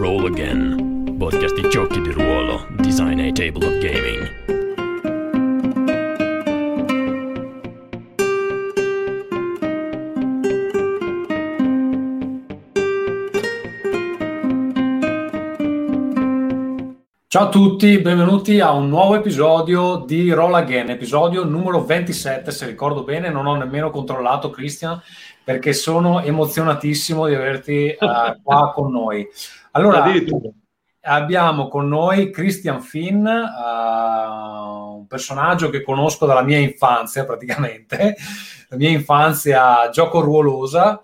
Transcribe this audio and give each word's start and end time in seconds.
Roll 0.00 0.24
Again, 0.24 1.16
podcast 1.18 1.60
di 1.60 1.68
giochi 1.68 2.00
di 2.00 2.10
ruolo, 2.10 2.66
design 2.78 3.20
a 3.20 3.30
table 3.32 3.66
of 3.66 3.78
gaming. 3.80 4.50
Ciao 17.26 17.44
a 17.44 17.48
tutti, 17.50 18.00
benvenuti 18.00 18.58
a 18.58 18.72
un 18.72 18.88
nuovo 18.88 19.14
episodio 19.14 20.02
di 20.06 20.32
Roll 20.32 20.54
Again, 20.54 20.88
episodio 20.88 21.44
numero 21.44 21.84
27, 21.84 22.50
se 22.50 22.66
ricordo 22.66 23.04
bene, 23.04 23.28
non 23.28 23.46
ho 23.46 23.54
nemmeno 23.54 23.90
controllato 23.90 24.48
Christian 24.48 25.00
perché 25.50 25.72
sono 25.72 26.22
emozionatissimo 26.22 27.26
di 27.26 27.34
averti 27.34 27.96
uh, 27.98 28.40
qua 28.40 28.70
con 28.72 28.92
noi. 28.92 29.26
Allora, 29.72 30.04
abbiamo 31.00 31.66
con 31.66 31.88
noi 31.88 32.30
Christian 32.30 32.80
Finn, 32.80 33.26
uh, 33.26 34.98
un 34.98 35.06
personaggio 35.08 35.68
che 35.68 35.82
conosco 35.82 36.24
dalla 36.24 36.44
mia 36.44 36.58
infanzia 36.58 37.24
praticamente, 37.24 38.14
la 38.68 38.76
mia 38.76 38.90
infanzia 38.90 39.88
gioco 39.90 40.20
ruolosa. 40.20 41.02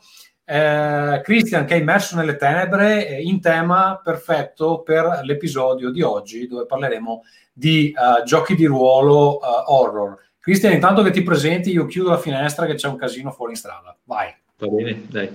Eh, 0.48 1.20
Christian 1.24 1.64
che 1.64 1.74
è 1.74 1.78
immerso 1.78 2.14
nelle 2.14 2.36
tenebre 2.36 3.02
in 3.20 3.40
tema 3.40 4.00
perfetto 4.00 4.82
per 4.82 5.22
l'episodio 5.24 5.90
di 5.90 6.02
oggi 6.02 6.46
dove 6.46 6.66
parleremo 6.66 7.24
di 7.52 7.92
uh, 7.92 8.22
giochi 8.22 8.54
di 8.54 8.64
ruolo 8.64 9.38
uh, 9.38 9.72
horror. 9.72 10.16
Cristian, 10.46 10.74
intanto 10.74 11.02
che 11.02 11.10
ti 11.10 11.24
presenti, 11.24 11.72
io 11.72 11.86
chiudo 11.86 12.10
la 12.10 12.18
finestra 12.18 12.66
che 12.66 12.74
c'è 12.74 12.86
un 12.86 12.94
casino 12.94 13.32
fuori 13.32 13.50
in 13.50 13.58
strada. 13.58 13.98
Vai. 14.04 14.32
Va 14.58 14.68
bene, 14.68 15.02
dai. 15.08 15.28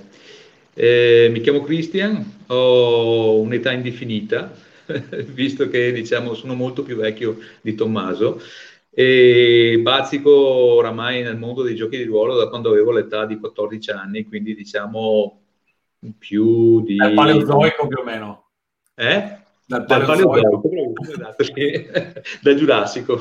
Eh, 0.74 1.28
mi 1.30 1.42
chiamo 1.42 1.60
Cristian, 1.64 2.44
ho 2.48 3.38
un'età 3.42 3.74
indefinita, 3.74 4.54
visto 5.28 5.68
che 5.68 5.92
diciamo 5.92 6.34
sono 6.34 6.54
molto 6.54 6.84
più 6.84 6.96
vecchio 6.96 7.40
di 7.60 7.76
Tommaso 7.76 8.42
e 8.90 9.80
bazzico 9.82 10.32
oramai 10.32 11.24
nel 11.24 11.36
mondo 11.36 11.64
dei 11.64 11.76
giochi 11.76 11.98
di 11.98 12.06
ruolo 12.06 12.38
da 12.38 12.48
quando 12.48 12.70
avevo 12.70 12.94
l'età 12.94 13.26
di 13.26 13.38
14 13.38 13.92
anni, 13.92 14.26
quindi 14.26 14.56
diciamo 14.56 15.42
più 16.18 16.82
di... 16.84 16.96
Dal 16.96 17.14
paleozoico 17.14 17.88
più 17.88 17.98
o 18.00 18.04
meno. 18.06 18.46
Eh? 18.96 19.40
Dal 19.66 19.84
paleozoico, 19.84 20.30
paleozoico 20.30 21.02
esatto, 21.04 21.44
sì. 21.44 21.90
dal 22.42 22.56
giurassico. 22.56 23.20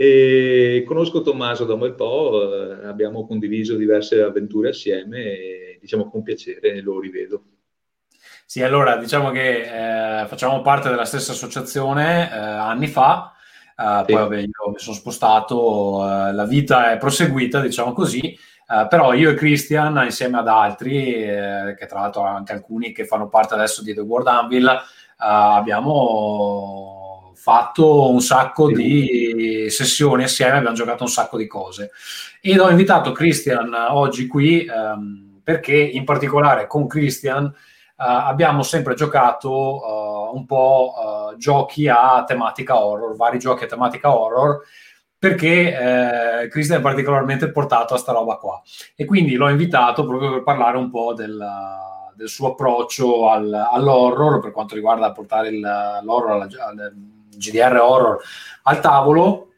E 0.00 0.84
conosco 0.86 1.22
Tommaso 1.22 1.64
da 1.64 1.72
un 1.72 1.80
bel 1.80 1.94
po', 1.96 2.80
eh, 2.80 2.86
abbiamo 2.86 3.26
condiviso 3.26 3.74
diverse 3.74 4.22
avventure 4.22 4.68
assieme 4.68 5.18
e 5.24 5.78
diciamo 5.80 6.08
con 6.08 6.22
piacere 6.22 6.80
lo 6.80 7.00
rivedo. 7.00 7.42
Sì, 8.46 8.62
allora 8.62 8.96
diciamo 8.96 9.32
che 9.32 10.20
eh, 10.20 10.26
facciamo 10.28 10.60
parte 10.60 10.88
della 10.88 11.04
stessa 11.04 11.32
associazione 11.32 12.30
eh, 12.32 12.38
anni 12.38 12.86
fa, 12.86 13.32
eh, 13.76 14.04
sì. 14.06 14.12
poi 14.12 14.22
vabbè, 14.22 14.36
io 14.36 14.70
mi 14.70 14.78
sono 14.78 14.94
spostato, 14.94 16.04
eh, 16.08 16.32
la 16.32 16.44
vita 16.44 16.92
è 16.92 16.96
proseguita, 16.96 17.60
diciamo 17.60 17.92
così, 17.92 18.20
eh, 18.20 18.86
però 18.88 19.14
io 19.14 19.30
e 19.30 19.34
Christian 19.34 20.00
insieme 20.04 20.38
ad 20.38 20.46
altri, 20.46 20.94
che 21.76 21.86
tra 21.88 22.02
l'altro 22.02 22.22
anche 22.22 22.52
alcuni 22.52 22.92
che 22.92 23.04
fanno 23.04 23.28
parte 23.28 23.54
adesso 23.54 23.82
di 23.82 23.92
The 23.94 24.02
World 24.02 24.28
Anvil, 24.28 24.70
abbiamo 25.16 26.97
fatto 27.38 28.10
un 28.10 28.20
sacco 28.20 28.70
di 28.70 29.66
sessioni 29.70 30.24
assieme, 30.24 30.58
abbiamo 30.58 30.74
giocato 30.74 31.04
un 31.04 31.08
sacco 31.08 31.38
di 31.38 31.46
cose. 31.46 31.92
Ed 32.40 32.58
ho 32.58 32.68
invitato 32.68 33.12
Christian 33.12 33.72
oggi 33.72 34.26
qui 34.26 34.64
ehm, 34.64 35.40
perché 35.42 35.76
in 35.76 36.04
particolare 36.04 36.66
con 36.66 36.86
Christian 36.86 37.46
eh, 37.46 37.52
abbiamo 37.96 38.62
sempre 38.62 38.94
giocato 38.94 39.50
uh, 39.50 40.36
un 40.36 40.44
po' 40.46 40.92
uh, 40.94 41.36
giochi 41.36 41.88
a 41.88 42.22
tematica 42.26 42.84
horror, 42.84 43.16
vari 43.16 43.38
giochi 43.38 43.64
a 43.64 43.66
tematica 43.66 44.14
horror 44.14 44.60
perché 45.18 46.42
eh, 46.42 46.48
Christian 46.48 46.78
è 46.78 46.82
particolarmente 46.82 47.50
portato 47.50 47.94
a 47.94 47.98
sta 47.98 48.12
roba 48.12 48.36
qua 48.36 48.62
e 48.94 49.04
quindi 49.04 49.34
l'ho 49.34 49.48
invitato 49.48 50.06
proprio 50.06 50.30
per 50.30 50.42
parlare 50.44 50.76
un 50.76 50.90
po' 50.90 51.12
del, 51.12 51.44
del 52.14 52.28
suo 52.28 52.52
approccio 52.52 53.28
al, 53.28 53.52
all'horror 53.52 54.38
per 54.38 54.52
quanto 54.52 54.76
riguarda 54.76 55.10
portare 55.10 55.48
il, 55.48 55.58
l'horror 55.58 56.30
alla, 56.30 56.46
alla 56.60 56.92
GDR 57.38 57.76
horror 57.80 58.20
al 58.64 58.80
tavolo 58.80 59.48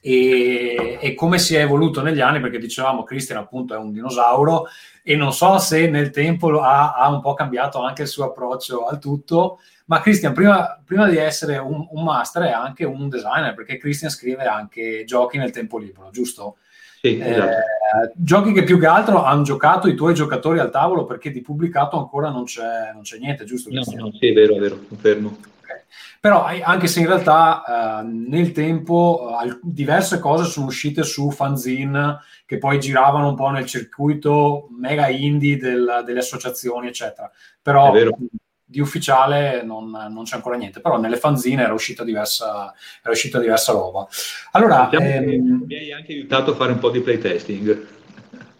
e, 0.00 0.98
e, 1.00 1.14
come 1.14 1.38
si 1.38 1.54
è 1.54 1.60
evoluto 1.60 2.02
negli 2.02 2.20
anni, 2.20 2.40
perché 2.40 2.58
dicevamo 2.58 3.04
Christian 3.04 3.38
appunto 3.38 3.74
è 3.74 3.78
un 3.78 3.92
dinosauro 3.92 4.66
e 5.02 5.14
non 5.14 5.32
so 5.32 5.58
se 5.58 5.88
nel 5.88 6.10
tempo 6.10 6.60
ha, 6.60 6.94
ha 6.94 7.08
un 7.10 7.20
po' 7.20 7.34
cambiato 7.34 7.82
anche 7.82 8.02
il 8.02 8.08
suo 8.08 8.24
approccio 8.24 8.86
al 8.86 8.98
tutto, 8.98 9.60
ma 9.86 10.00
Christian 10.00 10.32
prima, 10.32 10.80
prima 10.84 11.08
di 11.08 11.16
essere 11.16 11.58
un, 11.58 11.86
un, 11.90 12.02
master 12.02 12.44
è 12.44 12.50
anche 12.50 12.84
un 12.84 13.08
designer, 13.08 13.54
perché 13.54 13.76
Christian 13.76 14.10
scrive 14.10 14.44
anche 14.44 15.04
giochi 15.04 15.36
nel 15.36 15.50
tempo 15.50 15.78
libero, 15.78 16.10
giusto? 16.10 16.56
Sì, 17.02 17.18
esatto. 17.18 17.50
eh, 17.50 18.12
giochi 18.14 18.52
che 18.52 18.62
più 18.62 18.78
che 18.78 18.86
altro 18.86 19.24
hanno 19.24 19.42
giocato 19.42 19.88
i 19.88 19.94
tuoi 19.94 20.14
giocatori 20.14 20.58
al 20.58 20.70
tavolo 20.70 21.06
perché 21.06 21.30
di 21.30 21.40
pubblicato 21.40 21.96
ancora 21.98 22.28
non 22.28 22.44
c'è, 22.44 22.92
non 22.92 23.02
c'è 23.02 23.18
niente, 23.18 23.44
giusto? 23.44 23.70
No, 23.70 23.82
no, 23.96 24.12
sì, 24.12 24.28
è 24.28 24.32
vero, 24.32 24.56
è 24.56 24.58
vero, 24.58 24.78
confermo. 24.86 25.38
Però 26.20 26.44
anche 26.44 26.86
se 26.86 27.00
in 27.00 27.06
realtà 27.06 28.02
eh, 28.02 28.02
nel 28.04 28.52
tempo 28.52 29.38
eh, 29.42 29.58
diverse 29.62 30.18
cose 30.18 30.44
sono 30.44 30.66
uscite 30.66 31.02
su 31.02 31.30
fanzine 31.30 32.18
che 32.44 32.58
poi 32.58 32.78
giravano 32.78 33.28
un 33.28 33.34
po' 33.34 33.48
nel 33.48 33.64
circuito 33.64 34.68
mega 34.78 35.08
indie 35.08 35.56
del, 35.56 36.02
delle 36.04 36.18
associazioni, 36.18 36.88
eccetera. 36.88 37.30
Però 37.62 37.90
di 38.70 38.80
ufficiale 38.80 39.62
non, 39.64 39.90
non, 39.90 40.24
c'è 40.24 40.36
ancora 40.36 40.56
niente, 40.56 40.80
però 40.80 41.00
nelle 41.00 41.16
fanzine 41.16 41.62
era 41.62 41.72
uscita 41.72 42.04
diversa, 42.04 42.72
era 43.02 43.12
uscita 43.12 43.40
diversa 43.40 43.72
roba. 43.72 44.06
Allora, 44.52 44.90
ehm, 44.90 45.64
mi 45.66 45.74
hai 45.74 45.90
anche 45.90 46.12
aiutato 46.12 46.52
a 46.52 46.54
fare 46.54 46.72
un 46.72 46.78
po' 46.78 46.90
di 46.90 47.00
playtesting. 47.00 47.86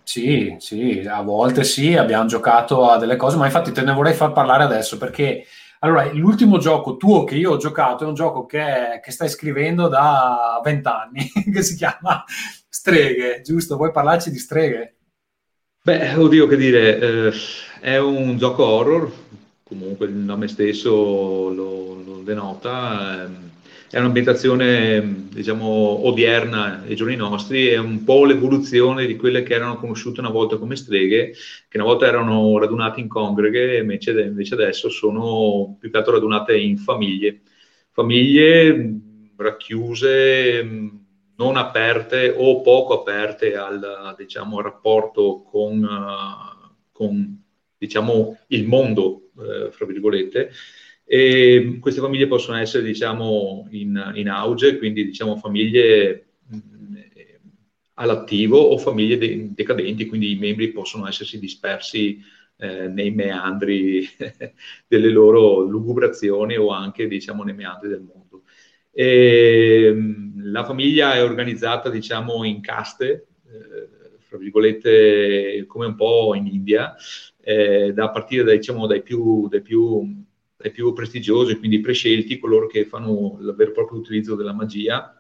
Sì, 0.03 0.57
sì, 0.59 1.07
a 1.07 1.21
volte 1.21 1.63
sì, 1.63 1.95
abbiamo 1.95 2.27
giocato 2.27 2.89
a 2.89 2.97
delle 2.97 3.17
cose, 3.17 3.37
ma 3.37 3.45
infatti 3.45 3.71
te 3.71 3.83
ne 3.83 3.93
vorrei 3.93 4.15
far 4.15 4.33
parlare 4.33 4.65
adesso 4.65 4.97
perché 4.99 5.45
allora, 5.81 6.13
l'ultimo 6.13 6.59
gioco 6.59 6.97
tuo 6.97 7.25
che 7.25 7.37
io 7.37 7.53
ho 7.53 7.57
giocato 7.57 8.05
è 8.05 8.07
un 8.07 8.15
gioco 8.15 8.47
che, 8.47 9.01
che 9.03 9.11
stai 9.11 9.29
scrivendo 9.29 9.89
da 9.89 10.61
vent'anni, 10.63 11.31
che 11.53 11.63
si 11.63 11.75
chiama 11.75 12.25
Streghe, 12.69 13.41
giusto? 13.43 13.77
Vuoi 13.77 13.91
parlarci 13.91 14.31
di 14.31 14.39
Streghe? 14.39 14.95
Beh, 15.83 16.15
oddio, 16.15 16.47
che 16.47 16.57
dire, 16.57 16.99
eh, 16.99 17.33
è 17.81 17.97
un 17.99 18.37
gioco 18.37 18.65
horror, 18.65 19.11
comunque 19.63 20.07
il 20.07 20.13
nome 20.13 20.49
stesso 20.49 20.91
lo, 21.49 22.03
lo 22.05 22.21
denota. 22.23 23.25
Eh, 23.25 23.50
è 23.91 23.99
un'ambientazione, 23.99 25.27
diciamo, 25.33 25.67
odierna 26.07 26.83
ai 26.83 26.95
giorni 26.95 27.17
nostri, 27.17 27.67
è 27.67 27.77
un 27.77 28.05
po' 28.05 28.25
l'evoluzione 28.25 29.05
di 29.05 29.17
quelle 29.17 29.43
che 29.43 29.55
erano 29.55 29.79
conosciute 29.79 30.21
una 30.21 30.31
volta 30.31 30.59
come 30.59 30.77
streghe, 30.77 31.35
che 31.69 31.77
una 31.77 31.87
volta 31.87 32.07
erano 32.07 32.57
radunate 32.57 33.01
in 33.01 33.09
congreghe, 33.09 33.79
invece, 33.79 34.13
invece 34.13 34.55
adesso 34.55 34.89
sono 34.91 35.77
più 35.81 35.91
che 35.91 35.97
altro 35.97 36.13
radunate 36.13 36.57
in 36.57 36.79
famiglie. 36.79 37.41
Famiglie 37.91 39.01
racchiuse, 39.35 40.63
non 41.35 41.57
aperte 41.57 42.33
o 42.37 42.61
poco 42.61 43.01
aperte 43.01 43.57
al 43.57 44.15
diciamo, 44.17 44.61
rapporto 44.61 45.43
con, 45.43 45.85
con 46.93 47.43
diciamo, 47.77 48.39
il 48.47 48.69
mondo, 48.69 49.31
eh, 49.37 49.73
fra 49.73 49.85
virgolette, 49.85 50.53
e 51.13 51.79
queste 51.81 52.01
famiglie 52.01 52.29
possono 52.29 52.57
essere 52.59 52.85
diciamo, 52.85 53.67
in, 53.71 54.13
in 54.15 54.29
auge, 54.29 54.79
quindi 54.79 55.05
diciamo, 55.05 55.37
famiglie 55.37 56.35
mm, 56.55 56.95
all'attivo 57.95 58.59
o 58.59 58.79
famiglie 58.79 59.19
de- 59.19 59.53
decadenti, 59.53 60.07
quindi 60.07 60.31
i 60.31 60.39
membri 60.39 60.71
possono 60.71 61.09
essersi 61.09 61.41
dispersi 61.41 62.21
eh, 62.59 62.87
nei 62.87 63.11
meandri 63.11 64.09
delle 64.87 65.11
loro 65.11 65.63
lugubrazioni 65.63 66.57
o 66.57 66.71
anche 66.71 67.09
diciamo, 67.09 67.43
nei 67.43 67.55
meandri 67.55 67.89
del 67.89 68.03
mondo. 68.03 68.45
E, 68.93 69.93
mh, 69.93 70.51
la 70.53 70.65
famiglia 70.65 71.15
è 71.15 71.25
organizzata 71.25 71.91
diciamo, 71.91 72.45
in 72.45 72.61
caste, 72.61 73.27
eh, 73.49 74.19
fra 74.21 74.39
virgolette, 74.39 75.65
come 75.67 75.87
un 75.87 75.97
po' 75.97 76.37
in 76.37 76.47
India, 76.47 76.95
eh, 77.41 77.93
da 77.93 78.11
partire 78.11 78.45
dai, 78.45 78.59
diciamo, 78.59 78.87
dai 78.87 79.03
più, 79.03 79.49
dai 79.49 79.61
più 79.61 80.29
dai 80.61 80.71
più 80.71 80.93
prestigiosi, 80.93 81.57
quindi 81.57 81.81
prescelti, 81.81 82.39
coloro 82.39 82.67
che 82.67 82.85
fanno 82.85 83.39
il 83.41 83.55
vero 83.57 83.71
e 83.71 83.75
proprio 83.75 83.99
utilizzo 83.99 84.35
della 84.35 84.53
magia, 84.53 85.15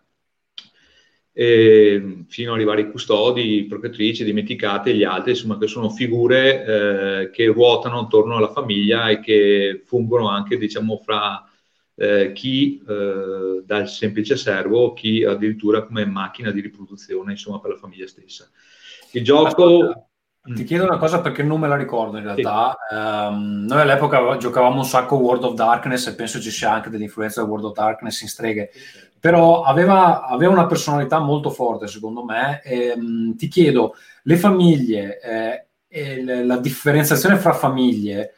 eh, 1.33 2.25
fino 2.29 2.51
ad 2.51 2.57
arrivare 2.57 2.83
ai 2.83 2.91
custodi, 2.91 3.65
protettrici, 3.67 4.25
dimenticate, 4.25 4.95
gli 4.95 5.05
altri, 5.05 5.31
insomma, 5.31 5.57
che 5.57 5.67
sono 5.67 5.89
figure 5.89 6.65
eh, 6.65 7.31
che 7.31 7.47
ruotano 7.47 8.01
attorno 8.01 8.37
alla 8.37 8.53
famiglia 8.53 9.09
e 9.09 9.21
che 9.21 9.81
fungono 9.87 10.29
anche, 10.29 10.59
diciamo, 10.59 10.99
fra 10.99 11.49
eh, 11.95 12.33
chi 12.33 12.83
eh, 12.87 13.63
dà 13.65 13.79
il 13.79 13.89
semplice 13.89 14.37
servo, 14.37 14.93
chi 14.93 15.25
addirittura 15.25 15.85
come 15.85 16.05
macchina 16.05 16.51
di 16.51 16.61
riproduzione, 16.61 17.33
insomma, 17.33 17.61
per 17.61 17.71
la 17.71 17.77
famiglia 17.79 18.07
stessa. 18.07 18.51
Il 19.13 19.25
gioco... 19.25 20.10
Mm. 20.49 20.55
Ti 20.55 20.65
chiedo 20.65 20.85
una 20.85 20.97
cosa 20.97 21.21
perché 21.21 21.43
non 21.43 21.61
me 21.61 21.69
la 21.69 21.77
ricordo 21.77 22.17
in 22.17 22.25
realtà. 22.25 22.77
Sì. 22.89 22.95
Um, 22.95 23.67
noi 23.69 23.81
all'epoca 23.81 24.37
giocavamo 24.39 24.77
un 24.77 24.85
sacco 24.85 25.17
World 25.17 25.45
of 25.45 25.55
Darkness 25.55 26.07
e 26.07 26.15
penso 26.15 26.41
ci 26.41 26.51
sia 26.51 26.73
anche 26.73 26.89
dell'influenza 26.89 27.43
di 27.43 27.49
World 27.49 27.67
of 27.67 27.75
Darkness 27.75 28.23
in 28.23 28.29
streghe, 28.29 28.71
però 29.19 29.63
aveva, 29.63 30.23
aveva 30.25 30.53
una 30.53 30.67
personalità 30.67 31.19
molto 31.19 31.51
forte 31.51 31.89
secondo 31.89 32.25
me. 32.25 32.63
E, 32.63 32.93
um, 32.97 33.37
ti 33.37 33.49
chiedo, 33.49 33.95
le 34.23 34.37
famiglie 34.37 35.21
eh, 35.21 35.67
e 35.87 36.45
la 36.45 36.57
differenziazione 36.57 37.37
fra 37.37 37.53
famiglie 37.53 38.35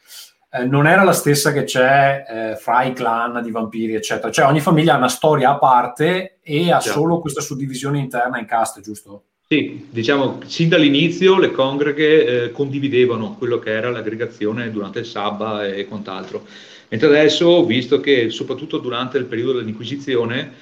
eh, 0.51 0.65
non 0.65 0.89
era 0.89 1.05
la 1.05 1.13
stessa 1.13 1.53
che 1.53 1.65
c'è 1.65 2.25
eh, 2.29 2.57
fra 2.57 2.83
i 2.83 2.93
clan 2.93 3.41
di 3.43 3.51
vampiri, 3.51 3.95
eccetera. 3.95 4.33
Cioè 4.33 4.47
ogni 4.47 4.61
famiglia 4.61 4.95
ha 4.95 4.99
una 4.99 5.09
storia 5.09 5.51
a 5.51 5.59
parte 5.59 6.41
e 6.43 6.73
ha 6.73 6.81
sì. 6.81 6.91
solo 6.91 7.21
questa 7.21 7.41
suddivisione 7.41 7.99
interna 7.99 8.39
in 8.39 8.47
caste, 8.47 8.81
giusto? 8.81 9.25
Sì, 9.53 9.87
diciamo, 9.91 10.41
sin 10.47 10.71
dall'inizio 10.71 11.39
le 11.39 11.51
congreghe 11.51 12.45
eh, 12.45 12.53
condividevano 12.53 13.37
quello 13.37 13.59
che 13.59 13.69
era 13.69 13.91
l'aggregazione 13.91 14.71
durante 14.71 15.01
il 15.01 15.05
sabba 15.05 15.67
e 15.67 15.85
quant'altro. 15.85 16.47
Mentre 16.89 17.09
adesso, 17.09 17.63
visto 17.67 18.01
che 18.01 18.31
soprattutto 18.31 18.79
durante 18.79 19.19
il 19.19 19.27
periodo 19.27 19.59
dell'Inquisizione 19.59 20.55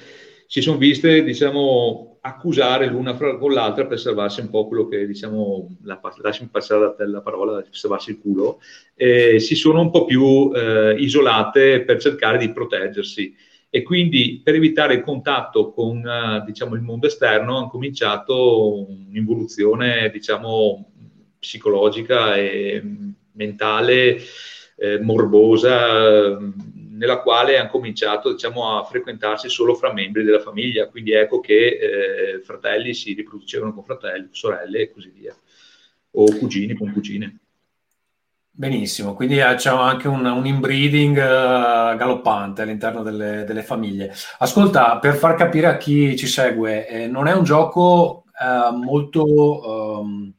si 0.45 0.59
sono 0.59 0.75
viste, 0.75 1.23
diciamo, 1.23 2.17
accusare 2.19 2.87
l'una 2.87 3.13
con 3.15 3.53
l'altra 3.53 3.85
per 3.85 3.97
salvarsi 3.97 4.41
un 4.41 4.49
po' 4.49 4.67
quello 4.67 4.89
che, 4.89 5.07
diciamo, 5.07 5.77
la, 5.83 5.97
lasciami 6.21 6.49
passare 6.51 6.93
la, 6.97 7.07
la 7.07 7.21
parola, 7.21 7.63
salvarsi 7.69 8.09
il 8.09 8.19
culo, 8.19 8.59
eh, 8.95 9.39
si 9.39 9.55
sono 9.55 9.79
un 9.79 9.89
po' 9.89 10.03
più 10.03 10.51
eh, 10.53 10.95
isolate 10.97 11.83
per 11.83 11.97
cercare 11.97 12.37
di 12.37 12.51
proteggersi 12.51 13.33
e 13.73 13.83
quindi 13.83 14.41
per 14.43 14.55
evitare 14.55 14.95
il 14.95 15.01
contatto 15.01 15.71
con 15.71 16.03
uh, 16.03 16.43
diciamo, 16.43 16.75
il 16.75 16.81
mondo 16.81 17.07
esterno 17.07 17.55
hanno 17.57 17.69
cominciato 17.69 18.85
un'involuzione 18.85 20.09
diciamo, 20.11 20.91
psicologica 21.39 22.35
e 22.35 22.83
mentale 23.31 24.17
eh, 24.75 24.99
morbosa 24.99 26.37
nella 27.01 27.21
quale 27.21 27.57
hanno 27.57 27.69
cominciato 27.69 28.33
diciamo, 28.33 28.77
a 28.77 28.83
frequentarsi 28.83 29.47
solo 29.47 29.73
fra 29.73 29.93
membri 29.93 30.23
della 30.23 30.41
famiglia, 30.41 30.89
quindi 30.89 31.13
ecco 31.13 31.39
che 31.39 31.77
eh, 32.35 32.41
fratelli 32.41 32.93
si 32.93 33.13
riproducevano 33.13 33.73
con 33.73 33.85
fratelli, 33.85 34.27
sorelle 34.31 34.81
e 34.81 34.91
così 34.91 35.11
via, 35.15 35.33
o 36.11 36.25
cugini 36.37 36.75
con 36.75 36.91
cugine. 36.91 37.40
Benissimo, 38.53 39.13
quindi 39.13 39.37
eh, 39.37 39.55
c'è 39.55 39.69
anche 39.69 40.09
un, 40.09 40.25
un 40.25 40.45
inbreeding 40.45 41.15
uh, 41.15 41.95
galoppante 41.95 42.61
all'interno 42.61 43.01
delle, 43.01 43.45
delle, 43.45 43.63
famiglie. 43.63 44.13
Ascolta, 44.39 44.97
per 44.99 45.15
far 45.15 45.35
capire 45.35 45.67
a 45.67 45.77
chi 45.77 46.17
ci 46.17 46.27
segue, 46.27 46.85
eh, 46.85 47.07
non 47.07 47.27
è 47.27 47.33
un 47.33 47.45
gioco 47.45 48.25
uh, 48.25 48.75
molto 48.75 50.01
um, 50.01 50.33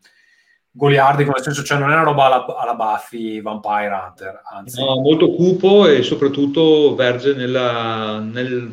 goliardico, 0.70 1.31
nel 1.31 1.43
senso, 1.43 1.62
cioè 1.62 1.79
non 1.79 1.91
è 1.91 1.94
una 1.94 2.03
roba 2.03 2.26
alla, 2.26 2.44
alla 2.59 2.75
Buffy 2.75 3.41
Vampire 3.41 3.88
Hunter, 3.88 4.43
anzi. 4.53 4.79
No, 4.79 5.00
molto 5.00 5.31
cupo 5.32 5.87
e 5.87 6.03
soprattutto 6.03 6.94
verge 6.94 7.32
nella, 7.32 8.19
nel, 8.19 8.70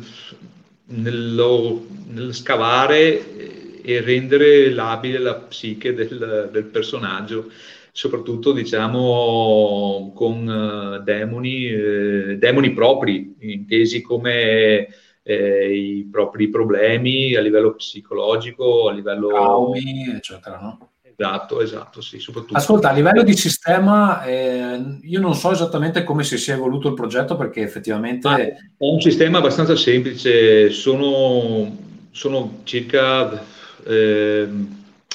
nello, 0.84 1.86
nel 2.08 2.34
scavare 2.34 3.80
e 3.82 4.00
rendere 4.02 4.70
labile 4.70 5.18
la 5.18 5.34
psiche 5.34 5.94
del, 5.94 6.50
del 6.52 6.64
personaggio 6.64 7.46
soprattutto 8.00 8.52
diciamo 8.52 10.10
con 10.14 10.46
uh, 10.48 11.02
demoni, 11.02 11.66
eh, 11.66 12.36
demoni 12.38 12.72
propri, 12.72 13.36
intesi 13.40 14.00
come 14.00 14.88
eh, 15.22 15.74
i 15.76 16.08
propri 16.10 16.48
problemi 16.48 17.34
a 17.34 17.42
livello 17.42 17.74
psicologico, 17.74 18.88
a 18.88 18.94
livello... 18.94 19.28
Traumi, 19.28 20.14
eccetera, 20.16 20.58
no? 20.58 20.92
Esatto, 21.14 21.60
esatto, 21.60 22.00
sì, 22.00 22.18
soprattutto. 22.18 22.56
Ascolta, 22.56 22.88
a 22.88 22.94
livello 22.94 23.22
di 23.22 23.36
sistema, 23.36 24.24
eh, 24.24 24.98
io 25.02 25.20
non 25.20 25.34
so 25.34 25.50
esattamente 25.50 26.02
come 26.02 26.24
si 26.24 26.38
sia 26.38 26.54
evoluto 26.54 26.88
il 26.88 26.94
progetto 26.94 27.36
perché 27.36 27.60
effettivamente... 27.60 28.28
Ah, 28.28 28.38
ho 28.78 28.94
un 28.94 29.00
sistema 29.02 29.36
abbastanza 29.36 29.76
semplice, 29.76 30.70
sono, 30.70 31.76
sono 32.12 32.60
circa 32.62 33.44
eh, 33.84 34.48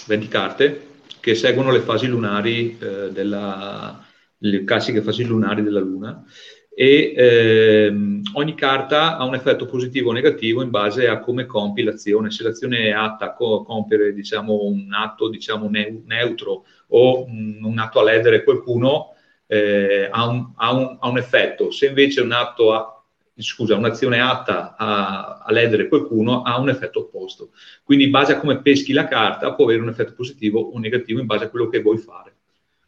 20 0.05 0.27
carte, 0.27 0.84
che 1.25 1.33
seguono 1.33 1.71
le 1.71 1.79
fasi 1.79 2.05
lunari, 2.05 2.77
eh, 2.79 3.09
della, 3.11 3.99
le 4.37 4.63
classiche 4.63 5.01
fasi 5.01 5.23
lunari 5.23 5.63
della 5.63 5.79
Luna 5.79 6.23
e 6.71 7.15
ehm, 7.17 8.21
ogni 8.33 8.53
carta 8.53 9.17
ha 9.17 9.23
un 9.23 9.33
effetto 9.33 9.65
positivo 9.65 10.11
o 10.11 10.13
negativo 10.13 10.61
in 10.61 10.69
base 10.69 11.07
a 11.07 11.17
come 11.17 11.47
compi 11.47 11.81
l'azione. 11.81 12.29
Se 12.29 12.43
l'azione 12.43 12.89
è 12.89 12.91
atta 12.91 13.25
a 13.25 13.33
co- 13.33 13.63
compiere 13.63 14.13
diciamo, 14.13 14.65
un 14.65 14.93
atto 14.93 15.27
diciamo, 15.27 15.67
ne- 15.67 16.03
neutro 16.05 16.65
o 16.89 17.23
un, 17.23 17.57
un, 17.63 17.79
atto 17.79 17.99
a 18.01 18.03
ledere 18.03 18.43
qualcuno, 18.43 19.15
eh, 19.47 20.07
ha, 20.11 20.27
un, 20.27 20.51
ha, 20.57 20.73
un, 20.73 20.97
ha, 20.99 21.09
un, 21.09 21.17
effetto. 21.17 21.71
Se 21.71 21.87
invece 21.87 22.21
un 22.21 22.33
atto 22.33 22.71
a, 22.71 22.94
scusa, 23.41 23.75
un'azione 23.75 24.19
atta 24.19 24.75
a, 24.77 25.41
a 25.43 25.51
ledere 25.51 25.87
qualcuno 25.87 26.41
ha 26.41 26.57
un 26.59 26.69
effetto 26.69 26.99
opposto. 26.99 27.51
Quindi 27.83 28.05
in 28.05 28.11
base 28.11 28.33
a 28.33 28.39
come 28.39 28.61
peschi 28.61 28.93
la 28.93 29.07
carta 29.07 29.53
può 29.53 29.65
avere 29.65 29.81
un 29.81 29.89
effetto 29.89 30.13
positivo 30.13 30.59
o 30.59 30.79
negativo 30.79 31.19
in 31.19 31.25
base 31.25 31.45
a 31.45 31.49
quello 31.49 31.67
che 31.67 31.81
vuoi 31.81 31.97
fare. 31.97 32.33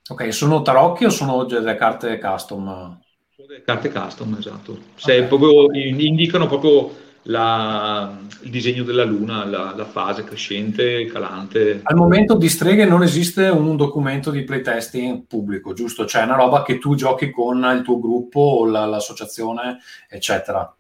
Ok, 0.10 0.34
sono 0.34 0.62
tarocchi 0.62 1.06
o 1.06 1.10
sono 1.10 1.44
delle 1.44 1.76
carte 1.76 2.18
custom? 2.18 3.00
Sono 3.36 3.48
delle 3.48 3.62
carte 3.62 3.92
custom, 3.92 4.36
esatto. 4.40 4.80
Se 4.96 5.18
okay. 5.18 5.28
proprio, 5.28 5.72
indicano 5.74 6.48
proprio 6.48 7.06
la, 7.28 8.18
il 8.42 8.50
disegno 8.50 8.84
della 8.84 9.04
luna, 9.04 9.46
la, 9.46 9.74
la, 9.76 9.86
fase 9.86 10.24
crescente, 10.24 11.06
calante. 11.06 11.82
Al 11.84 11.96
momento 11.96 12.36
di 12.36 12.48
streghe 12.48 12.86
non 12.86 13.04
esiste 13.04 13.48
un 13.48 13.76
documento 13.76 14.32
di 14.32 14.44
playtesting 14.44 15.26
pubblico, 15.26 15.74
giusto? 15.74 16.06
Cioè 16.06 16.24
una 16.24 16.36
roba 16.36 16.64
che 16.64 16.78
tu 16.78 16.96
giochi 16.96 17.30
con 17.30 17.58
il 17.76 17.82
tuo 17.84 18.00
gruppo, 18.00 18.66
la, 18.66 18.86
l'associazione, 18.86 19.80
eccetera. 20.10 20.74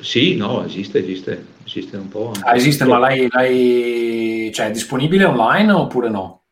Sì, 0.00 0.36
no, 0.36 0.64
esiste, 0.64 0.98
esiste, 1.00 1.44
esiste 1.64 1.96
un 1.96 2.08
po'. 2.08 2.32
Ah, 2.42 2.54
esiste, 2.54 2.84
ma 2.84 2.98
l'hai, 2.98 3.28
l'hai... 3.30 4.50
Cioè, 4.52 4.66
è 4.66 4.70
disponibile 4.70 5.24
online 5.24 5.72
oppure 5.72 6.08
no? 6.08 6.42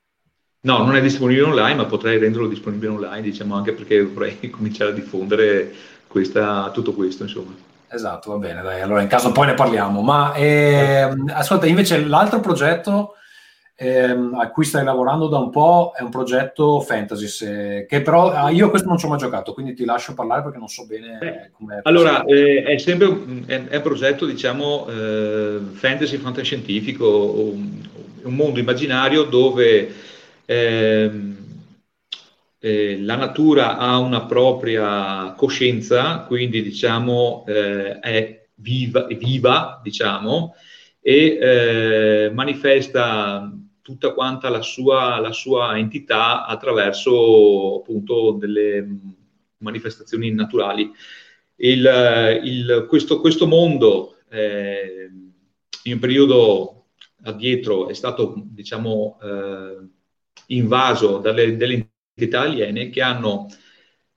No, 0.60 0.78
non 0.78 0.96
è 0.96 1.00
disponibile 1.00 1.46
online, 1.46 1.76
ma 1.76 1.84
potrei 1.84 2.18
renderlo 2.18 2.48
disponibile 2.48 2.90
online, 2.90 3.22
diciamo, 3.22 3.54
anche 3.54 3.72
perché 3.72 4.02
vorrei 4.02 4.38
cominciare 4.50 4.90
a 4.90 4.94
diffondere 4.94 5.72
questa, 6.08 6.70
tutto 6.72 6.92
questo, 6.92 7.22
insomma. 7.22 7.54
Esatto, 7.88 8.30
va 8.32 8.38
bene, 8.38 8.62
dai, 8.62 8.80
allora 8.80 9.02
in 9.02 9.08
caso 9.08 9.32
poi 9.32 9.46
ne 9.46 9.54
parliamo. 9.54 10.02
Ma 10.02 10.34
ehm, 10.34 11.30
ascolta, 11.32 11.66
invece 11.66 12.04
l'altro 12.04 12.40
progetto 12.40 13.14
ehm, 13.76 14.36
a 14.38 14.50
cui 14.50 14.64
stai 14.64 14.84
lavorando 14.84 15.28
da 15.28 15.38
un 15.38 15.50
po' 15.50 15.92
è 15.96 16.02
un 16.02 16.10
progetto 16.10 16.80
fantasy, 16.80 17.26
se, 17.26 17.86
che 17.88 18.02
però 18.02 18.32
ah, 18.32 18.50
io 18.50 18.70
questo 18.70 18.88
non 18.88 18.98
ci 18.98 19.06
ho 19.06 19.08
mai 19.08 19.18
giocato, 19.18 19.52
quindi 19.52 19.74
ti 19.74 19.84
lascio 19.84 20.14
parlare 20.14 20.42
perché 20.42 20.58
non 20.58 20.68
so 20.68 20.84
bene 20.86 21.18
eh, 21.20 21.50
come... 21.52 21.80
Allora, 21.84 22.24
eh, 22.24 22.64
è 22.64 22.78
sempre 22.78 23.06
un, 23.06 23.44
è, 23.46 23.64
è 23.66 23.76
un 23.76 23.82
progetto, 23.82 24.26
diciamo, 24.26 24.86
eh, 24.88 25.58
fantasy 25.72 26.16
fantascientifico, 26.16 27.06
un, 27.06 27.80
un 28.22 28.34
mondo 28.34 28.58
immaginario 28.58 29.22
dove... 29.24 29.94
Ehm, 30.44 31.44
eh, 32.58 32.98
la 33.00 33.16
natura 33.16 33.76
ha 33.76 33.98
una 33.98 34.24
propria 34.24 35.32
coscienza, 35.36 36.20
quindi 36.26 36.62
diciamo 36.62 37.44
eh, 37.46 37.98
è 38.00 38.48
viva, 38.56 39.06
è 39.06 39.16
viva 39.16 39.80
diciamo, 39.82 40.54
e 41.00 41.38
eh, 41.40 42.30
manifesta 42.32 43.52
tutta 43.82 44.12
quanta 44.12 44.48
la 44.48 44.62
sua, 44.62 45.20
la 45.20 45.32
sua, 45.32 45.78
entità 45.78 46.44
attraverso 46.46 47.76
appunto 47.80 48.32
delle 48.32 48.84
manifestazioni 49.58 50.32
naturali. 50.32 50.90
Il, 51.58 52.40
il, 52.42 52.86
questo, 52.88 53.20
questo, 53.20 53.46
mondo 53.46 54.16
eh, 54.28 55.08
in 55.84 55.92
un 55.92 55.98
periodo 56.00 56.86
addietro 57.22 57.88
è 57.88 57.94
stato 57.94 58.34
diciamo 58.36 59.18
eh, 59.22 59.88
invaso 60.46 61.18
dalle, 61.18 61.56
delle 61.56 61.90
entità 62.16 62.40
aliene 62.40 62.88
che 62.88 63.02
hanno 63.02 63.46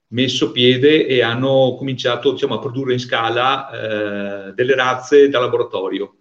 messo 0.08 0.50
piede 0.50 1.06
e 1.06 1.22
hanno 1.22 1.74
cominciato 1.76 2.32
diciamo, 2.32 2.54
a 2.54 2.58
produrre 2.58 2.94
in 2.94 2.98
scala 2.98 4.48
eh, 4.48 4.52
delle 4.54 4.74
razze 4.74 5.28
da 5.28 5.38
laboratorio. 5.38 6.16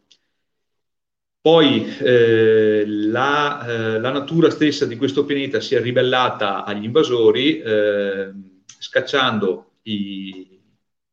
Poi 1.41 1.87
eh, 1.99 2.83
la, 2.85 3.65
eh, 3.65 3.99
la, 3.99 4.11
natura 4.11 4.49
stessa 4.49 4.85
di 4.85 4.97
questo 4.97 5.23
pianeta 5.23 5.61
si 5.61 5.73
è 5.73 5.81
ribellata 5.81 6.65
agli 6.65 6.83
invasori, 6.83 7.59
eh, 7.61 8.31
scacciando 8.77 9.77
i, 9.83 10.61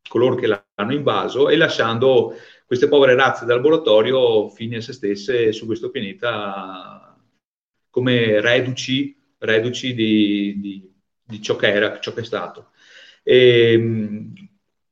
coloro 0.09 0.35
che 0.35 0.49
l'hanno 0.49 0.93
invaso 0.93 1.49
e 1.49 1.57
lasciando 1.57 2.35
queste 2.67 2.89
povere 2.89 3.15
razze 3.15 3.45
da 3.45 3.55
laboratorio 3.55 4.49
fine 4.49 4.79
a 4.79 4.81
se 4.81 4.93
stesse 4.93 5.53
su 5.53 5.65
questo 5.65 5.91
pianeta 5.91 7.17
come 7.89 8.41
reduci 8.41 9.17
reduci 9.47 9.95
di, 9.95 10.61
di, 10.61 10.93
di 11.25 11.41
ciò 11.41 11.57
che 11.57 11.73
era, 11.73 11.99
ciò 12.01 12.13
che 12.13 12.21
è 12.21 12.25
stato. 12.25 12.73
E, 13.23 13.73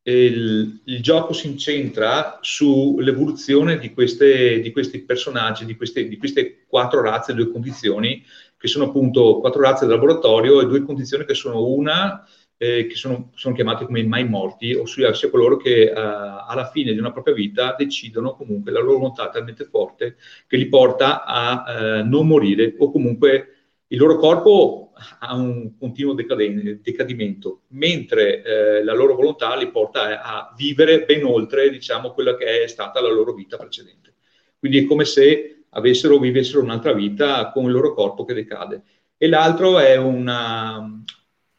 il, 0.07 0.81
il, 0.85 1.01
gioco 1.01 1.33
si 1.33 1.47
incentra 1.47 2.39
sull'evoluzione 2.43 3.79
di, 3.79 3.93
queste, 3.95 4.61
di 4.61 4.71
questi 4.71 5.01
personaggi, 5.01 5.65
di 5.65 5.77
queste, 5.77 6.09
di 6.09 6.19
queste, 6.19 6.65
quattro 6.67 7.01
razze, 7.01 7.33
due 7.33 7.51
condizioni, 7.51 8.23
che 8.57 8.69
sono 8.69 8.87
appunto 8.87 9.41
quattro 9.41 9.63
razze 9.63 9.87
del 9.87 9.95
laboratorio 9.95 10.61
e 10.61 10.67
due 10.67 10.83
condizioni 10.83 11.25
che 11.25 11.35
sono 11.35 11.67
una, 11.67 12.27
eh, 12.57 12.87
che 12.87 12.95
sono, 12.97 13.31
sono, 13.35 13.55
chiamate 13.55 13.87
come 13.87 14.01
i 14.01 14.07
mai 14.07 14.29
morti, 14.29 14.75
ossia 14.75 15.13
sia 15.15 15.31
coloro 15.31 15.57
che 15.57 15.85
eh, 15.85 15.93
alla 15.95 16.69
fine 16.71 16.93
di 16.93 16.99
una 16.99 17.13
propria 17.13 17.35
vita 17.35 17.75
decidono 17.77 18.35
comunque 18.35 18.73
la 18.73 18.81
loro 18.81 18.99
volontà 18.99 19.29
talmente 19.29 19.65
forte 19.65 20.17
che 20.47 20.57
li 20.57 20.69
porta 20.69 21.25
a 21.25 21.65
eh, 21.67 22.03
non 22.03 22.27
morire 22.27 22.75
o 22.79 22.91
comunque 22.91 23.54
il 23.95 24.01
loro 24.01 24.17
corpo 24.17 24.93
ha 25.21 25.35
un 25.35 25.77
continuo 25.79 26.15
decadimento, 26.15 27.63
mentre 27.69 28.43
eh, 28.43 28.85
la 28.85 28.93
loro 28.93 29.15
volontà 29.15 29.57
li 29.57 29.71
porta 29.71 30.23
a 30.23 30.55
vivere 30.57 31.05
ben 31.05 31.25
oltre, 31.25 31.71
diciamo, 31.71 32.13
quella 32.13 32.37
che 32.37 32.63
è 32.63 32.67
stata 32.67 33.01
la 33.01 33.11
loro 33.11 33.33
vita 33.33 33.57
precedente. 33.57 34.15
Quindi 34.59 34.79
è 34.79 34.85
come 34.85 35.05
se 35.05 35.65
avessero, 35.71 36.19
vivessero 36.19 36.63
un'altra 36.63 36.93
vita 36.93 37.51
con 37.51 37.65
il 37.65 37.73
loro 37.73 37.95
corpo 37.95 38.25
che 38.25 38.35
decade. 38.35 38.83
E 39.17 39.29
l'altro 39.29 39.79
è 39.79 39.97
una, 39.97 41.03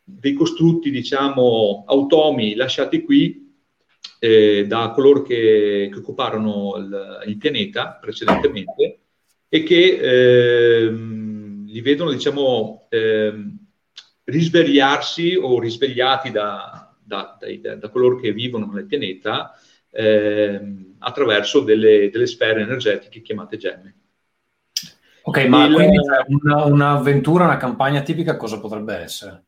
dei 0.04 0.34
costrutti, 0.34 0.92
diciamo, 0.92 1.86
automi 1.88 2.56
lasciati 2.56 3.02
qui 3.02 3.54
eh, 4.20 4.66
da 4.68 4.92
coloro 4.94 5.22
che, 5.22 5.90
che 5.92 6.00
occuparono 6.00 6.76
il, 6.78 7.24
il, 7.28 7.38
pianeta 7.38 7.98
precedentemente 8.02 9.00
e 9.48 9.64
che... 9.64 10.00
Eh, 10.02 11.15
li 11.76 11.82
vedono, 11.82 12.12
diciamo, 12.12 12.88
eh, 12.90 13.34
risvegliarsi 14.24 15.36
o 15.36 15.60
risvegliati 15.60 16.32
da, 16.32 16.96
da, 17.04 17.38
da, 17.38 17.76
da, 17.76 17.90
coloro 17.90 18.16
che 18.16 18.32
vivono 18.32 18.72
nel 18.72 18.86
pianeta 18.86 19.52
eh, 19.92 20.62
attraverso 21.00 21.60
delle, 21.60 22.10
delle, 22.10 22.28
sfere 22.28 22.62
energetiche 22.62 23.22
chiamate 23.22 23.58
gemme. 23.58 23.96
Ok, 25.24 25.46
ma 25.48 25.66
Il, 25.66 25.74
quindi 25.74 25.98
una, 26.28 26.64
un'avventura, 26.64 27.44
una 27.44 27.58
campagna 27.58 28.02
tipica 28.02 28.38
cosa 28.38 28.58
potrebbe 28.62 28.96
essere? 28.96 29.44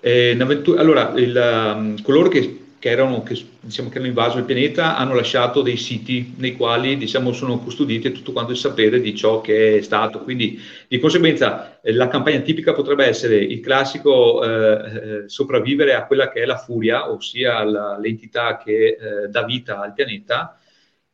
Eh, 0.00 0.38
allora, 0.78 1.12
il, 1.16 1.72
um, 1.76 2.00
coloro 2.00 2.28
che 2.30 2.63
che 2.84 2.90
erano, 2.90 3.22
che, 3.22 3.34
diciamo, 3.60 3.88
che 3.88 3.96
hanno 3.96 4.08
invaso 4.08 4.36
il 4.36 4.44
pianeta 4.44 4.98
hanno 4.98 5.14
lasciato 5.14 5.62
dei 5.62 5.78
siti 5.78 6.34
nei 6.36 6.54
quali 6.54 6.98
diciamo, 6.98 7.32
sono 7.32 7.58
custoditi 7.58 8.12
tutto 8.12 8.32
quanto 8.32 8.52
il 8.52 8.58
sapere 8.58 9.00
di 9.00 9.14
ciò 9.16 9.40
che 9.40 9.78
è 9.78 9.80
stato. 9.80 10.20
Quindi 10.20 10.60
di 10.86 10.98
conseguenza 10.98 11.80
eh, 11.80 11.94
la 11.94 12.08
campagna 12.08 12.40
tipica 12.40 12.74
potrebbe 12.74 13.06
essere 13.06 13.36
il 13.36 13.60
classico 13.60 14.44
eh, 14.44 14.50
eh, 15.22 15.28
sopravvivere 15.30 15.94
a 15.94 16.04
quella 16.04 16.28
che 16.30 16.42
è 16.42 16.44
la 16.44 16.58
furia, 16.58 17.10
ossia 17.10 17.64
la, 17.64 17.98
l'entità 17.98 18.58
che 18.58 18.98
eh, 19.00 19.28
dà 19.30 19.44
vita 19.44 19.80
al 19.80 19.94
pianeta 19.94 20.60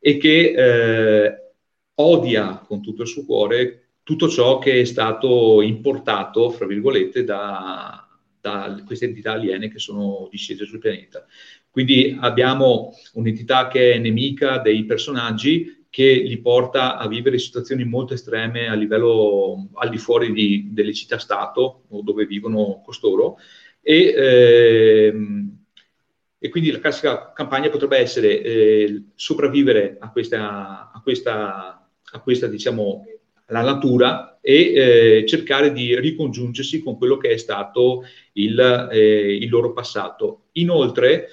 e 0.01 0.17
che 0.17 0.53
eh, 0.57 1.53
odia 1.95 2.65
con 2.67 2.83
tutto 2.83 3.03
il 3.03 3.09
suo 3.09 3.25
cuore 3.25 3.91
tutto 4.03 4.29
ciò 4.29 4.59
che 4.59 4.81
è 4.81 4.85
stato 4.85 5.63
importato, 5.63 6.51
fra 6.51 6.67
virgolette, 6.67 7.23
da, 7.23 8.11
da 8.41 8.83
queste 8.87 9.05
entità 9.05 9.33
aliene 9.33 9.69
che 9.69 9.79
sono 9.79 10.29
discese 10.31 10.65
sul 10.65 10.79
pianeta. 10.79 11.27
Quindi 11.71 12.17
abbiamo 12.19 12.93
un'entità 13.15 13.69
che 13.69 13.93
è 13.93 13.99
nemica 13.99 14.59
dei 14.59 14.85
personaggi 14.85 15.85
che 15.91 16.13
li 16.13 16.39
porta 16.39 16.97
a 16.97 17.09
vivere 17.09 17.39
situazioni 17.39 17.85
molto 17.85 18.15
estreme 18.15 18.69
a 18.69 18.75
livello 18.75 19.69
al 19.75 19.91
di 19.91 19.99
fuori 19.99 20.33
di, 20.33 20.69
delle 20.71 20.95
città-stato 20.95 21.83
o 21.89 22.03
dove 22.03 22.27
vivono 22.27 22.81
costoro. 22.85 23.39
E, 23.83 24.15
ehm, 24.17 25.59
e, 26.39 26.49
quindi 26.49 26.71
la 26.71 26.79
classica 26.79 27.33
campagna 27.33 27.71
potrebbe 27.71 27.99
essere 27.99 28.41
eh, 28.41 29.03
sopravvivere 29.15 29.97
a 29.99 30.11
questa, 30.11 30.91
a 30.93 31.01
questa, 31.03 31.89
a 32.13 32.21
questa 32.21 32.47
diciamo, 32.47 33.05
la 33.47 33.63
natura 33.63 34.39
e 34.41 34.73
eh, 34.73 35.27
cercare 35.27 35.73
di 35.73 35.99
ricongiungersi 35.99 36.83
con 36.83 36.97
quello 36.97 37.17
che 37.17 37.31
è 37.31 37.37
stato 37.37 38.05
il, 38.35 38.89
eh, 38.93 39.35
il 39.35 39.49
loro 39.51 39.73
passato. 39.73 40.47
Inoltre, 40.53 41.29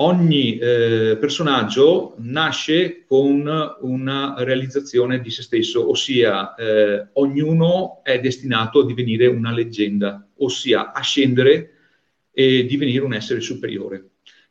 ogni 0.00 0.58
eh, 0.58 1.16
personaggio 1.18 2.14
nasce 2.18 3.04
con 3.06 3.48
una 3.80 4.34
realizzazione 4.38 5.20
di 5.20 5.30
se 5.30 5.42
stesso, 5.42 5.88
ossia 5.88 6.54
eh, 6.54 7.08
ognuno 7.14 8.02
è 8.02 8.20
destinato 8.20 8.80
a 8.80 8.86
divenire 8.86 9.26
una 9.26 9.52
leggenda, 9.52 10.26
ossia 10.38 10.92
a 10.92 11.00
scendere 11.00 11.72
e 12.32 12.64
divenire 12.66 13.04
un 13.04 13.14
essere 13.14 13.40
superiore. 13.40 14.10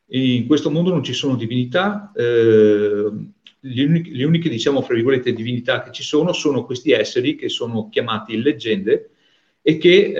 In 0.10 0.46
questo 0.48 0.70
mondo 0.70 0.90
non 0.90 1.04
ci 1.04 1.14
sono 1.14 1.36
divinità, 1.36 2.12
eh, 2.16 3.12
le 3.60 4.24
uniche, 4.24 4.50
diciamo, 4.50 4.82
fra 4.82 4.94
virgolette, 4.94 5.34
divinità 5.34 5.82
che 5.82 5.92
ci 5.92 6.04
sono 6.04 6.32
sono 6.32 6.64
questi 6.66 6.92
esseri 6.92 7.36
che 7.36 7.50
sono 7.50 7.90
chiamati 7.90 8.42
leggende, 8.42 9.12
e 9.68 9.78
che 9.78 10.14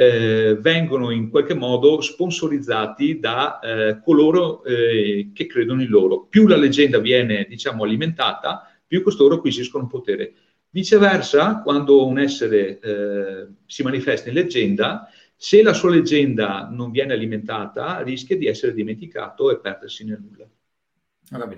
eh, 0.50 0.56
vengono 0.56 1.10
in 1.10 1.30
qualche 1.30 1.54
modo 1.54 2.02
sponsorizzati 2.02 3.18
da 3.18 3.60
eh, 3.60 4.02
coloro 4.04 4.62
eh, 4.66 5.32
che 5.34 5.46
credono 5.46 5.82
in 5.82 5.88
loro. 5.88 6.26
Più 6.26 6.48
la 6.48 6.58
leggenda 6.58 7.00
viene, 7.00 7.46
diciamo, 7.48 7.86
alimentata, 7.86 8.70
più 8.86 9.02
costoro 9.02 9.36
acquisiscono 9.36 9.88
potere. 9.88 10.34
Viceversa, 10.70 11.62
quando 11.62 12.06
un 12.06 12.20
essere 12.20 12.78
eh, 12.78 13.48
si 13.66 13.84
manifesta 13.84 14.28
in 14.28 14.36
leggenda, 14.36 15.10
se 15.34 15.64
la 15.64 15.72
sua 15.72 15.92
leggenda 15.92 16.68
non 16.70 16.92
viene 16.92 17.14
alimentata, 17.14 18.02
rischia 18.02 18.36
di 18.36 18.48
essere 18.48 18.74
dimenticato 18.74 19.50
e 19.50 19.60
perdersi 19.60 20.04
nel 20.04 20.20
nulla. 20.20 20.46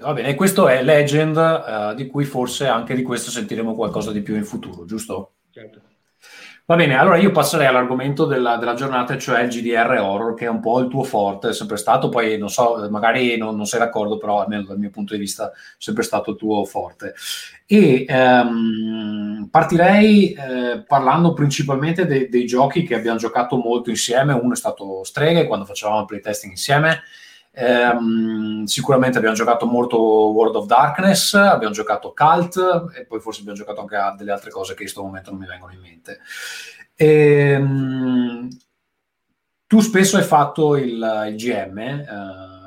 Va 0.03 0.13
bene, 0.13 0.27
e 0.27 0.35
questo 0.35 0.67
è 0.67 0.83
Legend, 0.83 1.37
uh, 1.37 1.95
di 1.95 2.05
cui 2.05 2.25
forse 2.25 2.67
anche 2.67 2.93
di 2.93 3.01
questo 3.01 3.31
sentiremo 3.31 3.73
qualcosa 3.73 4.11
di 4.11 4.21
più 4.21 4.35
in 4.35 4.45
futuro, 4.45 4.85
giusto? 4.85 5.37
Certo. 5.49 5.88
Va 6.69 6.75
bene, 6.75 6.95
allora 6.99 7.17
io 7.17 7.31
passerei 7.31 7.65
all'argomento 7.65 8.25
della, 8.25 8.57
della, 8.57 8.75
giornata, 8.75 9.17
cioè 9.17 9.41
il 9.41 9.49
GDR 9.49 9.89
horror, 9.99 10.35
che 10.35 10.45
è 10.45 10.49
un 10.49 10.59
po' 10.59 10.79
il 10.81 10.87
tuo 10.87 11.01
forte, 11.03 11.49
è 11.49 11.53
sempre 11.53 11.77
stato, 11.77 12.09
poi 12.09 12.37
non 12.37 12.49
so, 12.49 12.87
magari 12.91 13.35
non, 13.37 13.55
non 13.55 13.65
sei 13.65 13.79
d'accordo, 13.79 14.19
però 14.19 14.43
almeno 14.43 14.61
dal 14.61 14.77
mio 14.77 14.91
punto 14.91 15.15
di 15.15 15.19
vista 15.19 15.49
è 15.49 15.55
sempre 15.79 16.03
stato 16.03 16.29
il 16.29 16.37
tuo 16.37 16.63
forte. 16.65 17.15
E 17.65 18.05
ehm, 18.07 19.47
partirei 19.49 20.31
eh, 20.33 20.83
parlando 20.85 21.33
principalmente 21.33 22.05
de, 22.05 22.29
dei 22.29 22.45
giochi 22.45 22.83
che 22.83 22.93
abbiamo 22.93 23.17
giocato 23.17 23.57
molto 23.57 23.89
insieme, 23.89 24.33
uno 24.33 24.53
è 24.53 24.55
stato 24.55 25.03
Streghe, 25.03 25.47
quando 25.47 25.65
facevamo 25.65 26.01
il 26.01 26.05
playtesting 26.05 26.51
insieme, 26.51 27.01
Um, 27.59 28.63
sicuramente 28.63 29.17
abbiamo 29.17 29.35
giocato 29.35 29.65
molto 29.65 29.99
World 29.99 30.55
of 30.55 30.65
Darkness, 30.65 31.33
abbiamo 31.33 31.73
giocato 31.73 32.13
Cult 32.15 32.55
e 32.95 33.05
poi 33.05 33.19
forse 33.19 33.41
abbiamo 33.41 33.57
giocato 33.57 33.81
anche 33.81 33.97
a 33.97 34.15
delle 34.17 34.31
altre 34.31 34.49
cose 34.49 34.73
che 34.75 34.83
in 34.83 34.89
questo 34.89 35.03
momento 35.03 35.31
non 35.31 35.41
mi 35.41 35.45
vengono 35.45 35.73
in 35.73 35.81
mente. 35.81 36.19
E, 36.95 37.55
um, 37.57 38.47
tu 39.67 39.81
spesso 39.81 40.15
hai 40.15 40.23
fatto 40.23 40.77
il, 40.77 41.27
il 41.27 41.35
GM 41.35 41.77
eh, 41.77 42.05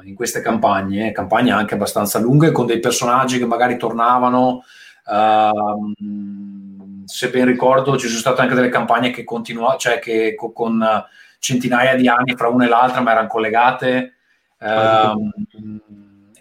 in 0.04 0.14
queste 0.14 0.42
campagne, 0.42 1.10
campagne 1.12 1.50
anche 1.50 1.74
abbastanza 1.74 2.18
lunghe, 2.18 2.52
con 2.52 2.66
dei 2.66 2.78
personaggi 2.78 3.38
che 3.38 3.46
magari 3.46 3.78
tornavano. 3.78 4.62
Uh, 5.04 7.02
se 7.06 7.30
ben 7.30 7.46
ricordo, 7.46 7.96
ci 7.96 8.06
sono 8.08 8.20
state 8.20 8.42
anche 8.42 8.54
delle 8.54 8.68
campagne 8.68 9.10
che 9.10 9.24
continuavano, 9.24 9.78
cioè 9.78 9.98
che 9.98 10.34
con, 10.36 10.52
con 10.52 11.04
centinaia 11.38 11.96
di 11.96 12.08
anni 12.08 12.36
fra 12.36 12.48
una 12.48 12.66
e 12.66 12.68
l'altra, 12.68 13.00
ma 13.00 13.12
erano 13.12 13.26
collegate 13.28 14.12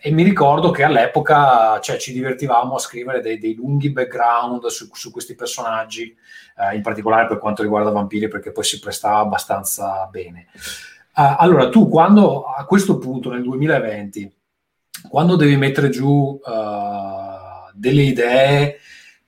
e 0.03 0.11
mi 0.11 0.23
ricordo 0.23 0.71
che 0.71 0.83
all'epoca 0.83 1.79
cioè, 1.79 1.97
ci 1.97 2.11
divertivamo 2.11 2.75
a 2.75 2.79
scrivere 2.79 3.21
dei, 3.21 3.37
dei 3.37 3.53
lunghi 3.53 3.91
background 3.91 4.65
su, 4.67 4.89
su 4.91 5.11
questi 5.11 5.35
personaggi, 5.35 6.15
eh, 6.57 6.75
in 6.75 6.81
particolare 6.81 7.27
per 7.27 7.37
quanto 7.37 7.61
riguarda 7.61 7.91
Vampiri, 7.91 8.27
perché 8.27 8.51
poi 8.51 8.63
si 8.63 8.79
prestava 8.79 9.19
abbastanza 9.19 10.07
bene. 10.09 10.47
Uh, 11.15 11.35
allora, 11.37 11.69
tu 11.69 11.87
quando 11.87 12.45
a 12.45 12.65
questo 12.65 12.97
punto, 12.97 13.31
nel 13.31 13.43
2020, 13.43 14.33
quando 15.09 15.35
devi 15.35 15.55
mettere 15.55 15.89
giù 15.89 16.39
uh, 16.41 17.71
delle 17.73 18.01
idee 18.01 18.77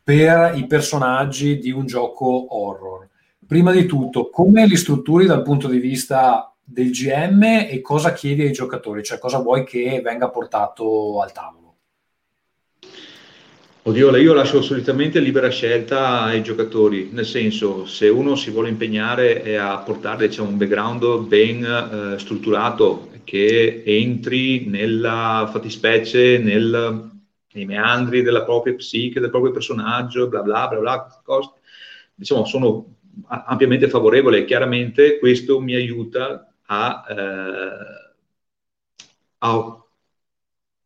per 0.03 0.53
i 0.55 0.65
personaggi 0.65 1.59
di 1.59 1.71
un 1.71 1.85
gioco 1.85 2.57
horror, 2.57 3.09
prima 3.45 3.71
di 3.71 3.85
tutto, 3.85 4.29
come 4.29 4.65
li 4.65 4.75
strutturi 4.75 5.25
dal 5.25 5.43
punto 5.43 5.67
di 5.67 5.77
vista 5.77 6.52
del 6.63 6.91
GM 6.91 7.67
e 7.69 7.81
cosa 7.81 8.13
chiedi 8.13 8.43
ai 8.43 8.51
giocatori, 8.51 9.03
cioè 9.03 9.19
cosa 9.19 9.39
vuoi 9.39 9.65
che 9.65 10.01
venga 10.01 10.29
portato 10.29 11.21
al 11.21 11.31
tavolo. 11.31 11.61
Oddio, 13.85 14.15
io 14.15 14.33
lascio 14.33 14.61
solitamente 14.61 15.19
libera 15.19 15.49
scelta 15.49 16.21
ai 16.21 16.41
giocatori, 16.41 17.09
nel 17.11 17.25
senso 17.25 17.85
se 17.85 18.07
uno 18.07 18.35
si 18.35 18.49
vuole 18.49 18.69
impegnare 18.69 19.57
a 19.57 19.77
portare 19.79 20.29
diciamo, 20.29 20.47
un 20.47 20.57
background 20.57 21.27
ben 21.27 21.65
eh, 21.65 22.17
strutturato 22.17 23.09
che 23.25 23.83
entri 23.85 24.67
nella 24.67 25.49
fattispecie, 25.51 26.37
nel, 26.37 27.11
nei 27.51 27.65
meandri 27.65 28.21
della 28.21 28.43
propria 28.43 28.73
psiche, 28.75 29.19
del 29.19 29.29
proprio 29.29 29.51
personaggio, 29.51 30.29
bla 30.29 30.41
bla 30.41 30.69
bla 30.69 30.79
bla, 30.79 31.21
cose, 31.21 31.49
diciamo 32.15 32.45
sono 32.45 32.99
ampiamente 33.27 33.89
favorevole. 33.89 34.45
Chiaramente 34.45 35.19
questo 35.19 35.59
mi 35.59 35.75
aiuta 35.75 36.52
a, 36.67 37.05
eh, 37.09 38.13
a 39.39 39.83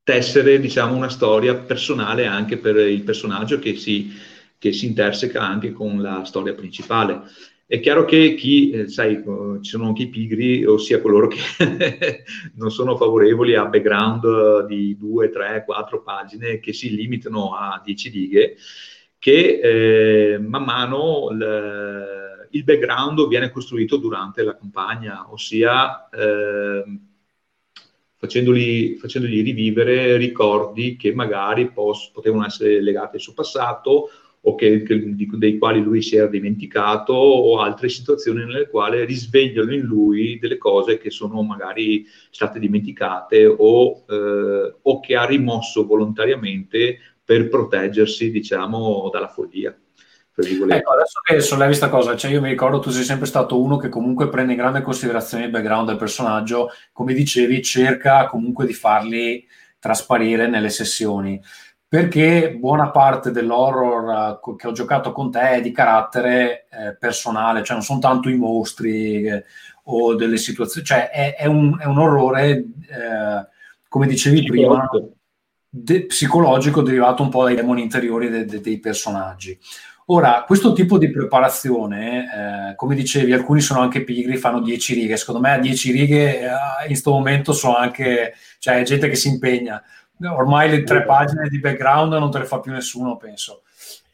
tessere 0.04 0.60
diciamo, 0.60 0.96
una 0.96 1.10
storia 1.10 1.56
personale 1.56 2.26
anche 2.26 2.58
per 2.58 2.78
il 2.78 3.04
personaggio 3.04 3.60
che 3.60 3.76
si, 3.76 4.10
che 4.58 4.72
si 4.72 4.86
interseca 4.86 5.42
anche 5.42 5.74
con 5.74 6.02
la 6.02 6.24
storia 6.24 6.54
principale. 6.54 7.24
È 7.66 7.82
chiaro 7.82 8.06
che 8.06 8.36
chi, 8.36 8.70
eh, 8.70 8.88
sai, 8.88 9.22
ci 9.62 9.70
sono 9.70 9.88
anche 9.88 10.04
i 10.04 10.08
pigri, 10.08 10.64
ossia 10.64 11.02
coloro 11.02 11.28
che 11.28 12.24
non 12.56 12.72
sono 12.72 12.96
favorevoli 12.96 13.56
a 13.56 13.66
background 13.66 14.66
di 14.68 14.96
2, 14.98 15.30
3, 15.30 15.64
4 15.66 16.02
pagine 16.02 16.60
che 16.60 16.72
si 16.72 16.96
limitano 16.96 17.54
a 17.54 17.82
10 17.84 18.10
righe, 18.10 18.56
che 19.20 19.60
eh, 19.62 20.38
man 20.40 20.64
mano 20.64 21.28
il, 21.32 22.17
il, 22.52 22.64
background 22.64 23.28
viene 23.28 23.52
costruito 23.52 23.98
durante 23.98 24.44
la 24.44 24.56
campagna, 24.56 25.32
ossia 25.32 26.10
eh, 26.10 26.84
facendogli, 28.16 28.96
facendogli, 28.96 29.44
rivivere 29.44 30.18
ricordi 30.18 30.96
che 30.96 31.14
magari 31.14 31.72
pos, 31.72 32.10
potevano 32.14 32.46
essere 32.46 32.82
legati 32.82 33.16
al 33.16 33.22
suo 33.22 33.34
passato 33.34 34.10
o 34.42 34.56
che, 34.56 34.84
che, 34.84 35.16
dei 35.34 35.58
quali 35.58 35.82
lui 35.82 36.02
si 36.02 36.16
era 36.16 36.28
dimenticato 36.28 37.14
o 37.14 37.60
altre 37.60 37.90
situazioni 37.90 38.46
nelle 38.46 38.70
quali 38.70 39.04
risvegliano 39.04 39.74
in 39.74 39.82
lui 39.82 40.40
delle 40.40 40.58
cose 40.58 40.98
che 40.98 41.10
sono 41.10 41.42
magari 41.42 42.06
state 42.30 42.60
dimenticate 42.60 43.46
o, 43.46 44.04
eh, 44.08 44.76
o 44.82 45.00
che 45.00 45.16
ha 45.16 45.26
rimosso 45.26 45.86
volontariamente 45.86 47.00
per 47.24 47.50
proteggersi, 47.50 48.32
diciamo, 48.32 49.10
dalla 49.12 49.28
follia. 49.28 49.78
Ecco, 50.40 50.92
adesso 50.92 51.20
che 51.24 51.40
sollevi 51.40 51.70
questa 51.70 51.90
cosa, 51.90 52.16
cioè 52.16 52.30
io 52.30 52.42
mi 52.42 52.50
ricordo 52.50 52.80
tu 52.80 52.92
sei 52.92 53.04
sempre 53.04 53.26
stato 53.26 53.60
uno 53.60 53.78
che 53.78 53.90
comunque 53.90 54.30
prende 54.30 54.52
in 54.52 54.60
grande 54.60 54.82
considerazione 54.82 55.46
il 55.46 55.50
background 55.50 55.88
del 55.88 55.98
personaggio, 55.98 56.70
come 56.92 57.14
dicevi, 57.14 57.64
cerca 57.64 58.28
comunque 58.28 58.68
di 58.68 58.74
farli 58.74 59.48
trasparire 59.80 60.48
nelle 60.48 60.70
sessioni. 60.70 61.42
Perché 61.90 62.54
buona 62.60 62.92
parte 62.92 63.32
dell'horror 63.32 64.40
uh, 64.44 64.56
che 64.56 64.68
ho 64.68 64.74
giocato 64.74 65.14
con 65.14 65.32
te 65.32 65.52
è 65.52 65.62
di 65.62 65.72
carattere 65.72 66.68
eh, 66.70 66.96
personale, 66.98 67.64
cioè 67.64 67.78
non 67.78 67.86
sono 67.86 68.00
tanto 68.00 68.30
i 68.30 68.36
mostri 68.36 69.24
eh, 69.24 69.46
o 69.86 70.14
delle 70.14 70.38
situazioni, 70.38 70.86
cioè 70.86 71.10
è, 71.10 71.36
è, 71.36 71.46
un, 71.46 71.80
è 71.80 71.86
un, 71.86 71.98
orrore, 71.98 72.50
eh, 72.52 73.48
come 73.88 74.06
dicevi 74.06 74.44
prima, 74.44 74.90
de- 75.70 76.06
psicologico 76.08 76.82
derivato 76.82 77.24
un 77.24 77.30
po' 77.30 77.44
dai 77.44 77.56
demoni 77.56 77.84
interiori 77.84 78.30
de- 78.30 78.46
de- 78.46 78.62
dei 78.62 78.80
personaggi. 78.80 79.58
Ora, 80.10 80.44
questo 80.46 80.72
tipo 80.72 80.98
di 80.98 81.12
preparazione, 81.12 82.70
eh, 82.72 82.76
come 82.76 82.96
dicevi, 82.96 83.34
alcuni 83.34 83.60
sono 83.60 83.82
anche 83.82 84.06
pigri, 84.06 84.38
fanno 84.38 84.62
10 84.62 84.94
righe, 84.94 85.18
secondo 85.18 85.42
me 85.42 85.52
a 85.52 85.60
10 85.60 85.92
righe 85.92 86.40
eh, 86.40 86.48
in 86.84 86.88
questo 86.88 87.12
momento 87.12 87.52
sono 87.52 87.76
anche, 87.76 88.34
cioè 88.60 88.84
gente 88.84 89.10
che 89.10 89.16
si 89.16 89.28
impegna. 89.28 89.84
Ormai 90.22 90.70
le 90.70 90.84
tre 90.84 91.04
pagine 91.04 91.50
di 91.50 91.60
background 91.60 92.14
non 92.14 92.32
te 92.32 92.40
le 92.40 92.46
fa 92.46 92.62
più 92.62 92.72
nessuno, 92.72 93.18
penso. 93.18 93.64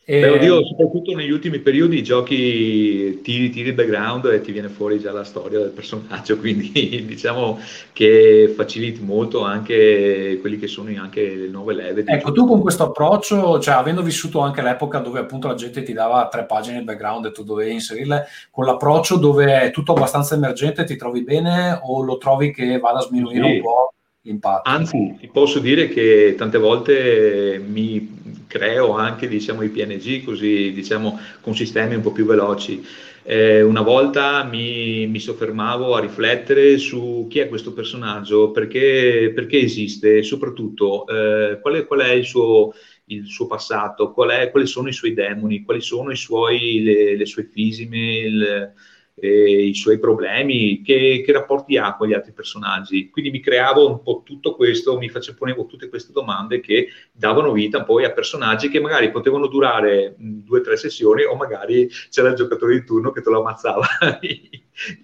E... 0.05 0.19
Beh, 0.19 0.29
oddio, 0.31 0.65
soprattutto 0.65 1.15
negli 1.15 1.31
ultimi 1.31 1.59
periodi 1.59 2.03
giochi 2.03 3.21
tiri, 3.21 3.49
tiri 3.49 3.69
il 3.69 3.73
background 3.73 4.25
e 4.25 4.41
ti 4.41 4.51
viene 4.51 4.67
fuori 4.67 4.99
già 4.99 5.13
la 5.13 5.23
storia 5.23 5.59
del 5.59 5.69
personaggio, 5.69 6.37
quindi 6.39 7.05
diciamo 7.05 7.57
che 7.93 8.51
faciliti 8.53 9.01
molto 9.01 9.43
anche 9.43 10.37
quelli 10.41 10.59
che 10.59 10.67
sono 10.67 10.89
anche 10.99 11.35
le 11.35 11.47
nuove 11.47 11.73
leve. 11.73 12.03
Ecco, 12.05 12.33
tu 12.33 12.45
con 12.45 12.59
questo 12.59 12.83
approccio, 12.83 13.61
cioè 13.61 13.75
avendo 13.75 14.01
vissuto 14.01 14.39
anche 14.39 14.61
l'epoca 14.61 14.99
dove 14.99 15.19
appunto 15.19 15.47
la 15.47 15.55
gente 15.55 15.83
ti 15.83 15.93
dava 15.93 16.27
tre 16.27 16.43
pagine 16.43 16.79
di 16.79 16.83
background 16.83 17.27
e 17.27 17.31
tu 17.31 17.43
dovevi 17.43 17.71
inserirle, 17.71 18.25
con 18.51 18.65
l'approccio 18.65 19.15
dove 19.15 19.61
è 19.61 19.71
tutto 19.71 19.93
abbastanza 19.93 20.35
emergente, 20.35 20.83
ti 20.83 20.97
trovi 20.97 21.23
bene 21.23 21.79
o 21.81 22.01
lo 22.01 22.17
trovi 22.17 22.51
che 22.51 22.77
vada 22.77 22.99
a 22.99 23.03
sminuire 23.03 23.47
sì. 23.47 23.55
un 23.55 23.61
po'? 23.61 23.93
l'impatto. 24.23 24.69
Anzi, 24.69 25.15
ti 25.19 25.27
posso 25.27 25.59
dire 25.59 25.87
che 25.87 26.35
tante 26.37 26.57
volte 26.57 27.61
mi 27.65 28.21
creo 28.53 28.91
anche 28.91 29.27
diciamo, 29.27 29.63
i 29.63 29.69
PNG 29.69 30.23
così, 30.23 30.71
diciamo, 30.73 31.19
con 31.41 31.55
sistemi 31.55 31.95
un 31.95 32.01
po' 32.01 32.11
più 32.11 32.23
veloci. 32.23 32.85
Eh, 33.23 33.63
una 33.63 33.81
volta 33.81 34.43
mi, 34.43 35.07
mi, 35.07 35.19
soffermavo 35.19 35.95
a 35.95 35.99
riflettere 35.99 36.77
su 36.77 37.25
chi 37.29 37.39
è 37.39 37.49
questo 37.49 37.73
personaggio, 37.73 38.51
perché, 38.51 39.31
perché 39.33 39.57
esiste 39.59 40.17
e 40.17 40.23
soprattutto 40.23 41.07
eh, 41.07 41.59
qual, 41.61 41.75
è, 41.75 41.87
qual, 41.87 42.01
è, 42.01 42.11
il 42.11 42.25
suo, 42.25 42.73
il 43.05 43.25
suo 43.25 43.47
passato, 43.47 44.11
qual 44.11 44.29
è, 44.29 44.51
quali 44.51 44.67
sono 44.67 44.89
i 44.89 44.93
suoi 44.93 45.15
demoni, 45.15 45.63
quali 45.63 45.81
sono 45.81 46.13
suoi, 46.13 46.83
le, 46.83 47.15
le 47.17 47.25
sue 47.25 47.49
fisime, 47.51 48.17
il, 48.17 48.73
eh, 49.15 49.67
i 49.67 49.75
suoi 49.75 49.99
problemi, 49.99 50.81
che, 50.81 51.21
che, 51.25 51.31
rapporti 51.31 51.77
ha 51.77 51.95
con 51.95 52.07
gli 52.07 52.13
altri 52.13 52.31
personaggi. 52.31 53.09
Quindi 53.09 53.31
mi 53.31 53.39
creavo 53.39 53.87
un 53.87 54.01
po' 54.01 54.21
tutto 54.25 54.55
questo, 54.55 54.97
mi 54.97 55.09
facevo, 55.09 55.37
ponevo 55.37 55.65
tutte 55.65 55.89
queste 55.89 56.11
domande 56.11 56.59
che 56.59 56.87
davano 57.11 57.51
vita 57.51 57.83
poi 57.83 58.05
a 58.05 58.11
personaggi 58.11 58.69
che 58.69 58.79
magari 58.79 59.11
potevano 59.11 59.47
durare 59.47 60.15
due 60.17 60.59
o 60.59 60.61
tre 60.61 60.77
sessioni 60.77 61.23
o 61.23 61.35
magari 61.35 61.89
c'era 62.09 62.29
il 62.29 62.35
giocatore 62.35 62.73
di 62.73 62.85
turno 62.85 63.11
che 63.11 63.21
te 63.21 63.29
lo 63.29 63.39
ammazzava 63.39 63.85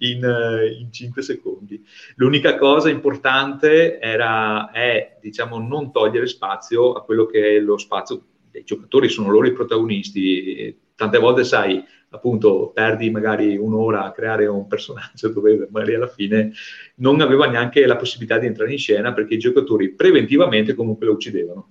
in, 0.00 0.72
in 0.78 0.92
5 0.92 1.22
secondi. 1.22 1.84
L'unica 2.16 2.56
cosa 2.56 2.90
importante 2.90 3.98
era, 4.00 4.70
è, 4.70 5.18
diciamo, 5.20 5.58
non 5.58 5.92
togliere 5.92 6.26
spazio 6.26 6.92
a 6.92 7.04
quello 7.04 7.26
che 7.26 7.56
è 7.56 7.60
lo 7.60 7.78
spazio 7.78 8.22
dei 8.50 8.64
giocatori, 8.64 9.08
sono 9.08 9.30
loro 9.30 9.46
i 9.46 9.52
protagonisti. 9.52 10.76
Tante 10.96 11.18
volte, 11.18 11.44
sai, 11.44 11.82
appunto 12.10 12.70
perdi 12.74 13.10
magari 13.10 13.56
un'ora 13.56 14.04
a 14.04 14.12
creare 14.12 14.46
un 14.46 14.66
personaggio 14.66 15.28
dove 15.32 15.68
magari 15.70 15.94
alla 15.94 16.08
fine 16.08 16.52
non 16.96 17.20
aveva 17.20 17.46
neanche 17.46 17.86
la 17.86 17.96
possibilità 17.96 18.38
di 18.38 18.46
entrare 18.46 18.72
in 18.72 18.78
scena 18.78 19.12
perché 19.12 19.34
i 19.34 19.38
giocatori 19.38 19.94
preventivamente 19.94 20.74
comunque 20.74 21.06
lo 21.06 21.12
uccidevano. 21.12 21.68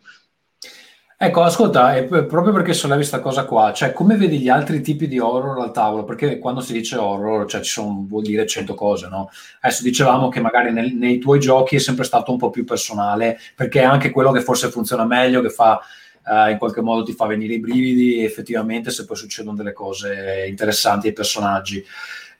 Ecco, 1.22 1.42
ascolta, 1.42 1.98
è 1.98 2.06
proprio 2.06 2.54
perché 2.54 2.72
sollevi 2.72 3.02
questa 3.02 3.20
cosa 3.20 3.44
qua, 3.44 3.74
cioè 3.74 3.92
come 3.92 4.16
vedi 4.16 4.40
gli 4.40 4.48
altri 4.48 4.80
tipi 4.80 5.06
di 5.06 5.20
horror 5.20 5.60
al 5.60 5.74
tavolo? 5.74 6.06
Perché 6.06 6.40
quando 6.40 6.62
si 6.62 6.72
dice 6.72 6.96
horror, 6.96 7.46
cioè 7.46 7.60
ci 7.60 7.72
sono, 7.72 8.06
vuol 8.08 8.24
dire 8.24 8.48
cento 8.48 8.74
cose, 8.74 9.10
no? 9.10 9.30
Adesso 9.60 9.84
dicevamo 9.84 10.30
che 10.30 10.40
magari 10.40 10.72
nel, 10.72 10.94
nei 10.94 11.20
tuoi 11.20 11.42
giochi 11.42 11.76
è 11.76 11.80
sempre 11.80 12.06
stato 12.06 12.32
un 12.32 12.38
po' 12.38 12.50
più 12.50 12.64
personale, 12.64 13.38
perché 13.54 13.82
è 13.82 13.84
anche 13.84 14.12
quello 14.12 14.32
che 14.32 14.40
forse 14.40 14.70
funziona 14.70 15.04
meglio, 15.04 15.42
che 15.42 15.50
fa 15.50 15.82
eh, 16.30 16.52
in 16.52 16.58
qualche 16.58 16.82
modo 16.82 17.04
ti 17.04 17.14
fa 17.14 17.26
venire 17.26 17.56
i 17.56 17.60
brividi 17.60 18.24
effettivamente 18.24 18.92
se 18.92 19.06
poi 19.06 19.16
succedono 19.16 19.56
delle 19.56 19.74
cose 19.74 20.46
interessanti 20.48 21.08
ai 21.08 21.14
personaggi. 21.14 21.84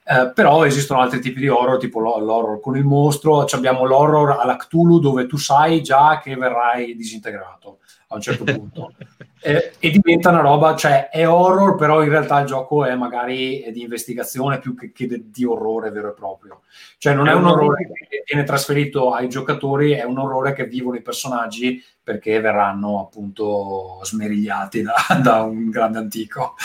Eh, 0.04 0.32
però 0.34 0.66
esistono 0.66 1.02
altri 1.02 1.20
tipi 1.20 1.40
di 1.40 1.48
horror, 1.48 1.78
tipo 1.78 2.00
l'horror 2.00 2.60
con 2.60 2.76
il 2.76 2.84
mostro, 2.84 3.42
abbiamo 3.42 3.86
l'horror 3.86 4.38
alla 4.40 4.56
Cthulhu 4.56 5.00
dove 5.00 5.28
tu 5.28 5.38
sai 5.38 5.82
già 5.82 6.20
che 6.22 6.36
verrai 6.36 6.96
disintegrato 6.96 7.80
a 8.08 8.16
un 8.16 8.22
certo 8.22 8.44
punto. 8.44 8.94
eh, 9.42 9.72
e 9.80 9.90
diventa 9.90 10.30
una 10.30 10.42
roba, 10.42 10.76
cioè 10.76 11.10
è 11.10 11.28
horror, 11.28 11.76
però 11.76 12.04
in 12.04 12.10
realtà 12.10 12.40
il 12.40 12.46
gioco 12.46 12.86
è 12.86 12.96
magari 12.96 13.66
di 13.72 13.82
investigazione 13.82 14.60
più 14.60 14.76
che, 14.76 14.92
che 14.92 15.08
di 15.26 15.46
orrore 15.46 15.92
vero 15.92 16.10
e 16.10 16.14
proprio. 16.14 16.62
Cioè 16.98 17.14
non 17.14 17.28
è, 17.28 17.32
è 17.32 17.36
un 17.36 17.46
orrore 17.46 17.88
che 17.88 18.24
viene 18.26 18.44
trasferito 18.44 19.12
ai 19.12 19.30
giocatori, 19.30 19.92
è 19.92 20.04
un 20.04 20.18
orrore 20.18 20.54
che 20.54 20.66
vivono 20.66 20.98
i 20.98 21.02
personaggi 21.02 21.82
perché 22.04 22.40
verranno 22.42 23.00
appunto 23.00 24.00
smerigliati 24.04 24.82
da, 24.82 24.96
da 25.22 25.44
un 25.44 25.70
grande 25.70 26.00
antico. 26.00 26.56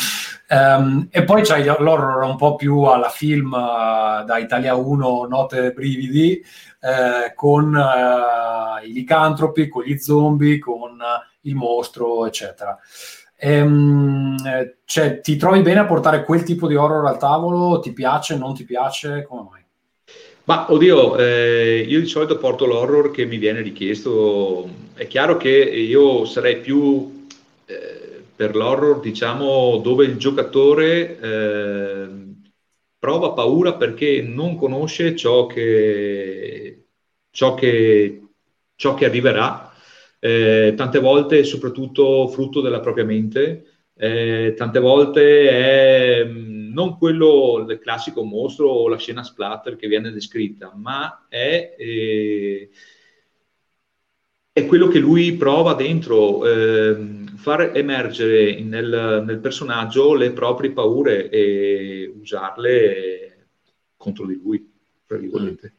Um, 0.49 1.09
e 1.11 1.25
poi 1.25 1.43
c'è 1.43 1.63
l'horror 1.65 2.23
un 2.23 2.37
po' 2.37 2.55
più 2.55 2.81
alla 2.83 3.09
film 3.09 3.53
uh, 3.53 4.25
da 4.25 4.39
Italia 4.39 4.75
1, 4.75 5.27
Note 5.27 5.73
Brividi, 5.73 6.43
uh, 6.85 7.35
con 7.35 7.75
uh, 7.75 8.87
i 8.87 8.93
licantropi, 8.93 9.69
con 9.69 9.83
gli 9.85 9.97
zombie, 9.97 10.59
con 10.59 10.99
il 11.43 11.55
mostro, 11.55 12.27
eccetera. 12.27 12.79
Ehm, 13.37 14.37
cioè, 14.85 15.21
ti 15.21 15.37
trovi 15.37 15.61
bene 15.63 15.81
a 15.81 15.87
portare 15.87 16.25
quel 16.25 16.45
tipo 16.45 16.67
di 16.67 16.77
horror 16.77 17.07
al 17.07 17.19
tavolo? 17.19 17.81
Ti 17.81 17.93
piace, 17.93 18.37
non 18.37 18.55
ti 18.55 18.65
piace? 18.65 19.25
Come 19.29 19.49
mai? 19.51 19.63
Ma 20.45 20.71
oddio, 20.71 21.17
eh, 21.17 21.85
io 21.89 22.01
di 22.01 22.07
solito 22.07 22.37
porto 22.37 22.67
l'horror 22.67 23.11
che 23.11 23.25
mi 23.25 23.39
viene 23.39 23.63
richiesto. 23.63 24.69
È 24.95 25.07
chiaro 25.07 25.37
che 25.37 25.51
io 25.51 26.27
sarei 26.27 26.59
più 26.59 27.27
eh, 27.65 28.23
per 28.37 28.55
l'horror, 28.55 29.01
diciamo, 29.01 29.79
dove 29.79 30.05
il 30.05 30.17
giocatore 30.17 31.19
eh, 31.19 32.09
prova 32.99 33.33
paura 33.33 33.75
perché 33.75 34.23
non 34.23 34.57
conosce 34.57 35.17
ciò 35.17 35.47
che, 35.47 36.64
ciò 37.35 37.55
che, 37.55 38.23
ciò 38.77 38.95
che 38.95 39.05
arriverà. 39.05 39.73
Eh, 40.21 40.73
tante 40.77 41.01
volte, 41.01 41.45
soprattutto 41.45 42.29
frutto 42.29 42.61
della 42.61 42.81
propria 42.81 43.05
mente, 43.05 43.89
eh, 43.97 44.55
tante 44.57 44.79
volte 44.79 45.49
è 45.51 46.25
non 46.25 46.97
quello 46.97 47.65
del 47.67 47.79
classico 47.79 48.25
mostro 48.25 48.69
o 48.69 48.89
la 48.89 48.97
scena 48.97 49.23
splatter 49.23 49.77
che 49.77 49.89
viene 49.89 50.13
descritta, 50.13 50.73
ma 50.75 51.27
è, 51.29 51.75
eh, 51.77 52.71
è 54.53 54.67
quello 54.67 54.89
che 54.89 54.99
lui 54.99 55.35
prova 55.35 55.75
dentro, 55.75 56.47
eh, 56.47 56.97
far 57.37 57.77
emergere 57.77 58.61
nel, 58.61 59.23
nel, 59.27 59.39
personaggio 59.41 60.15
le 60.15 60.33
proprie 60.33 60.71
paure 60.71 61.29
e 61.29 62.13
usarle 62.19 63.49
contro 63.97 64.27
di 64.27 64.41
lui, 64.41 64.73
tra 65.07 65.19
virgolette. 65.19 65.75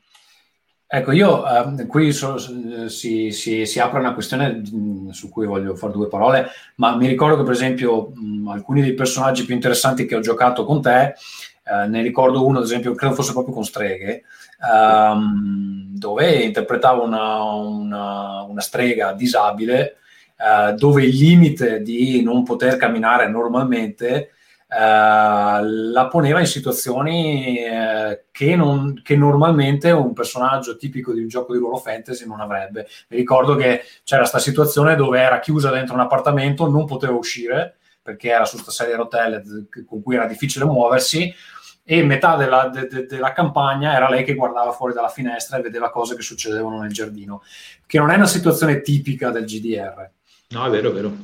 Ecco, 0.87 1.11
io 1.11 1.43
eh, 1.47 1.87
qui 1.87 2.13
so, 2.13 2.37
si, 2.37 3.31
si, 3.31 3.65
si, 3.65 3.79
apre 3.79 3.99
una 3.99 4.13
questione 4.13 4.49
mh, 4.49 5.09
su 5.09 5.29
cui 5.29 5.47
voglio 5.47 5.75
fare 5.75 5.93
due 5.93 6.07
parole, 6.07 6.47
ma 6.75 6.95
mi 6.95 7.07
ricordo 7.07 7.37
che 7.37 7.43
per 7.43 7.53
esempio 7.53 8.11
mh, 8.13 8.47
alcuni 8.49 8.81
dei 8.81 8.93
personaggi 8.93 9.45
più 9.45 9.55
interessanti 9.55 10.05
che 10.05 10.15
ho 10.15 10.19
giocato 10.19 10.63
con 10.63 10.83
te, 10.83 11.15
eh, 11.63 11.87
ne 11.87 12.01
ricordo 12.03 12.45
uno 12.45 12.59
ad 12.59 12.65
esempio, 12.65 12.93
credo 12.93 13.15
fosse 13.15 13.33
proprio 13.33 13.55
con 13.55 13.65
Streghe, 13.65 14.23
ehm, 14.61 15.97
dove 15.97 16.31
interpretavo 16.43 17.03
una, 17.03 17.43
una, 17.43 18.41
una 18.43 18.61
strega 18.61 19.13
disabile, 19.13 19.97
eh, 20.37 20.73
dove 20.73 21.03
il 21.03 21.15
limite 21.15 21.81
di 21.81 22.21
non 22.21 22.43
poter 22.43 22.77
camminare 22.77 23.27
normalmente 23.27 24.33
la 24.77 26.07
poneva 26.07 26.39
in 26.39 26.47
situazioni 26.47 27.59
eh, 27.59 28.25
che, 28.31 28.55
non, 28.55 29.01
che, 29.03 29.15
normalmente 29.15 29.91
un 29.91 30.13
personaggio 30.13 30.75
tipico 30.75 31.13
di 31.13 31.21
un 31.21 31.27
gioco 31.27 31.53
di 31.53 31.59
ruolo 31.59 31.77
fantasy 31.77 32.25
non 32.25 32.41
avrebbe. 32.41 32.87
Mi 33.09 33.17
ricordo 33.17 33.55
che 33.55 33.83
c'era 34.03 34.21
questa 34.21 34.39
situazione 34.39 34.95
dove 34.95 35.19
era 35.19 35.39
chiusa 35.39 35.69
dentro 35.69 35.95
un 35.95 36.01
appartamento, 36.01 36.69
non 36.69 36.85
poteva 36.85 37.13
uscire 37.13 37.77
perché 38.01 38.29
era 38.29 38.45
su 38.45 38.55
questa 38.55 38.71
sedia 38.71 38.93
a 38.93 38.97
rotelle 38.97 39.41
con 39.87 40.03
cui 40.03 40.15
era 40.15 40.27
difficile 40.27 40.65
muoversi 40.65 41.33
e 41.83 42.03
metà 42.03 42.35
della, 42.35 42.69
de, 42.71 42.87
de, 42.87 43.05
della, 43.05 43.31
campagna 43.31 43.95
era 43.95 44.09
lei 44.09 44.23
che 44.23 44.35
guardava 44.35 44.71
fuori 44.71 44.93
dalla 44.93 45.09
finestra 45.09 45.57
e 45.57 45.61
vedeva 45.61 45.89
cose 45.89 46.15
che 46.15 46.21
succedevano 46.21 46.81
nel 46.81 46.91
giardino, 46.91 47.41
che 47.85 47.97
non 47.97 48.11
è 48.11 48.15
una 48.15 48.27
situazione 48.27 48.81
tipica 48.81 49.29
del 49.29 49.45
GDR. 49.45 50.09
No, 50.49 50.65
è 50.65 50.69
vero, 50.69 50.89
è 50.89 50.93
vero, 50.93 51.15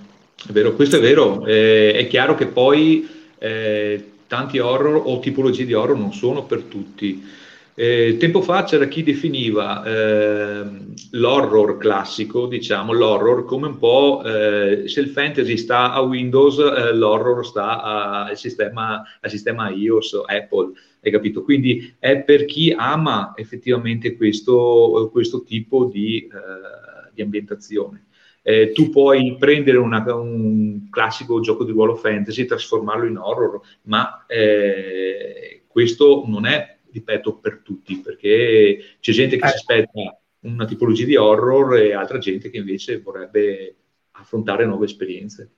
è 0.47 0.51
vero. 0.51 0.73
questo 0.73 0.97
è 0.97 0.99
vero. 0.99 1.45
Eh, 1.45 1.93
è 1.93 2.07
chiaro 2.07 2.35
che 2.35 2.47
poi 2.47 3.20
eh, 3.41 4.11
tanti 4.27 4.59
horror 4.59 5.01
o 5.03 5.19
tipologie 5.19 5.65
di 5.65 5.73
horror 5.73 5.97
non 5.97 6.13
sono 6.13 6.45
per 6.45 6.61
tutti. 6.63 7.39
Eh, 7.73 8.17
tempo 8.19 8.41
fa 8.41 8.63
c'era 8.63 8.87
chi 8.87 9.01
definiva 9.01 9.83
eh, 9.83 10.63
l'horror 11.11 11.77
classico, 11.77 12.45
diciamo, 12.45 12.93
l'horror 12.93 13.45
come 13.45 13.67
un 13.67 13.77
po' 13.79 14.21
eh, 14.23 14.87
se 14.87 14.99
il 14.99 15.07
fantasy 15.07 15.57
sta 15.57 15.91
a 15.91 16.01
Windows, 16.01 16.59
eh, 16.59 16.93
l'horror 16.93 17.45
sta 17.45 17.81
al, 18.27 18.37
sistema, 18.37 19.01
al 19.19 19.29
sistema 19.29 19.69
iOS 19.69 20.21
Apple, 20.25 20.73
hai 21.01 21.11
capito? 21.11 21.41
Quindi 21.41 21.95
è 21.97 22.21
per 22.21 22.45
chi 22.45 22.71
ama 22.77 23.33
effettivamente 23.35 24.15
questo, 24.15 25.09
questo 25.11 25.41
tipo 25.43 25.85
di, 25.85 26.19
eh, 26.19 27.11
di 27.13 27.21
ambientazione. 27.21 28.05
Eh, 28.43 28.71
tu 28.71 28.89
puoi 28.89 29.35
prendere 29.37 29.77
una, 29.77 30.03
un 30.15 30.89
classico 30.89 31.39
gioco 31.41 31.63
di 31.63 31.71
ruolo 31.71 31.95
fantasy 31.95 32.41
e 32.41 32.45
trasformarlo 32.45 33.05
in 33.05 33.17
horror, 33.17 33.59
ma 33.83 34.25
eh, 34.27 35.63
questo 35.67 36.23
non 36.27 36.45
è, 36.45 36.77
ripeto, 36.91 37.37
per 37.37 37.61
tutti, 37.63 37.99
perché 37.99 38.97
c'è 38.99 39.11
gente 39.11 39.37
che 39.37 39.47
si 39.47 39.55
aspetta 39.55 40.19
una 40.41 40.65
tipologia 40.65 41.05
di 41.05 41.15
horror 41.15 41.75
e 41.77 41.93
altra 41.93 42.17
gente 42.17 42.49
che 42.49 42.57
invece 42.57 42.99
vorrebbe 42.99 43.75
affrontare 44.11 44.65
nuove 44.65 44.85
esperienze. 44.85 45.51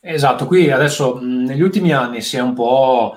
Esatto, 0.00 0.46
qui 0.46 0.70
adesso 0.70 1.18
negli 1.22 1.62
ultimi 1.62 1.92
anni 1.92 2.20
si 2.20 2.36
è 2.36 2.40
un 2.40 2.52
po' 2.52 3.16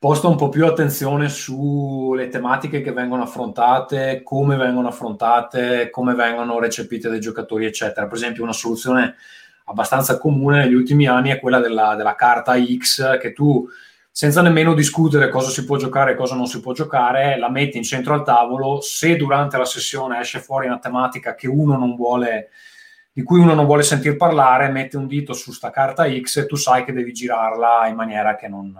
posta 0.00 0.28
un 0.28 0.36
po' 0.36 0.48
più 0.48 0.64
attenzione 0.64 1.28
sulle 1.28 2.28
tematiche 2.28 2.80
che 2.80 2.90
vengono 2.90 3.24
affrontate, 3.24 4.22
come 4.24 4.56
vengono 4.56 4.88
affrontate, 4.88 5.90
come 5.90 6.14
vengono 6.14 6.58
recepite 6.58 7.10
dai 7.10 7.20
giocatori, 7.20 7.66
eccetera. 7.66 8.06
Per 8.06 8.16
esempio, 8.16 8.42
una 8.42 8.54
soluzione 8.54 9.16
abbastanza 9.66 10.16
comune 10.16 10.64
negli 10.64 10.72
ultimi 10.72 11.06
anni 11.06 11.28
è 11.28 11.38
quella 11.38 11.60
della, 11.60 11.96
della 11.96 12.14
carta 12.14 12.54
X, 12.58 13.18
che 13.18 13.34
tu 13.34 13.68
senza 14.10 14.40
nemmeno 14.40 14.72
discutere 14.72 15.28
cosa 15.28 15.50
si 15.50 15.66
può 15.66 15.76
giocare 15.76 16.12
e 16.12 16.16
cosa 16.16 16.34
non 16.34 16.46
si 16.46 16.60
può 16.60 16.72
giocare, 16.72 17.38
la 17.38 17.50
metti 17.50 17.76
in 17.76 17.82
centro 17.82 18.14
al 18.14 18.24
tavolo. 18.24 18.80
Se 18.80 19.16
durante 19.16 19.58
la 19.58 19.66
sessione 19.66 20.18
esce 20.18 20.40
fuori 20.40 20.66
una 20.66 20.78
tematica 20.78 21.36
vuole, 21.94 22.48
di 23.12 23.22
cui 23.22 23.38
uno 23.38 23.52
non 23.52 23.66
vuole 23.66 23.82
sentir 23.82 24.16
parlare, 24.16 24.70
metti 24.70 24.96
un 24.96 25.06
dito 25.06 25.34
su 25.34 25.52
sta 25.52 25.68
carta 25.68 26.10
X 26.10 26.38
e 26.38 26.46
tu 26.46 26.56
sai 26.56 26.84
che 26.84 26.94
devi 26.94 27.12
girarla 27.12 27.86
in 27.86 27.96
maniera 27.96 28.34
che 28.34 28.48
non 28.48 28.74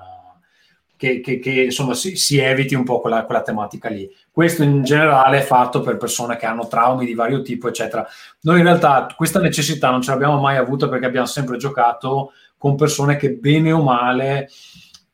che, 1.01 1.23
che, 1.23 1.39
che 1.39 1.63
insomma 1.63 1.95
si, 1.95 2.15
si, 2.15 2.37
eviti 2.37 2.75
un 2.75 2.85
po' 2.85 3.01
quella, 3.01 3.25
quella, 3.25 3.41
tematica 3.41 3.89
lì. 3.89 4.07
Questo 4.31 4.63
in 4.63 4.83
generale 4.83 5.39
è 5.39 5.41
fatto 5.41 5.81
per 5.81 5.97
persone 5.97 6.37
che 6.37 6.45
hanno 6.45 6.69
traumi 6.69 7.07
di 7.07 7.15
vario 7.15 7.41
tipo, 7.41 7.69
eccetera. 7.69 8.07
Noi 8.43 8.59
in 8.59 8.65
realtà 8.65 9.07
questa 9.17 9.41
necessità 9.41 9.89
non 9.89 10.03
ce 10.03 10.11
l'abbiamo 10.11 10.39
mai 10.39 10.59
avuta 10.59 10.91
perché 10.91 11.07
abbiamo 11.07 11.27
sempre 11.27 11.57
giocato 11.57 12.33
con 12.59 12.77
persone 12.77 13.17
che 13.17 13.31
bene 13.31 13.73
o 13.73 13.83
male 13.83 14.51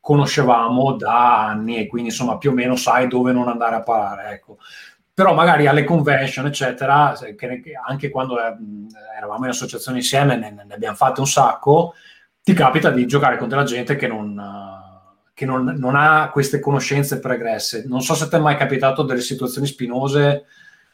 conoscevamo 0.00 0.94
da 0.94 1.46
anni 1.46 1.76
e 1.76 1.86
quindi 1.86 2.08
insomma 2.08 2.36
più 2.36 2.50
o 2.50 2.52
meno 2.52 2.74
sai 2.74 3.06
dove 3.06 3.30
non 3.30 3.46
andare 3.46 3.76
a 3.76 3.82
parare. 3.82 4.32
Ecco 4.32 4.58
però 5.14 5.34
magari 5.34 5.66
alle 5.66 5.84
convention, 5.84 6.46
eccetera, 6.46 7.16
che 7.36 7.58
anche 7.86 8.10
quando 8.10 8.38
eh, 8.38 8.54
eravamo 9.16 9.44
in 9.44 9.50
associazione 9.50 9.98
insieme 9.98 10.36
ne, 10.36 10.66
abbiamo 10.68 10.96
fatte 10.96 11.20
un 11.20 11.26
sacco, 11.26 11.94
ti 12.42 12.52
capita 12.52 12.90
di 12.90 13.06
giocare 13.06 13.38
con 13.38 13.48
della 13.48 13.62
gente 13.62 13.96
che 13.96 14.08
non, 14.08 14.38
che 15.36 15.44
non, 15.44 15.76
non, 15.78 15.94
ha 15.96 16.30
queste 16.32 16.60
conoscenze 16.60 17.20
pregresse. 17.20 17.84
Non 17.86 18.00
so 18.00 18.14
se 18.14 18.26
ti 18.26 18.36
è 18.36 18.38
mai 18.38 18.56
capitato 18.56 19.02
delle 19.02 19.20
situazioni 19.20 19.66
spinose. 19.66 20.46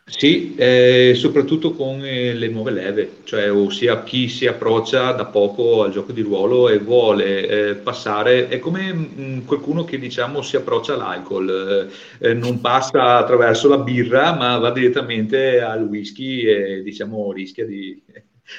Sì, 0.05 0.57
eh, 0.57 1.13
soprattutto 1.15 1.75
con 1.75 2.05
eh, 2.05 2.35
le 2.35 2.49
nuove 2.49 2.73
leve, 2.73 3.19
cioè 3.23 3.53
ossia 3.53 4.03
chi 4.03 4.29
si 4.29 4.49
approccia 4.49 5.13
da 5.13 5.27
poco 5.27 5.85
al 5.85 5.93
gioco 5.93 6.11
di 6.11 6.23
ruolo 6.23 6.69
e 6.69 6.79
vuole 6.79 7.47
eh, 7.47 7.75
passare, 7.77 8.49
è 8.49 8.59
come 8.59 8.93
mh, 8.93 9.15
mm, 9.17 9.39
qualcuno 9.45 9.85
che 9.85 10.01
diciamo 10.01 10.43
si 10.43 10.57
approccia 10.57 10.95
all'alcol, 10.95 11.89
eh, 12.19 12.31
eh, 12.31 12.35
non 12.35 12.61
passa 12.61 13.19
attraverso 13.19 13.69
la 13.69 13.79
birra 13.79 14.35
ma 14.35 14.59
va 14.59 14.73
direttamente 14.73 15.61
al 15.61 15.85
whisky 15.85 16.41
e 16.41 16.83
diciamo 16.83 17.31
rischia 17.31 17.65
di 17.65 18.03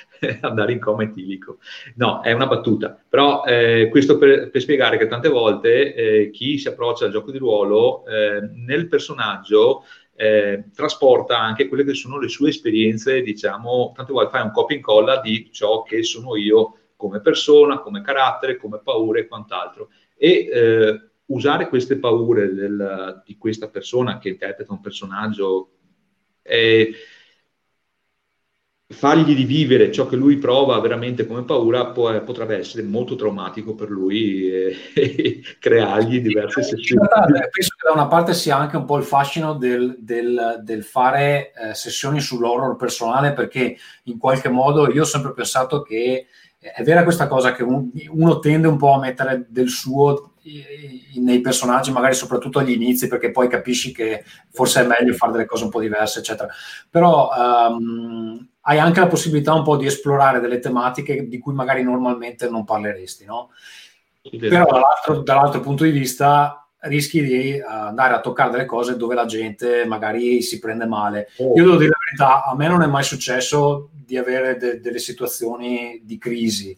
andare 0.41 0.71
in 0.73 0.79
coma 0.79 1.03
etilico. 1.03 1.60
No, 1.95 2.21
è 2.21 2.32
una 2.32 2.47
battuta, 2.47 2.97
però 3.08 3.43
eh, 3.43 3.88
questo 3.89 4.17
per, 4.17 4.49
per, 4.49 4.62
spiegare 4.62 4.97
che 4.97 5.08
tante 5.08 5.29
volte 5.29 5.93
eh, 5.93 6.29
chi 6.32 6.58
si 6.58 6.67
approccia 6.67 7.06
al 7.06 7.12
gioco 7.12 7.32
di 7.32 7.38
ruolo 7.38 8.06
eh, 8.06 8.41
nel 8.53 8.88
personaggio 8.88 9.84
eh, 10.15 10.65
trasporta 10.73 11.39
anche 11.39 11.67
quelle 11.67 11.84
che 11.84 11.93
sono 11.93 12.19
le 12.19 12.27
sue 12.27 12.49
esperienze, 12.49 13.21
diciamo, 13.21 13.93
tante 13.95 14.13
volte 14.13 14.32
fai 14.32 14.43
un 14.43 14.51
copia 14.51 14.75
e 14.75 14.79
incolla 14.79 15.19
di 15.19 15.49
ciò 15.51 15.84
che 15.84 16.03
sono 16.03 16.36
io 16.36 16.77
come 16.95 17.19
persona, 17.19 17.79
come 17.79 18.01
carattere, 18.01 18.58
come 18.58 18.79
paure 18.82 19.21
e 19.21 19.27
quant'altro. 19.27 19.89
E 20.15 20.49
eh, 20.51 21.01
usare 21.25 21.67
queste 21.67 21.97
paure 21.97 22.53
del, 22.53 23.21
di 23.25 23.38
questa 23.38 23.69
persona 23.69 24.19
che 24.19 24.29
interpreta 24.29 24.71
un 24.71 24.82
personaggio 24.82 25.69
è 26.41 26.89
fargli 28.87 29.35
rivivere 29.35 29.91
ciò 29.91 30.07
che 30.07 30.15
lui 30.15 30.37
prova 30.37 30.79
veramente 30.79 31.25
come 31.25 31.43
paura 31.43 31.87
può, 31.87 32.21
potrebbe 32.23 32.57
essere 32.57 32.83
molto 32.83 33.15
traumatico 33.15 33.75
per 33.75 33.89
lui 33.89 34.49
e, 34.49 34.75
e 34.93 35.41
creargli 35.59 36.21
diverse 36.21 36.63
sì, 36.63 36.75
sessioni. 36.75 37.07
Penso 37.07 37.75
che 37.75 37.87
da 37.87 37.93
una 37.93 38.07
parte 38.07 38.33
sia 38.33 38.57
anche 38.57 38.77
un 38.77 38.85
po' 38.85 38.97
il 38.97 39.03
fascino 39.03 39.53
del, 39.53 39.95
del, 39.99 40.61
del 40.63 40.83
fare 40.83 41.51
eh, 41.53 41.73
sessioni 41.73 42.19
sull'horror 42.19 42.75
personale 42.75 43.33
perché 43.33 43.77
in 44.03 44.17
qualche 44.17 44.49
modo 44.49 44.91
io 44.91 45.01
ho 45.01 45.05
sempre 45.05 45.33
pensato 45.33 45.81
che 45.81 46.27
è 46.59 46.81
vera 46.83 47.03
questa 47.03 47.27
cosa 47.27 47.53
che 47.53 47.63
un, 47.63 47.89
uno 48.09 48.39
tende 48.39 48.67
un 48.67 48.77
po' 48.77 48.93
a 48.93 48.99
mettere 48.99 49.45
del 49.49 49.67
suo 49.67 50.33
nei 51.15 51.39
personaggi, 51.39 51.91
magari 51.91 52.15
soprattutto 52.15 52.59
agli 52.59 52.71
inizi, 52.71 53.07
perché 53.07 53.31
poi 53.31 53.47
capisci 53.47 53.93
che 53.93 54.25
forse 54.51 54.81
è 54.81 54.85
meglio 54.85 55.13
fare 55.13 55.31
delle 55.31 55.45
cose 55.45 55.63
un 55.63 55.69
po' 55.69 55.79
diverse, 55.79 56.19
eccetera. 56.19 56.49
Però 56.89 57.29
um, 57.69 58.45
hai 58.65 58.80
anche 58.80 58.99
la 58.99 59.08
possibilità 59.08 59.54
un 59.54 59.63
po' 59.63 59.78
di 59.78 59.86
esplorare 59.86 60.39
delle 60.39 60.60
tematiche 60.60 61.28
di 61.28 61.38
cui 61.39 61.54
magari 61.54 61.84
normalmente 61.84 62.49
non 62.49 62.65
parleresti, 62.65 63.26
no? 63.26 63.49
Però 64.21 64.65
dall'altro, 64.65 65.21
dall'altro 65.21 65.60
punto 65.60 65.84
di 65.84 65.91
vista 65.91 66.65
rischi 66.84 67.21
di 67.23 67.62
andare 67.62 68.13
a 68.13 68.21
toccare 68.21 68.52
delle 68.52 68.65
cose 68.65 68.97
dove 68.97 69.15
la 69.15 69.26
gente 69.26 69.86
magari 69.86 70.41
si 70.41 70.60
prende 70.60 70.86
male. 70.86 71.30
Oh. 71.38 71.54
Io 71.56 71.63
devo 71.63 71.78
dire 71.78 71.89
la 71.89 71.97
verità, 72.06 72.43
a 72.45 72.56
me 72.56 72.67
non 72.67 72.82
è 72.82 72.88
mai 72.88 73.04
successo 73.04 73.89
di 73.91 74.17
avere 74.17 74.58
de- 74.58 74.80
delle 74.80 74.99
situazioni 74.99 76.02
di 76.04 76.17
crisi 76.17 76.78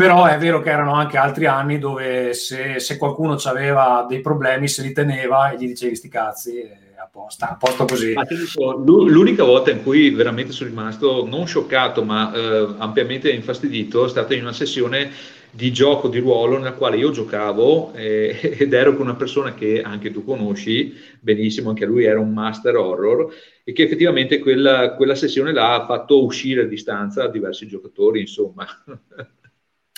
però 0.00 0.24
è 0.24 0.38
vero 0.38 0.62
che 0.62 0.70
erano 0.70 0.94
anche 0.94 1.18
altri 1.18 1.44
anni 1.44 1.78
dove 1.78 2.32
se, 2.32 2.80
se 2.80 2.96
qualcuno 2.96 3.36
aveva 3.44 4.06
dei 4.08 4.22
problemi 4.22 4.66
se 4.66 4.80
li 4.80 4.94
teneva 4.94 5.50
e 5.50 5.58
gli 5.58 5.66
dicevi 5.66 5.94
sti 5.94 6.08
cazzi 6.08 6.58
a 6.62 6.89
posto, 7.10 7.44
a 7.44 7.56
posto 7.56 7.84
così. 7.84 8.14
Dico, 8.28 8.72
l'unica 8.72 9.44
volta 9.44 9.70
in 9.70 9.82
cui 9.82 10.10
veramente 10.10 10.52
sono 10.52 10.70
rimasto 10.70 11.26
non 11.26 11.46
scioccato 11.46 12.04
ma 12.04 12.32
eh, 12.32 12.74
ampiamente 12.78 13.30
infastidito 13.30 14.04
è 14.04 14.08
stata 14.08 14.34
in 14.34 14.42
una 14.42 14.52
sessione 14.52 15.10
di 15.52 15.72
gioco 15.72 16.08
di 16.08 16.20
ruolo 16.20 16.56
nella 16.56 16.74
quale 16.74 16.96
io 16.96 17.10
giocavo 17.10 17.92
eh, 17.94 18.38
ed 18.58 18.72
ero 18.72 18.92
con 18.92 19.06
una 19.06 19.16
persona 19.16 19.54
che 19.54 19.82
anche 19.82 20.10
tu 20.10 20.24
conosci 20.24 20.94
benissimo, 21.20 21.70
anche 21.70 21.86
lui 21.86 22.04
era 22.04 22.20
un 22.20 22.32
master 22.32 22.76
horror 22.76 23.32
e 23.64 23.72
che 23.72 23.82
effettivamente 23.82 24.38
quella, 24.38 24.94
quella 24.94 25.14
sessione 25.14 25.52
là 25.52 25.74
ha 25.74 25.86
fatto 25.86 26.24
uscire 26.24 26.62
a 26.62 26.66
distanza 26.66 27.26
diversi 27.26 27.66
giocatori, 27.66 28.20
insomma. 28.20 28.66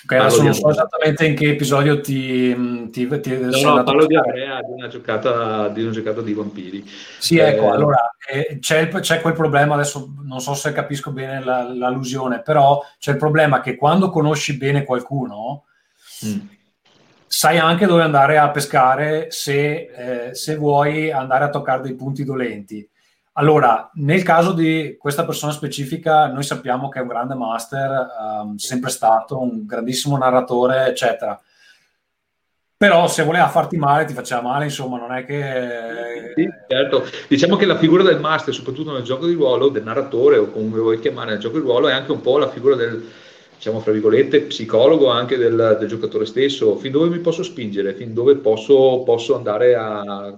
Ok, 0.04 0.12
adesso 0.12 0.42
non 0.42 0.52
so 0.52 0.68
esattamente 0.68 1.24
in 1.24 1.36
che 1.36 1.50
episodio 1.50 2.00
ti... 2.00 2.90
ti, 2.90 3.20
ti 3.20 3.36
no, 3.36 3.74
no, 3.74 3.82
parlo 3.84 4.06
di 4.06 4.16
Andrea, 4.16 4.60
di 4.60 4.72
una, 4.72 4.88
giocata, 4.88 5.68
di 5.68 5.82
una 5.82 5.92
giocata 5.92 6.20
di 6.20 6.34
vampiri. 6.34 6.84
Sì, 7.18 7.38
ecco, 7.38 7.46
eh, 7.46 7.54
ecco, 7.54 7.70
allora 7.70 8.14
eh, 8.28 8.58
c'è, 8.58 8.88
c'è, 8.88 9.20
quel 9.20 9.34
problema, 9.34 9.74
adesso 9.74 10.12
non 10.24 10.40
so 10.40 10.54
se 10.54 10.72
capisco 10.72 11.12
bene 11.12 11.44
la, 11.44 11.72
l'allusione, 11.72 12.42
però 12.42 12.84
c'è 12.98 13.12
il 13.12 13.16
problema 13.16 13.60
che 13.60 13.76
quando 13.76 14.10
conosci 14.10 14.56
bene 14.56 14.82
qualcuno, 14.84 15.66
mm. 16.26 16.38
sai 17.26 17.58
anche 17.58 17.86
dove 17.86 18.02
andare 18.02 18.38
a 18.38 18.50
pescare 18.50 19.30
se, 19.30 20.28
eh, 20.28 20.34
se 20.34 20.56
vuoi 20.56 21.12
andare 21.12 21.44
a 21.44 21.50
toccare 21.50 21.82
dei 21.82 21.94
punti 21.94 22.24
dolenti. 22.24 22.88
Allora, 23.34 23.90
nel 23.94 24.22
caso 24.22 24.52
di 24.52 24.96
questa 24.98 25.24
persona 25.24 25.52
specifica, 25.52 26.26
noi 26.26 26.42
sappiamo 26.42 26.90
che 26.90 26.98
è 26.98 27.02
un 27.02 27.08
grande 27.08 27.34
master, 27.34 28.06
um, 28.42 28.56
sempre 28.56 28.90
stato 28.90 29.40
un 29.40 29.64
grandissimo 29.64 30.18
narratore, 30.18 30.88
eccetera. 30.88 31.40
Però 32.76 33.06
se 33.06 33.22
voleva 33.22 33.48
farti 33.48 33.78
male, 33.78 34.04
ti 34.04 34.12
faceva 34.12 34.42
male, 34.42 34.64
insomma, 34.64 34.98
non 34.98 35.12
è 35.12 35.24
che... 35.24 36.32
Sì, 36.34 36.46
certo. 36.68 37.04
Diciamo 37.26 37.56
che 37.56 37.64
la 37.64 37.78
figura 37.78 38.02
del 38.02 38.20
master, 38.20 38.52
soprattutto 38.52 38.92
nel 38.92 39.02
gioco 39.02 39.26
di 39.26 39.34
ruolo, 39.34 39.68
del 39.68 39.84
narratore, 39.84 40.36
o 40.36 40.50
come 40.50 40.78
vuoi 40.78 41.00
chiamare 41.00 41.30
nel 41.30 41.38
gioco 41.38 41.58
di 41.58 41.64
ruolo, 41.64 41.88
è 41.88 41.92
anche 41.92 42.12
un 42.12 42.20
po' 42.20 42.36
la 42.36 42.50
figura 42.50 42.74
del, 42.74 43.08
diciamo, 43.54 43.80
fra 43.80 43.92
virgolette, 43.92 44.42
psicologo 44.42 45.08
anche 45.08 45.38
del, 45.38 45.76
del 45.78 45.88
giocatore 45.88 46.26
stesso. 46.26 46.76
Fin 46.76 46.92
dove 46.92 47.08
mi 47.08 47.20
posso 47.20 47.42
spingere? 47.42 47.94
Fin 47.94 48.12
dove 48.12 48.36
posso, 48.36 49.02
posso 49.04 49.36
andare 49.36 49.74
a 49.74 50.36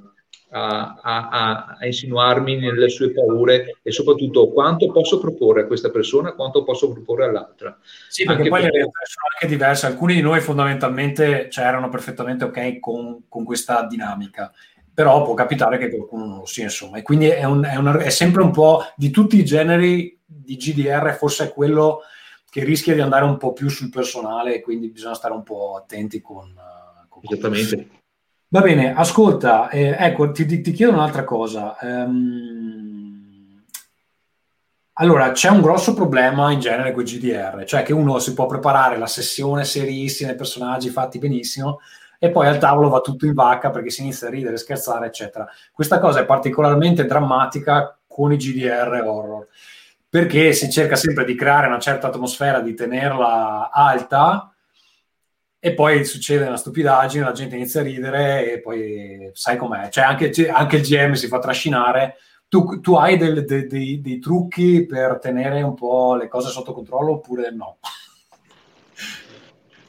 a, 0.57 1.01
a, 1.03 1.77
a, 1.79 1.87
insinuarmi 1.87 2.57
nelle 2.59 2.89
sue 2.89 3.11
paure 3.11 3.79
e 3.83 3.91
soprattutto 3.91 4.53
quanto 4.53 4.87
posso 4.93 5.19
proporre 5.19 5.63
a 5.63 5.67
questa 5.67 5.91
persona, 5.91 6.33
quanto 6.33 6.63
posso 6.63 6.93
proporre 6.93 7.25
all'altra. 7.25 7.77
Sì, 8.09 8.25
perché 8.25 8.43
anche 8.43 8.51
poi 8.51 8.61
perché... 8.61 8.77
le 8.77 8.83
realtà 8.83 9.01
sono 9.05 9.27
anche 9.33 9.47
diverse. 9.53 9.87
Alcuni 9.87 10.15
di 10.15 10.21
noi 10.21 10.41
fondamentalmente 10.41 11.49
cioè, 11.51 11.65
erano 11.65 11.89
perfettamente 11.89 12.45
ok 12.45 12.79
con, 12.79 13.25
con, 13.29 13.45
questa 13.45 13.85
dinamica, 13.89 14.53
però 14.93 15.25
può 15.25 15.35
capitare 15.35 15.77
che 15.77 15.91
qualcuno 15.91 16.25
non 16.25 16.39
lo 16.39 16.47
sia, 16.47 16.65
insomma. 16.65 16.99
E 16.99 17.03
quindi 17.03 17.27
è, 17.27 17.45
un, 17.45 17.65
è, 17.65 17.75
una, 17.75 17.99
è 17.99 18.11
sempre 18.11 18.43
un 18.43 18.53
po' 18.53 18.85
di 18.95 19.11
tutti 19.11 19.37
i 19.37 19.45
generi 19.45 20.17
di 20.25 20.55
GDR, 20.57 21.17
forse 21.19 21.47
è 21.47 21.53
quello 21.53 22.03
che 22.49 22.63
rischia 22.63 22.95
di 22.95 23.01
andare 23.01 23.25
un 23.25 23.37
po' 23.37 23.53
più 23.53 23.69
sul 23.69 23.91
personale 23.91 24.61
quindi 24.61 24.89
bisogna 24.89 25.15
stare 25.15 25.35
un 25.35 25.43
po' 25.43 25.75
attenti 25.75 26.21
con... 26.21 26.55
con 27.09 27.23
Esattamente. 27.25 28.03
Va 28.55 28.61
bene, 28.61 28.95
ascolta, 28.95 29.69
eh, 29.69 29.97
ecco, 29.99 30.31
ti, 30.31 30.47
ti, 30.47 30.71
chiedo 30.71 30.93
un'altra 30.93 31.25
cosa. 31.25 31.77
Um, 31.81 33.65
allora, 34.93 35.33
c'è 35.33 35.49
un 35.49 35.61
grosso 35.61 35.93
problema 35.93 36.53
in 36.53 36.61
genere 36.61 36.93
con 36.93 37.03
i 37.03 37.05
GDR, 37.05 37.65
cioè 37.65 37.83
che 37.83 37.93
uno 37.93 38.21
si 38.21 38.33
può 38.33 38.47
preparare 38.47 38.97
la 38.97 39.09
sessione 39.09 39.65
serissima, 39.65 40.31
i 40.31 40.37
personaggi 40.37 40.89
fatti 40.89 41.19
benissimo, 41.19 41.81
e 42.17 42.31
poi 42.31 42.47
al 42.47 42.59
tavolo 42.59 42.91
va 42.91 43.01
tutto 43.01 43.27
in 43.27 43.35
vacca 43.35 43.71
perché 43.71 43.91
si 43.91 44.03
inizia 44.03 44.29
a 44.29 44.31
ridere, 44.31 44.57
scherzare, 44.57 45.07
eccetera. 45.07 45.49
Questa 45.73 45.99
cosa 45.99 46.21
è 46.21 46.25
particolarmente 46.25 47.07
drammatica 47.07 47.99
con 48.07 48.33
i 48.33 48.37
GDR 48.37 49.03
horror, 49.05 49.49
perché 50.09 50.53
si 50.53 50.71
cerca 50.71 50.95
sempre 50.95 51.25
di 51.25 51.35
creare 51.35 51.67
una 51.67 51.81
certa 51.81 52.07
atmosfera, 52.07 52.61
di 52.61 52.75
tenerla 52.75 53.71
alta, 53.73 54.54
e 55.67 55.73
poi 55.73 56.05
succede 56.05 56.45
una 56.45 56.59
stupidaggine, 56.59 57.25
la 57.25 57.33
gente 57.33 57.57
inizia 57.57 57.81
a 57.81 57.85
ridere 57.85 58.53
e 58.53 58.61
poi 58.61 59.31
sai 59.33 59.57
com'è, 59.57 59.89
cioè 59.89 60.05
anche, 60.05 60.31
anche 60.51 60.77
il 60.77 60.83
GM 60.83 61.13
si 61.13 61.27
fa 61.27 61.39
trascinare. 61.39 62.17
Tu, 62.49 62.81
tu 62.81 62.97
hai 62.97 63.17
del, 63.17 63.47
de, 63.47 63.67
de, 63.67 63.99
dei 64.03 64.19
trucchi 64.19 64.85
per 64.85 65.19
tenere 65.19 65.63
un 65.63 65.73
po' 65.73 66.17
le 66.17 66.29
cose 66.29 66.51
sotto 66.51 66.75
controllo 66.75 67.13
oppure 67.13 67.51
no? 67.51 67.79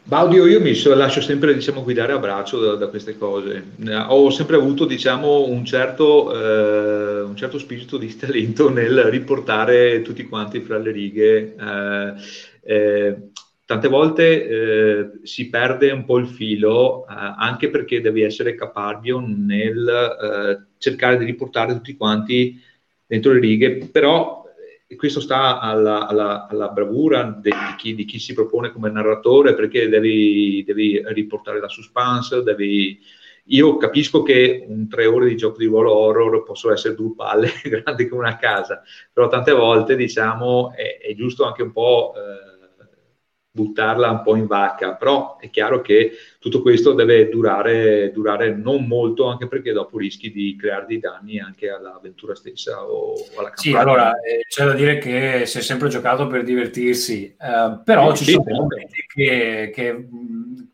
Baudio, 0.08 0.46
io 0.48 0.62
mi 0.62 0.74
lascio 0.96 1.20
sempre 1.20 1.54
diciamo, 1.54 1.84
guidare 1.84 2.14
a 2.14 2.20
braccio 2.20 2.58
da, 2.62 2.76
da, 2.76 2.88
queste 2.88 3.18
cose. 3.18 3.74
Ho 4.08 4.30
sempre 4.30 4.56
avuto 4.56 4.86
diciamo, 4.86 5.44
un, 5.44 5.66
certo, 5.66 6.32
eh, 6.32 7.22
un, 7.22 7.36
certo, 7.36 7.60
spirito 7.60 7.98
di 7.98 8.16
talento 8.16 8.70
nel 8.70 9.04
riportare 9.06 10.02
tutti 10.04 10.26
quanti 10.26 10.62
fra 10.62 10.78
le 10.78 10.92
righe. 10.92 11.56
Eh, 11.60 12.14
eh, 12.62 13.18
tante 13.66 13.88
volte 13.88 14.48
eh, 14.48 15.10
si 15.24 15.50
perde 15.50 15.92
un 15.92 16.06
po' 16.06 16.18
il 16.18 16.28
filo, 16.28 17.06
eh, 17.08 17.14
anche 17.14 17.70
perché 17.70 18.00
devi 18.00 18.22
essere 18.22 18.54
caparbio 18.54 19.20
nel 19.20 19.88
eh, 19.88 20.66
cercare 20.78 21.18
di 21.18 21.26
riportare 21.26 21.74
tutti 21.74 21.98
quanti 21.98 22.62
dentro 23.08 23.34
le 23.34 23.40
righe, 23.40 23.90
però 23.92 24.44
eh, 24.88 24.96
questo 24.96 25.20
sta 25.20 25.60
alla, 25.60 26.08
alla, 26.08 26.48
alla 26.48 26.70
bravura 26.70 27.38
di 27.42 27.52
chi, 27.78 27.96
di 27.96 28.06
chi, 28.06 28.20
si 28.20 28.34
propone 28.34 28.72
come 28.72 28.92
narratore, 28.92 29.56
perché 29.56 29.90
devi, 29.90 30.64
devi 30.64 31.02
riportare 31.08 31.60
la 31.60 31.70
suspense, 31.70 32.44
devi... 32.44 33.00
Io 33.50 33.78
capisco 33.78 34.24
che 34.24 34.66
un 34.68 34.90
tre 34.90 35.06
ore 35.06 35.28
di 35.28 35.38
gioco 35.38 35.60
di 35.60 35.66
ruolo 35.66 35.94
horror 35.94 36.44
possono 36.44 36.74
essere 36.74 36.96
due 36.96 37.14
palle 37.16 37.52
grandi 37.64 38.08
come 38.08 38.22
una 38.22 38.38
casa, 38.38 38.82
però 39.14 39.28
tante 39.28 39.52
volte 39.52 39.96
diciamo 39.96 40.74
è, 40.74 40.98
è 41.00 41.14
giusto 41.14 41.46
anche 41.46 41.62
un 41.62 41.72
po' 41.72 42.14
eh, 42.16 42.55
buttarla 43.56 44.12
un 44.12 44.22
po' 44.22 44.36
in 44.36 44.48
vacca, 44.48 44.96
però 44.96 45.38
è 45.40 45.50
chiaro 45.50 45.80
che 45.80 46.12
tutto 46.40 46.62
questo 46.62 46.92
deve 46.92 47.30
durare, 47.30 48.12
durare 48.12 48.54
non 48.54 48.86
molto, 48.86 49.28
anche 49.28 49.48
perché 49.48 49.72
dopo 49.72 49.98
rischi 49.98 50.30
di 50.30 50.58
creare 50.60 50.86
dei 50.86 51.00
danni 51.00 51.40
anche 51.40 51.70
all'avventura 51.70 52.36
stessa 52.36 52.84
o 52.84 53.14
alla 53.38 53.52
campagna. 53.52 53.56
Sì, 53.56 53.74
allora 53.74 54.12
eh, 54.20 54.46
c'è 54.46 54.66
da 54.66 54.74
dire 54.74 54.98
che 54.98 55.46
si 55.46 55.60
è 55.60 55.62
sempre 55.62 55.88
giocato 55.88 56.28
per 56.28 56.44
divertirsi, 56.44 57.34
eh, 57.40 57.80
però 57.82 58.14
sì, 58.14 58.26
ci 58.26 58.32
sì, 58.32 58.32
sono 58.34 58.56
momenti 58.64 59.06
che, 59.08 59.72
che, 59.74 60.08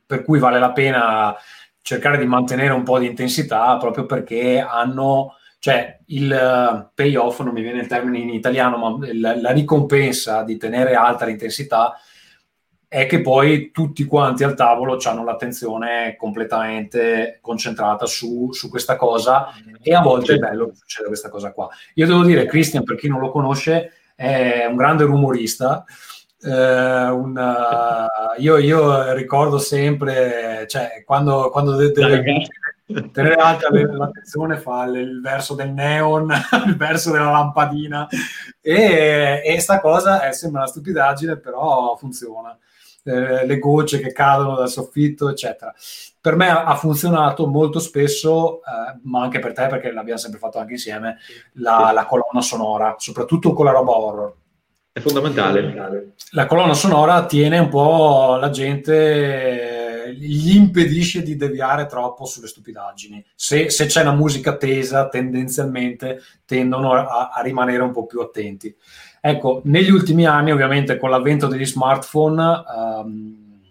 per 0.04 0.24
cui 0.24 0.40
vale 0.40 0.58
la 0.58 0.72
pena 0.72 1.36
cercare 1.84 2.18
di 2.18 2.26
mantenere 2.26 2.74
un 2.74 2.84
po' 2.84 2.98
di 2.98 3.06
intensità 3.06 3.78
proprio 3.78 4.08
perché 4.08 4.60
hanno 4.60 5.36
cioè 5.60 6.00
il 6.08 6.90
payoff, 6.96 7.42
non 7.42 7.54
mi 7.54 7.62
viene 7.62 7.82
il 7.82 7.88
termine 7.88 8.18
in 8.18 8.30
italiano, 8.30 8.78
ma 8.78 9.08
la, 9.14 9.40
la 9.40 9.52
ricompensa 9.52 10.42
di 10.42 10.58
tenere 10.58 10.96
alta 10.96 11.26
l'intensità 11.26 11.96
è 12.94 13.06
che 13.06 13.22
poi 13.22 13.72
tutti 13.72 14.04
quanti 14.04 14.44
al 14.44 14.54
tavolo 14.54 14.98
hanno 15.06 15.24
l'attenzione 15.24 16.18
completamente 16.18 17.38
concentrata 17.40 18.06
su, 18.06 18.52
su 18.52 18.70
questa 18.70 18.98
cosa 18.98 19.48
e 19.82 19.94
a 19.94 20.02
volte 20.02 20.34
è 20.34 20.38
bello 20.38 20.68
che 20.68 20.76
succeda 20.76 21.08
questa 21.08 21.30
cosa 21.30 21.54
qua. 21.54 21.70
Io 21.94 22.06
devo 22.06 22.26
dire, 22.26 22.46
Christian, 22.48 22.84
per 22.84 22.98
chi 22.98 23.08
non 23.08 23.22
lo 23.22 23.32
conosce, 23.32 23.94
è 24.14 24.66
un 24.66 24.76
grande 24.76 25.06
rumorista. 25.06 25.86
Eh, 26.44 26.50
una, 26.52 28.10
io, 28.40 28.58
io, 28.58 29.14
ricordo 29.14 29.58
sempre, 29.58 30.66
cioè, 30.68 31.02
quando, 31.06 31.50
quando 31.50 31.78
deve, 31.78 31.94
deve 31.94 32.46
tenere 33.14 33.36
alta 33.36 33.70
l'attenzione 33.72 34.58
fa 34.58 34.84
il, 34.84 34.96
il, 34.96 35.22
verso 35.22 35.56
del 35.56 35.72
neon, 35.72 36.30
il 36.68 36.76
verso 36.76 37.12
della 37.12 37.32
lampadina 37.32 38.06
e, 38.60 39.42
e 39.46 39.60
sta 39.62 39.80
cosa 39.80 40.28
è, 40.28 40.34
sembra 40.34 40.64
una 40.64 40.70
stupidaggine, 40.70 41.38
però 41.38 41.96
funziona 41.96 42.54
eh, 43.04 43.46
le 43.46 43.60
gocce 43.60 44.00
che 44.00 44.12
cadono 44.12 44.56
dal 44.56 44.70
soffitto, 44.70 45.30
eccetera. 45.30 45.74
Per 46.20 46.36
me 46.36 46.50
ha 46.50 46.76
funzionato 46.76 47.48
molto 47.48 47.80
spesso, 47.80 48.58
eh, 48.58 49.00
ma 49.04 49.24
anche 49.24 49.40
per 49.40 49.54
te, 49.54 49.68
perché 49.68 49.92
l'abbiamo 49.92 50.20
sempre 50.20 50.40
fatto 50.40 50.60
anche 50.60 50.74
insieme, 50.74 51.18
la, 51.54 51.92
la 51.94 52.06
colonna 52.06 52.42
sonora, 52.42 52.96
soprattutto 53.00 53.54
con 53.54 53.66
la 53.66 53.72
roba 53.72 53.98
horror. 53.98 54.36
È 54.94 55.00
fondamentale. 55.00 56.16
La 56.32 56.46
colonna 56.46 56.74
sonora 56.74 57.26
tiene 57.26 57.58
un 57.60 57.70
po' 57.70 58.36
la 58.36 58.50
gente, 58.50 60.14
gli 60.18 60.54
impedisce 60.54 61.24
di 61.24 61.38
deviare 61.38 61.86
troppo 61.86 62.26
sulle 62.26 62.48
stupidaggini. 62.48 63.26
Se, 63.34 63.70
se 63.70 63.86
c'è 63.86 64.02
una 64.02 64.14
musica 64.14 64.58
tesa, 64.58 65.08
tendenzialmente 65.08 66.20
tendono 66.46 66.92
a, 66.92 67.30
a 67.34 67.42
rimanere 67.42 67.82
un 67.84 67.92
po' 67.92 68.06
più 68.06 68.20
attenti. 68.20 68.76
Ecco, 69.24 69.62
negli 69.66 69.92
ultimi 69.92 70.26
anni, 70.26 70.52
ovviamente, 70.52 70.98
con 70.98 71.12
l'avvento 71.12 71.46
degli 71.46 71.66
smartphone, 71.66 72.64
um, 72.76 73.62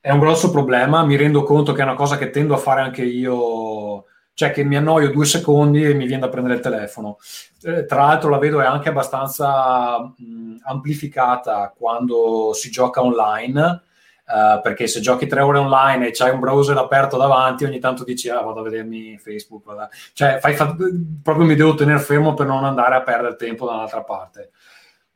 è 0.00 0.10
un 0.10 0.18
grosso 0.18 0.50
problema. 0.50 1.04
Mi 1.04 1.14
rendo 1.14 1.44
conto 1.44 1.72
che 1.72 1.82
è 1.82 1.84
una 1.84 1.94
cosa 1.94 2.18
che 2.18 2.30
tendo 2.30 2.54
a 2.54 2.58
fare 2.58 2.80
anche 2.80 3.04
io, 3.04 4.06
cioè 4.34 4.50
che 4.50 4.64
mi 4.64 4.76
annoio 4.76 5.12
due 5.12 5.24
secondi 5.24 5.84
e 5.84 5.94
mi 5.94 6.06
viene 6.06 6.22
da 6.22 6.28
prendere 6.28 6.56
il 6.56 6.60
telefono. 6.62 7.18
Eh, 7.62 7.84
tra 7.86 8.06
l'altro, 8.06 8.28
la 8.28 8.38
vedo 8.38 8.60
è 8.60 8.66
anche 8.66 8.88
abbastanza 8.88 9.98
mh, 10.00 10.56
amplificata 10.64 11.72
quando 11.76 12.50
si 12.52 12.68
gioca 12.68 13.02
online 13.02 13.82
Uh, 14.26 14.60
perché 14.60 14.88
se 14.88 14.98
giochi 14.98 15.28
tre 15.28 15.40
ore 15.40 15.58
online 15.58 16.08
e 16.08 16.10
c'hai 16.10 16.32
un 16.32 16.40
browser 16.40 16.76
aperto 16.76 17.16
davanti, 17.16 17.64
ogni 17.64 17.78
tanto 17.78 18.02
dici, 18.02 18.28
ah, 18.28 18.40
vado 18.40 18.58
a 18.58 18.62
vedermi 18.64 19.16
Facebook, 19.18 19.62
vado. 19.64 19.88
cioè 20.14 20.40
fai, 20.40 20.54
fa... 20.54 20.74
proprio 21.22 21.46
mi 21.46 21.54
devo 21.54 21.74
tenere 21.74 22.00
fermo 22.00 22.34
per 22.34 22.48
non 22.48 22.64
andare 22.64 22.96
a 22.96 23.02
perdere 23.02 23.36
tempo 23.36 23.66
da 23.66 23.74
un'altra 23.74 24.02
parte. 24.02 24.50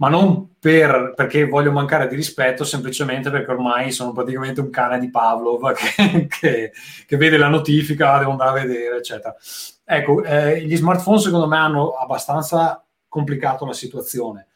Ma 0.00 0.08
non 0.08 0.54
per, 0.58 1.12
perché 1.14 1.44
voglio 1.46 1.72
mancare 1.72 2.08
di 2.08 2.16
rispetto, 2.16 2.64
semplicemente 2.64 3.30
perché 3.30 3.50
ormai 3.50 3.92
sono 3.92 4.12
praticamente 4.12 4.62
un 4.62 4.70
cane 4.70 4.98
di 4.98 5.10
Pavlov 5.10 5.72
che, 5.76 6.26
che, 6.26 6.72
che 7.06 7.16
vede 7.18 7.36
la 7.36 7.48
notifica, 7.48 8.18
devo 8.18 8.30
andare 8.30 8.50
a 8.50 8.64
vedere, 8.64 8.96
eccetera. 8.96 9.36
Ecco, 9.84 10.24
eh, 10.24 10.64
gli 10.64 10.74
smartphone 10.74 11.18
secondo 11.18 11.46
me 11.46 11.58
hanno 11.58 11.90
abbastanza 11.90 12.82
complicato 13.08 13.66
la 13.66 13.74
situazione. 13.74 14.46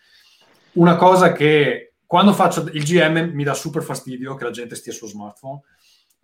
Una 0.73 0.97
cosa 0.97 1.33
che 1.33 1.93
quando 2.07 2.33
faccio 2.33 2.67
il 2.73 2.83
GM 2.83 3.33
mi 3.35 3.45
dà 3.45 3.53
super 3.53 3.83
fastidio 3.83 4.37
che 4.37 4.45
la 4.45 4.51
gente 4.51 4.77
stia 4.77 4.93
sullo 4.93 5.11
smartphone 5.11 5.61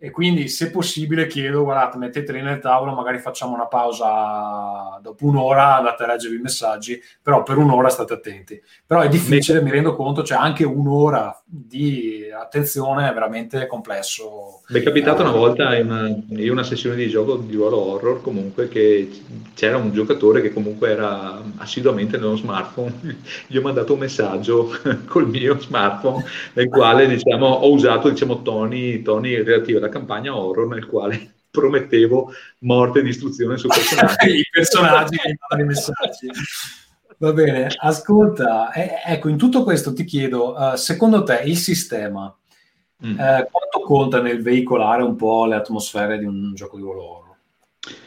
e 0.03 0.09
quindi 0.09 0.47
se 0.47 0.71
possibile 0.71 1.27
chiedo 1.27 1.63
guardate 1.63 1.99
metteteli 1.99 2.41
nel 2.41 2.57
tavolo 2.57 2.91
magari 2.91 3.19
facciamo 3.19 3.53
una 3.53 3.67
pausa 3.67 4.99
dopo 4.99 5.27
un'ora 5.27 5.77
andate 5.77 6.03
a 6.03 6.07
leggervi 6.07 6.37
i 6.37 6.41
messaggi 6.41 6.99
però 7.21 7.43
per 7.43 7.57
un'ora 7.57 7.87
state 7.87 8.13
attenti. 8.13 8.59
Però 8.83 9.01
è 9.01 9.07
difficile 9.07 9.61
mi 9.61 9.69
rendo 9.69 9.95
conto 9.95 10.23
c'è 10.23 10.33
anche 10.33 10.63
un'ora 10.63 11.39
di 11.45 12.23
attenzione 12.35 13.07
è 13.07 13.13
veramente 13.13 13.67
complesso. 13.67 14.61
Mi 14.69 14.79
è 14.79 14.83
capitato 14.83 15.21
una 15.21 15.33
volta 15.33 15.75
in 15.75 15.85
una, 15.85 16.07
in 16.07 16.49
una 16.49 16.63
sessione 16.63 16.95
di 16.95 17.07
gioco 17.07 17.35
di 17.35 17.53
ruolo 17.53 17.77
horror 17.77 18.21
comunque 18.23 18.69
che 18.69 19.07
c'era 19.53 19.77
un 19.77 19.93
giocatore 19.93 20.41
che 20.41 20.51
comunque 20.51 20.89
era 20.89 21.39
assiduamente 21.57 22.17
nello 22.17 22.37
smartphone. 22.37 23.17
Gli 23.45 23.55
ho 23.55 23.61
mandato 23.61 23.93
un 23.93 23.99
messaggio 23.99 24.71
col 25.05 25.29
mio 25.29 25.59
smartphone 25.59 26.23
nel 26.53 26.69
quale 26.69 27.05
diciamo 27.05 27.45
ho 27.45 27.71
usato 27.71 28.09
diciamo 28.09 28.41
toni, 28.41 29.03
toni 29.03 29.35
relativi 29.43 29.77
alla 29.77 29.89
campagna 29.91 30.35
horror 30.35 30.67
nel 30.67 30.87
quale 30.87 31.33
promettevo 31.51 32.31
morte 32.59 32.99
e 32.99 33.03
distruzione 33.03 33.57
su 33.57 33.67
personaggi. 33.67 34.29
I 34.39 34.47
personaggi 34.51 35.17
che 35.17 35.37
mandano 35.37 35.69
i 35.69 35.73
messaggi. 35.73 36.29
Va 37.17 37.33
bene, 37.33 37.67
ascolta, 37.77 38.71
eh, 38.71 38.93
ecco, 39.05 39.27
in 39.27 39.37
tutto 39.37 39.61
questo 39.61 39.93
ti 39.93 40.05
chiedo, 40.05 40.55
uh, 40.57 40.75
secondo 40.75 41.21
te 41.21 41.41
il 41.45 41.55
sistema 41.55 42.35
mm. 43.05 43.19
eh, 43.19 43.47
quanto 43.51 43.79
conta 43.83 44.21
nel 44.21 44.41
veicolare 44.41 45.03
un 45.03 45.15
po' 45.15 45.45
le 45.45 45.53
atmosfere 45.53 46.17
di 46.17 46.25
un 46.25 46.55
gioco 46.55 46.77
di 46.77 46.81
ruolo 46.81 47.03
horror? 47.03 47.35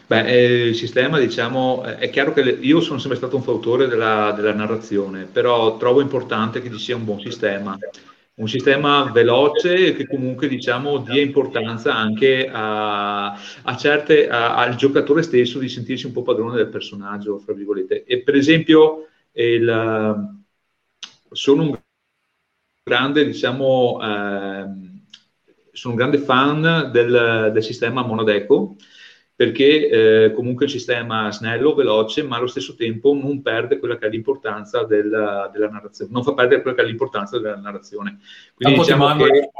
Beh, 0.06 0.26
eh, 0.26 0.66
il 0.68 0.74
sistema, 0.74 1.18
diciamo, 1.18 1.82
è 1.82 2.10
chiaro 2.10 2.32
che 2.32 2.42
le, 2.42 2.50
io 2.50 2.80
sono 2.80 2.98
sempre 2.98 3.18
stato 3.18 3.36
un 3.36 3.42
fautore 3.42 3.86
della, 3.86 4.32
della 4.32 4.52
narrazione, 4.52 5.24
però 5.24 5.76
trovo 5.76 6.00
importante 6.00 6.60
che 6.60 6.70
ci 6.70 6.78
sia 6.78 6.96
un 6.96 7.04
buon 7.04 7.20
sistema 7.20 7.76
un 8.36 8.48
sistema 8.48 9.10
veloce 9.12 9.94
che 9.94 10.06
comunque 10.08 10.48
diciamo 10.48 10.98
dia 10.98 11.22
importanza 11.22 11.94
anche 11.94 12.48
a, 12.50 13.32
a 13.32 13.76
certe, 13.76 14.28
a, 14.28 14.56
al 14.56 14.74
giocatore 14.74 15.22
stesso 15.22 15.58
di 15.60 15.68
sentirsi 15.68 16.06
un 16.06 16.12
po' 16.12 16.22
padrone 16.22 16.56
del 16.56 16.68
personaggio, 16.68 17.38
fra 17.38 17.52
virgolette. 17.52 18.04
E 18.04 18.22
per 18.22 18.34
esempio 18.34 19.06
il, 19.32 20.36
sono 21.30 21.62
un 21.62 21.78
grande, 22.82 23.24
diciamo, 23.24 24.00
eh, 24.02 24.64
sono 25.72 25.94
un 25.94 25.98
grande 25.98 26.18
fan 26.18 26.90
del, 26.92 27.50
del 27.52 27.62
sistema 27.62 28.02
Monodeco 28.02 28.76
perché 29.36 29.88
eh, 29.88 30.32
comunque 30.32 30.64
è 30.64 30.68
un 30.68 30.74
sistema 30.74 31.32
snello, 31.32 31.74
veloce, 31.74 32.22
ma 32.22 32.36
allo 32.36 32.46
stesso 32.46 32.76
tempo 32.76 33.14
non 33.14 33.42
perde 33.42 33.80
quella 33.80 33.96
che 33.98 34.06
è 34.06 34.08
l'importanza 34.08 34.84
della, 34.84 35.50
della 35.52 35.68
narrazione, 35.68 36.12
non 36.12 36.22
fa 36.22 36.34
perdere 36.34 36.62
quella 36.62 36.76
che 36.76 36.82
è 36.82 36.86
l'importanza 36.86 37.40
della 37.40 37.56
narrazione. 37.56 38.20
Quindi 38.54 38.76
Dopo 38.76 38.86
diciamo 38.86 39.06
che... 39.16 39.24
50 39.24 39.50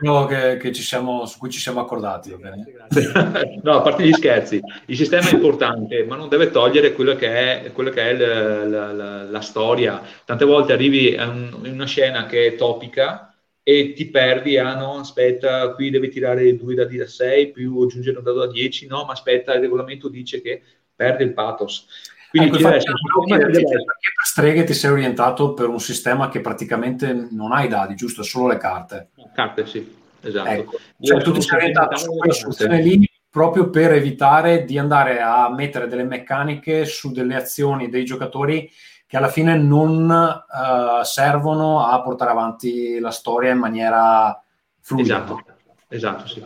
euro 0.00 0.26
che, 0.26 0.56
che 0.56 0.72
ci 0.72 0.82
siamo, 0.82 1.26
su 1.26 1.38
cui 1.38 1.50
ci 1.50 1.60
siamo 1.60 1.80
accordati. 1.80 2.34
no, 3.62 3.72
a 3.72 3.80
parte 3.82 4.02
gli 4.02 4.12
scherzi, 4.12 4.62
il 4.86 4.96
sistema 4.96 5.28
è 5.28 5.34
importante, 5.34 6.04
ma 6.04 6.16
non 6.16 6.30
deve 6.30 6.50
togliere 6.50 6.94
quella 6.94 7.14
che 7.14 7.64
è, 7.64 7.72
quella 7.72 7.90
che 7.90 8.02
è 8.02 8.16
la, 8.16 8.64
la, 8.64 8.92
la, 8.92 9.22
la 9.24 9.40
storia. 9.42 10.00
Tante 10.24 10.46
volte 10.46 10.72
arrivi 10.72 11.12
in 11.12 11.70
una 11.72 11.86
scena 11.86 12.24
che 12.24 12.46
è 12.46 12.54
topica, 12.54 13.27
e 13.68 13.92
ti 13.92 14.06
perdi, 14.06 14.56
ah 14.56 14.74
no, 14.74 15.00
aspetta, 15.00 15.74
qui 15.74 15.90
devi 15.90 16.08
tirare 16.08 16.56
due 16.56 16.74
dadi 16.74 16.96
da 16.96 17.06
6 17.06 17.50
più 17.50 17.78
aggiungere 17.82 18.16
un 18.16 18.24
dado 18.24 18.46
da 18.46 18.50
10, 18.50 18.86
no, 18.86 19.04
ma 19.04 19.12
aspetta, 19.12 19.52
il 19.52 19.60
regolamento 19.60 20.08
dice 20.08 20.40
che 20.40 20.62
perde 20.96 21.24
il 21.24 21.34
pathos. 21.34 21.86
Quindi 22.30 22.48
ecco, 22.48 22.56
infatti, 22.56 22.86
perché 23.28 23.50
per 23.60 24.24
streghe 24.24 24.64
ti 24.64 24.72
sei 24.72 24.92
orientato 24.92 25.52
per 25.52 25.68
un 25.68 25.80
sistema 25.80 26.30
che 26.30 26.40
praticamente 26.40 27.28
non 27.30 27.52
ha 27.52 27.62
i 27.62 27.68
dadi, 27.68 27.94
giusto? 27.94 28.22
Solo 28.22 28.48
le 28.48 28.56
carte. 28.56 29.08
Carte, 29.34 29.66
sì, 29.66 29.86
esatto. 30.22 30.48
Ecco. 30.48 30.78
Cioè, 31.02 31.20
tu 31.20 31.32
ti 31.32 31.42
sei 31.42 31.58
orientato 31.58 31.96
su 31.96 32.16
quella 32.16 32.32
soluzione 32.32 32.80
lì 32.80 33.06
proprio 33.28 33.68
per 33.68 33.92
evitare 33.92 34.64
di 34.64 34.78
andare 34.78 35.20
a 35.20 35.52
mettere 35.54 35.88
delle 35.88 36.04
meccaniche 36.04 36.86
su 36.86 37.12
delle 37.12 37.34
azioni 37.34 37.90
dei 37.90 38.06
giocatori 38.06 38.70
che 39.08 39.16
alla 39.16 39.28
fine 39.28 39.56
non 39.56 40.06
uh, 40.06 41.02
servono 41.02 41.86
a 41.86 41.98
portare 42.02 42.30
avanti 42.30 42.98
la 42.98 43.10
storia 43.10 43.52
in 43.52 43.58
maniera 43.58 44.38
fluida. 44.80 45.24
Esatto, 45.24 45.44
esatto 45.88 46.26
sì. 46.26 46.44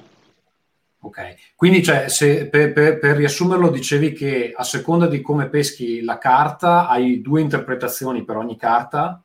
Ok, 1.05 1.35
quindi 1.57 1.83
cioè, 1.83 2.09
se, 2.09 2.47
per, 2.47 2.73
per, 2.73 3.01
per, 3.01 3.17
riassumerlo 3.17 3.69
dicevi 3.71 4.13
che 4.13 4.53
a 4.57 4.63
seconda 4.63 5.09
di 5.09 5.21
come 5.21 5.49
peschi 5.49 6.03
la 6.03 6.19
carta 6.19 6.87
hai 6.87 7.21
due 7.21 7.41
interpretazioni 7.41 8.25
per 8.25 8.37
ogni 8.37 8.57
carta, 8.57 9.21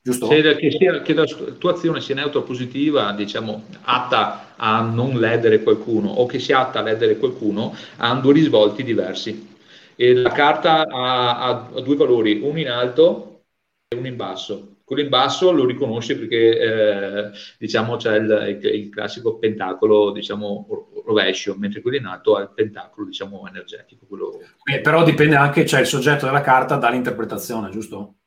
giusto? 0.00 0.26
Se, 0.26 0.56
che, 0.56 0.70
sia, 0.70 1.02
che 1.02 1.12
la 1.12 1.26
tua 1.58 1.72
azione 1.72 2.00
sia 2.00 2.14
neutra 2.14 2.40
o 2.40 2.44
positiva, 2.44 3.12
diciamo, 3.12 3.64
atta 3.82 4.54
a 4.56 4.80
non 4.80 5.20
ledere 5.20 5.62
qualcuno 5.62 6.08
o 6.08 6.24
che 6.24 6.38
sia 6.38 6.60
atta 6.60 6.78
a 6.78 6.82
ledere 6.82 7.18
qualcuno, 7.18 7.76
hanno 7.96 8.20
due 8.22 8.32
risvolti 8.32 8.82
diversi. 8.82 9.56
E 10.00 10.14
la 10.14 10.30
carta 10.30 10.86
ha, 10.86 11.40
ha, 11.40 11.80
due 11.80 11.96
valori, 11.96 12.38
uno 12.40 12.60
in 12.60 12.68
alto 12.68 13.46
e 13.88 13.96
uno 13.96 14.06
in 14.06 14.14
basso. 14.14 14.76
Quello 14.84 15.02
in 15.02 15.08
basso 15.08 15.50
lo 15.50 15.66
riconosce 15.66 16.16
perché 16.16 16.56
eh, 16.56 17.30
diciamo 17.58 17.96
c'è 17.96 18.14
il, 18.14 18.60
il, 18.62 18.74
il, 18.74 18.88
classico 18.90 19.38
pentacolo 19.38 20.12
diciamo 20.12 20.68
rovescio, 21.04 21.56
mentre 21.58 21.80
quello 21.80 21.96
in 21.96 22.06
alto 22.06 22.36
ha 22.36 22.42
il 22.42 22.52
pentacolo 22.54 23.08
diciamo 23.08 23.44
energetico. 23.48 24.06
Quello... 24.06 24.38
Eh, 24.72 24.80
però 24.80 25.02
dipende 25.02 25.34
anche, 25.34 25.66
cioè 25.66 25.80
il 25.80 25.86
soggetto 25.86 26.26
della 26.26 26.42
carta 26.42 26.76
dall'interpretazione, 26.76 27.68
giusto? 27.70 28.18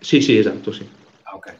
Sì, 0.00 0.22
sì, 0.22 0.38
esatto, 0.38 0.72
sì. 0.72 0.88
Ah, 1.24 1.34
ok. 1.34 1.54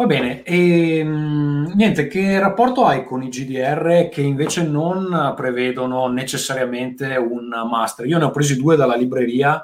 Va 0.00 0.06
bene, 0.06 0.42
e 0.44 0.96
ehm, 1.00 1.72
niente, 1.74 2.06
che 2.06 2.38
rapporto 2.38 2.86
hai 2.86 3.04
con 3.04 3.22
i 3.22 3.28
GDR 3.28 4.08
che 4.10 4.22
invece 4.22 4.62
non 4.62 5.34
prevedono 5.36 6.08
necessariamente 6.08 7.16
un 7.16 7.50
master? 7.68 8.06
Io 8.06 8.16
ne 8.16 8.24
ho 8.24 8.30
presi 8.30 8.56
due 8.56 8.76
dalla 8.76 8.96
libreria, 8.96 9.62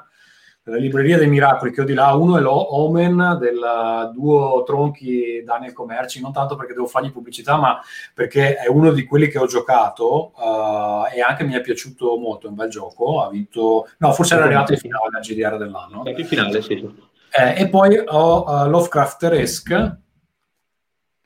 dalla 0.61 0.77
libreria 0.77 1.17
dei 1.17 1.27
miracoli 1.27 1.71
che 1.71 1.81
ho 1.81 1.85
di 1.85 1.95
là, 1.95 2.13
uno 2.13 2.37
è 2.37 2.41
l'Omen 2.41 3.39
del 3.39 4.11
duo 4.13 4.61
tronchi 4.61 5.41
Daniel 5.43 5.73
Comerci, 5.73 6.21
non 6.21 6.33
tanto 6.33 6.55
perché 6.55 6.73
devo 6.73 6.85
fargli 6.85 7.11
pubblicità, 7.11 7.57
ma 7.57 7.81
perché 8.13 8.57
è 8.57 8.67
uno 8.67 8.91
di 8.91 9.05
quelli 9.05 9.29
che 9.29 9.39
ho 9.39 9.47
giocato 9.47 10.33
uh, 10.35 11.05
e 11.15 11.19
anche 11.19 11.45
mi 11.45 11.55
è 11.55 11.61
piaciuto 11.61 12.15
molto, 12.19 12.45
è 12.45 12.49
un 12.51 12.55
bel 12.57 12.69
gioco, 12.69 13.23
ha 13.23 13.29
vinto, 13.31 13.87
no, 13.97 14.11
forse 14.13 14.35
era 14.35 14.43
arrivato 14.43 14.71
in 14.71 14.77
finale 14.77 15.17
al 15.17 15.21
GDR 15.23 15.57
dell'anno. 15.57 16.03
In 16.05 16.25
finale, 16.27 16.61
sì. 16.61 16.87
Eh, 17.31 17.61
e 17.61 17.69
poi 17.69 17.99
ho 18.05 18.43
uh, 18.43 18.69
Lovecraft 18.69 19.23
Risk 19.23 20.05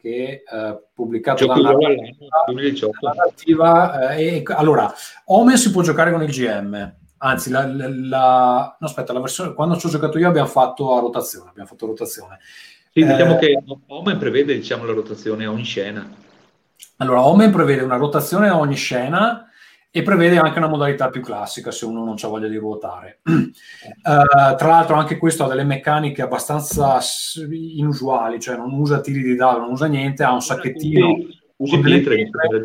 che 0.02 0.44
eh, 0.52 0.84
pubblicato 0.94 1.46
Gioco 1.46 1.62
dalla 1.62 1.78
narrativa, 3.14 4.10
eh, 4.10 4.38
e, 4.38 4.44
allora 4.48 4.92
Omen 5.26 5.58
si 5.58 5.72
può 5.72 5.82
giocare 5.82 6.12
con 6.12 6.24
il 6.24 6.30
GM 6.30 6.96
anzi 7.24 7.52
la, 7.52 7.66
la, 7.68 7.88
la, 7.88 8.78
no 8.80 8.88
aspetta 8.88 9.14
la 9.14 9.20
versione 9.20 9.54
quando 9.54 9.78
ci 9.78 9.86
ho 9.86 9.90
giocato 9.90 10.18
io 10.18 10.28
abbiamo 10.28 10.48
fatto 10.48 10.96
a 10.96 11.00
rotazione 11.00 11.50
abbiamo 11.50 11.70
fatto 11.70 11.86
rotazione. 11.86 12.40
Sì, 12.94 13.06
diciamo 13.06 13.36
eh, 13.36 13.38
che 13.38 13.64
Omen 13.88 14.18
prevede 14.18 14.54
diciamo 14.54 14.86
la 14.86 14.94
rotazione 14.94 15.46
a 15.46 15.52
ogni 15.52 15.64
scena. 15.64 16.10
Allora 16.98 17.22
Omen 17.26 17.52
prevede 17.52 17.84
una 17.84 17.96
rotazione 17.96 18.50
a 18.50 18.58
ogni 18.58 18.76
scena 18.76 19.51
e 19.94 20.04
prevede 20.04 20.38
anche 20.38 20.58
una 20.58 20.70
modalità 20.70 21.10
più 21.10 21.20
classica 21.22 21.70
se 21.70 21.86
uno 21.86 22.06
non 22.06 22.16
ha 22.20 22.28
voglia 22.28 22.48
di 22.48 22.56
ruotare. 22.56 23.20
Uh, 23.24 23.52
tra 24.56 24.68
l'altro 24.68 24.96
anche 24.96 25.18
questo 25.18 25.44
ha 25.44 25.48
delle 25.50 25.66
meccaniche 25.66 26.22
abbastanza 26.22 27.00
inusuali, 27.50 28.40
cioè 28.40 28.56
non 28.56 28.72
usa 28.72 29.02
tiri 29.02 29.22
di 29.22 29.36
dado, 29.36 29.60
non 29.60 29.72
usa 29.72 29.88
niente, 29.88 30.24
ha 30.24 30.32
un 30.32 30.42
sacchettino 30.42 31.18
usi 31.58 31.80
pietre, 31.80 32.16
pietre, 32.16 32.64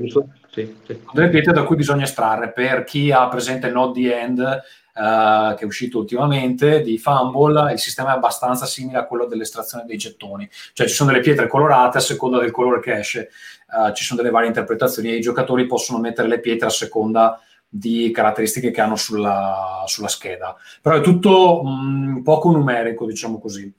sì, 0.51 0.75
sì. 0.87 0.99
delle 1.13 1.29
pietre 1.29 1.53
da 1.53 1.65
cui 1.65 1.77
bisogna 1.77 2.05
estrarre 2.05 2.53
per 2.53 2.85
chi 2.85 3.13
ha 3.13 3.29
presente 3.29 3.71
Node 3.71 4.01
the 4.01 4.21
End 4.21 4.63
uh, 4.97 5.55
che 5.55 5.63
è 5.63 5.65
uscito 5.65 5.99
ultimamente 5.99 6.81
di 6.81 6.99
Fumble, 6.99 7.73
il 7.73 7.79
sistema 7.79 8.13
è 8.13 8.17
abbastanza 8.17 8.67
simile 8.67 8.99
a 8.99 9.07
quello 9.07 9.27
dell'estrazione 9.27 9.85
dei 9.85 9.97
gettoni, 9.97 10.49
cioè 10.73 10.89
ci 10.89 10.95
sono 10.95 11.11
delle 11.11 11.23
pietre 11.23 11.47
colorate 11.47 11.99
a 11.99 12.01
seconda 12.01 12.39
del 12.39 12.51
colore 12.51 12.81
che 12.81 12.99
esce 12.99 13.31
uh, 13.77 13.93
ci 13.93 14.05
sono 14.05 14.21
delle 14.21 14.33
varie 14.33 14.49
interpretazioni 14.49 15.11
e 15.11 15.17
i 15.17 15.21
giocatori 15.21 15.67
possono 15.67 15.99
mettere 15.99 16.29
le 16.29 16.41
pietre 16.41 16.67
a 16.67 16.71
seconda 16.71 17.41
di 17.69 18.11
caratteristiche 18.11 18.71
che 18.71 18.81
hanno 18.81 18.97
sulla, 18.97 19.85
sulla 19.87 20.09
scheda. 20.09 20.57
Però 20.81 20.97
è 20.97 21.01
tutto 21.01 21.63
mh, 21.63 22.23
poco 22.23 22.51
numerico, 22.51 23.07
diciamo 23.07 23.39
così. 23.39 23.73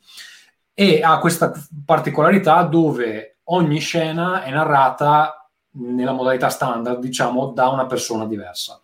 E 0.73 1.01
ha 1.01 1.17
questa 1.19 1.51
particolarità 1.85 2.61
dove 2.63 3.39
ogni 3.45 3.79
scena 3.79 4.43
è 4.43 4.51
narrata 4.51 5.49
nella 5.71 6.11
modalità 6.11 6.49
standard, 6.49 6.99
diciamo, 6.99 7.47
da 7.47 7.69
una 7.69 7.85
persona 7.85 8.25
diversa. 8.25 8.79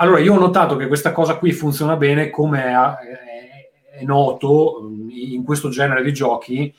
Allora, 0.00 0.18
io 0.18 0.34
ho 0.34 0.38
notato 0.38 0.76
che 0.76 0.86
questa 0.86 1.12
cosa 1.12 1.36
qui 1.36 1.52
funziona 1.52 1.96
bene 1.96 2.30
come 2.30 2.64
è, 2.64 3.98
è 3.98 4.04
noto 4.04 4.90
in 5.08 5.44
questo 5.44 5.68
genere 5.68 6.02
di 6.02 6.12
giochi 6.12 6.74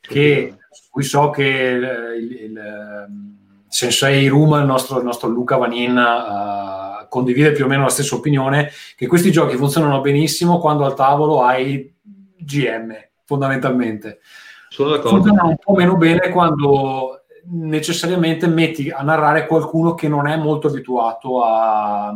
che 0.00 0.56
cui 0.90 1.02
so 1.02 1.30
che 1.30 1.44
il, 1.44 2.40
il, 2.50 2.56
ehm, 2.56 3.36
Sensei 3.68 4.26
Ruma, 4.26 4.60
il 4.60 4.66
nostro, 4.66 4.98
il 4.98 5.04
nostro 5.04 5.28
Luca 5.28 5.56
Vanin, 5.56 5.96
uh, 5.96 7.08
condivide 7.08 7.52
più 7.52 7.64
o 7.64 7.68
meno 7.68 7.84
la 7.84 7.88
stessa 7.88 8.14
opinione, 8.14 8.70
che 8.96 9.06
questi 9.06 9.30
giochi 9.30 9.56
funzionano 9.56 10.02
benissimo 10.02 10.58
quando 10.58 10.84
al 10.84 10.94
tavolo 10.94 11.42
hai 11.42 11.94
GM, 12.36 12.94
fondamentalmente. 13.24 14.20
Sono 14.68 14.90
d'accordo. 14.90 15.16
Funziona 15.16 15.44
un 15.44 15.56
po' 15.56 15.74
meno 15.74 15.96
bene 15.96 16.28
quando 16.28 17.22
necessariamente 17.44 18.46
metti 18.46 18.90
a 18.90 19.02
narrare 19.02 19.46
qualcuno 19.46 19.94
che 19.94 20.08
non 20.08 20.26
è 20.26 20.36
molto 20.36 20.68
abituato 20.68 21.42
a, 21.42 22.14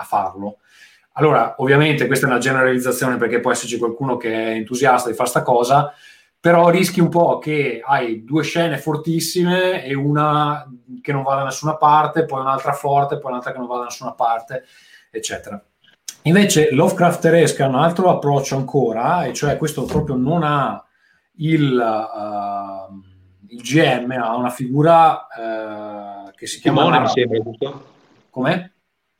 a 0.00 0.04
farlo. 0.04 0.58
Allora, 1.14 1.56
ovviamente 1.58 2.06
questa 2.06 2.26
è 2.26 2.30
una 2.30 2.38
generalizzazione 2.38 3.16
perché 3.16 3.40
può 3.40 3.50
esserci 3.50 3.78
qualcuno 3.78 4.16
che 4.16 4.32
è 4.32 4.50
entusiasta 4.50 5.08
di 5.08 5.14
fare 5.14 5.28
sta 5.28 5.42
cosa, 5.42 5.92
però 6.38 6.70
rischi 6.70 7.00
un 7.00 7.10
po' 7.10 7.38
che 7.38 7.82
hai 7.84 8.24
due 8.24 8.42
scene 8.42 8.78
fortissime 8.78 9.84
e 9.84 9.94
una 9.94 10.66
che 11.02 11.12
non 11.12 11.22
va 11.22 11.34
da 11.34 11.44
nessuna 11.44 11.76
parte, 11.76 12.24
poi 12.24 12.40
un'altra 12.40 12.72
forte, 12.72 13.18
poi 13.18 13.32
un'altra 13.32 13.52
che 13.52 13.58
non 13.58 13.66
va 13.66 13.78
da 13.78 13.84
nessuna 13.84 14.12
parte, 14.12 14.64
eccetera. 15.10 15.62
Invece 16.22 16.70
Lovecrafteresque 16.72 17.64
ha 17.64 17.68
un 17.68 17.74
altro 17.74 18.08
approccio 18.08 18.56
ancora, 18.56 19.24
e 19.24 19.34
cioè 19.34 19.58
questo 19.58 19.84
proprio 19.84 20.16
non 20.16 20.42
ha 20.42 20.82
il, 21.36 21.72
uh, 21.72 22.94
il 23.48 23.60
GM, 23.60 24.10
ha 24.12 24.36
una 24.36 24.50
figura 24.50 25.26
uh, 25.26 26.30
che 26.34 26.46
si 26.46 26.60
chiama... 26.60 26.82
Timone, 26.82 27.00
mi 27.00 27.08
sembra, 27.08 27.40
giusto? 27.40 27.84
Com'è? 28.30 28.70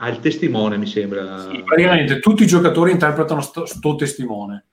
Ha 0.02 0.08
il 0.08 0.20
testimone, 0.20 0.78
mi 0.78 0.86
sembra. 0.86 1.50
Sì, 1.50 1.62
praticamente 1.62 2.20
tutti 2.20 2.42
i 2.42 2.46
giocatori 2.46 2.90
interpretano 2.90 3.42
sto, 3.42 3.66
sto 3.66 3.96
testimone. 3.96 4.64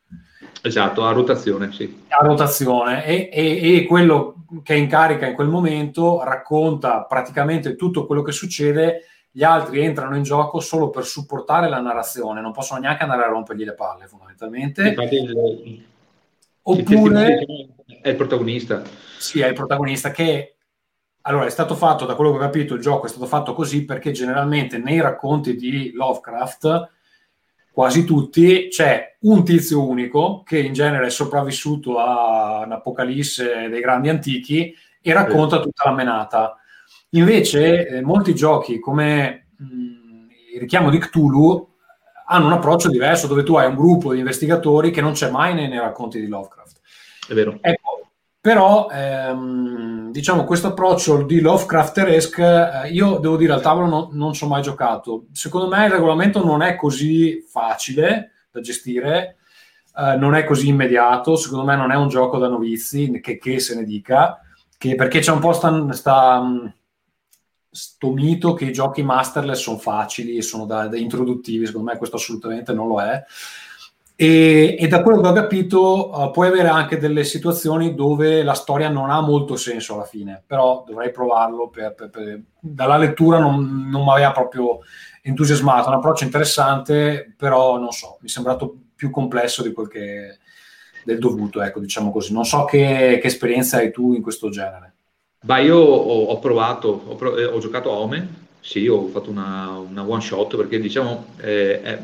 Esatto, 0.61 1.05
a 1.05 1.11
rotazione, 1.11 1.71
sì. 1.73 2.03
A 2.07 2.25
rotazione 2.25 3.05
e, 3.05 3.29
e, 3.31 3.75
e, 3.75 3.85
quello 3.85 4.45
che 4.63 4.73
è 4.73 4.77
in 4.77 4.87
carica 4.87 5.27
in 5.27 5.35
quel 5.35 5.49
momento 5.49 6.23
racconta 6.23 7.03
praticamente 7.03 7.75
tutto 7.75 8.05
quello 8.05 8.21
che 8.21 8.31
succede, 8.31 9.01
gli 9.29 9.43
altri 9.43 9.81
entrano 9.81 10.15
in 10.15 10.23
gioco 10.23 10.61
solo 10.61 10.89
per 10.89 11.05
supportare 11.05 11.67
la 11.67 11.81
narrazione, 11.81 12.41
non 12.41 12.53
possono 12.53 12.79
neanche 12.79 13.03
andare 13.03 13.23
a 13.23 13.27
rompergli 13.27 13.65
le 13.65 13.73
palle 13.73 14.07
fondamentalmente. 14.07 14.95
Il, 15.11 15.85
Oppure... 16.61 17.45
È 18.01 18.09
il 18.09 18.15
protagonista. 18.15 18.81
Sì, 19.17 19.41
è 19.41 19.47
il 19.47 19.53
protagonista 19.53 20.11
che... 20.11 20.56
Allora, 21.27 21.45
è 21.45 21.49
stato 21.49 21.75
fatto, 21.75 22.05
da 22.05 22.15
quello 22.15 22.31
che 22.31 22.37
ho 22.37 22.41
capito, 22.41 22.73
il 22.73 22.81
gioco 22.81 23.05
è 23.05 23.09
stato 23.09 23.25
fatto 23.25 23.53
così 23.53 23.83
perché 23.83 24.11
generalmente 24.11 24.77
nei 24.77 25.01
racconti 25.01 25.57
di 25.57 25.91
Lovecraft 25.91 26.91
quasi 27.69 28.05
tutti, 28.05 28.69
c'è 28.69 29.17
un 29.19 29.43
tizio 29.43 29.85
unico 29.85 30.41
che 30.43 30.57
in 30.57 30.71
genere 30.71 31.07
è 31.07 31.09
sopravvissuto 31.09 31.97
a 31.97 32.63
un'apocalisse 32.65 33.67
dei 33.69 33.81
grandi 33.81 34.07
antichi 34.07 34.73
e 35.01 35.13
racconta 35.13 35.59
tutta 35.59 35.83
la 35.89 35.93
menata. 35.93 36.57
Invece, 37.09 37.87
eh, 37.87 38.01
molti 38.01 38.33
giochi 38.33 38.79
come 38.79 39.49
mh, 39.57 39.65
il 40.53 40.59
richiamo 40.61 40.89
di 40.89 40.97
Cthulhu 40.97 41.75
hanno 42.27 42.45
un 42.45 42.53
approccio 42.53 42.89
diverso 42.89 43.27
dove 43.27 43.43
tu 43.43 43.55
hai 43.57 43.67
un 43.67 43.75
gruppo 43.75 44.13
di 44.13 44.19
investigatori 44.19 44.91
che 44.91 45.01
non 45.01 45.11
c'è 45.11 45.29
mai 45.29 45.53
nei, 45.53 45.67
nei 45.67 45.79
racconti 45.79 46.21
di 46.21 46.27
Lovecraft. 46.27 46.79
È 47.27 47.33
vero. 47.33 47.57
Ecco, 47.59 47.76
però, 48.47 48.87
ehm, 48.89 50.09
diciamo, 50.09 50.45
questo 50.45 50.67
approccio 50.67 51.23
di 51.23 51.41
Lovecrafteresque, 51.41 52.85
eh, 52.85 52.91
io 52.93 53.17
devo 53.17 53.35
dire, 53.35 53.51
al 53.51 53.59
tavolo 53.59 53.87
no, 53.87 54.09
non 54.13 54.31
ci 54.31 54.45
ho 54.45 54.47
mai 54.47 54.61
giocato. 54.61 55.25
Secondo 55.33 55.67
me 55.67 55.83
il 55.83 55.91
regolamento 55.91 56.41
non 56.41 56.61
è 56.61 56.77
così 56.77 57.41
facile 57.45 58.45
da 58.49 58.61
gestire, 58.61 59.35
eh, 59.97 60.15
non 60.15 60.33
è 60.33 60.45
così 60.45 60.69
immediato, 60.69 61.35
secondo 61.35 61.65
me 61.65 61.75
non 61.75 61.91
è 61.91 61.95
un 61.95 62.07
gioco 62.07 62.37
da 62.37 62.47
novizi, 62.47 63.19
che, 63.19 63.37
che 63.37 63.59
se 63.59 63.75
ne 63.75 63.83
dica, 63.83 64.39
che, 64.77 64.95
perché 64.95 65.19
c'è 65.19 65.33
un 65.33 65.39
po' 65.39 65.51
sta, 65.51 65.91
sta, 65.91 66.73
sto 67.69 68.11
mito 68.13 68.53
che 68.53 68.63
i 68.63 68.71
giochi 68.71 69.03
masterless 69.03 69.59
sono 69.59 69.77
facili 69.77 70.37
e 70.37 70.41
sono 70.41 70.65
da, 70.65 70.87
da 70.87 70.97
introduttivi, 70.97 71.65
secondo 71.65 71.91
me 71.91 71.97
questo 71.97 72.15
assolutamente 72.15 72.71
non 72.71 72.87
lo 72.87 73.01
è. 73.01 73.21
E, 74.19 74.75
e, 74.79 74.87
da 74.87 75.03
quello 75.03 75.21
che 75.21 75.27
ho 75.27 75.31
capito 75.31 76.09
uh, 76.09 76.31
puoi 76.31 76.47
avere 76.47 76.69
anche 76.69 76.97
delle 76.97 77.23
situazioni 77.23 77.93
dove 77.93 78.41
la 78.41 78.55
storia 78.55 78.89
non 78.89 79.11
ha 79.11 79.21
molto 79.21 79.55
senso 79.55 79.93
alla 79.93 80.05
fine, 80.05 80.41
però 80.43 80.83
dovrei 80.87 81.11
provarlo. 81.11 81.69
Per, 81.69 81.93
per, 81.93 82.09
per... 82.09 82.41
Dalla 82.59 82.97
lettura 82.97 83.37
non, 83.37 83.87
non 83.87 84.03
mi 84.03 84.09
aveva 84.09 84.31
proprio 84.31 84.79
entusiasmato, 85.21 85.85
è 85.85 85.89
un 85.89 85.97
approccio 85.97 86.23
interessante, 86.23 87.31
però 87.37 87.77
non 87.77 87.91
so, 87.91 88.17
mi 88.21 88.27
è 88.27 88.31
sembrato 88.31 88.75
più 88.95 89.11
complesso 89.11 89.61
di 89.61 89.71
quel 89.71 89.87
che 89.87 90.39
del 91.05 91.19
dovuto, 91.19 91.61
ecco, 91.61 91.79
diciamo 91.79 92.11
così. 92.11 92.33
Non 92.33 92.43
so 92.43 92.65
che, 92.65 93.19
che 93.21 93.27
esperienza 93.27 93.77
hai 93.77 93.91
tu 93.91 94.13
in 94.13 94.23
questo 94.23 94.49
genere. 94.49 94.93
Beh, 95.39 95.61
io 95.61 95.77
ho, 95.77 96.25
ho 96.25 96.39
provato, 96.39 97.03
ho, 97.05 97.15
prov- 97.15 97.37
eh, 97.37 97.45
ho, 97.45 97.59
giocato 97.59 97.91
a 97.91 97.97
Omen, 97.99 98.47
sì, 98.59 98.87
ho 98.87 99.05
fatto 99.07 99.29
una, 99.29 99.77
una 99.77 100.03
one 100.03 100.21
shot 100.21 100.57
perché 100.57 100.79
diciamo 100.79 101.27
eh, 101.37 101.81
è, 101.81 101.99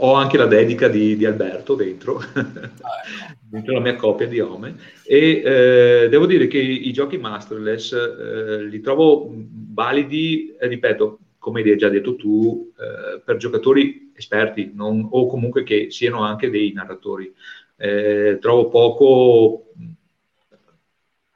ho 0.00 0.12
anche 0.14 0.36
la 0.36 0.46
dedica 0.46 0.88
di, 0.88 1.16
di 1.16 1.24
Alberto 1.24 1.74
dentro, 1.74 2.20
dentro 3.40 3.72
la 3.72 3.80
mia 3.80 3.96
copia 3.96 4.28
di 4.28 4.38
Home 4.38 4.76
e 5.04 5.42
eh, 5.44 6.08
devo 6.08 6.26
dire 6.26 6.46
che 6.46 6.58
i 6.58 6.92
giochi 6.92 7.18
masterless 7.18 7.92
eh, 7.92 8.64
li 8.64 8.80
trovo 8.80 9.32
validi, 9.72 10.54
ripeto, 10.58 11.18
come 11.38 11.62
hai 11.62 11.76
già 11.76 11.88
detto 11.88 12.14
tu, 12.14 12.72
eh, 12.78 13.20
per 13.20 13.38
giocatori 13.38 14.12
esperti 14.14 14.70
non, 14.74 15.08
o 15.10 15.26
comunque 15.26 15.64
che 15.64 15.90
siano 15.90 16.22
anche 16.22 16.50
dei 16.50 16.72
narratori. 16.72 17.32
Eh, 17.76 18.38
trovo 18.40 18.68
poco, 18.68 19.72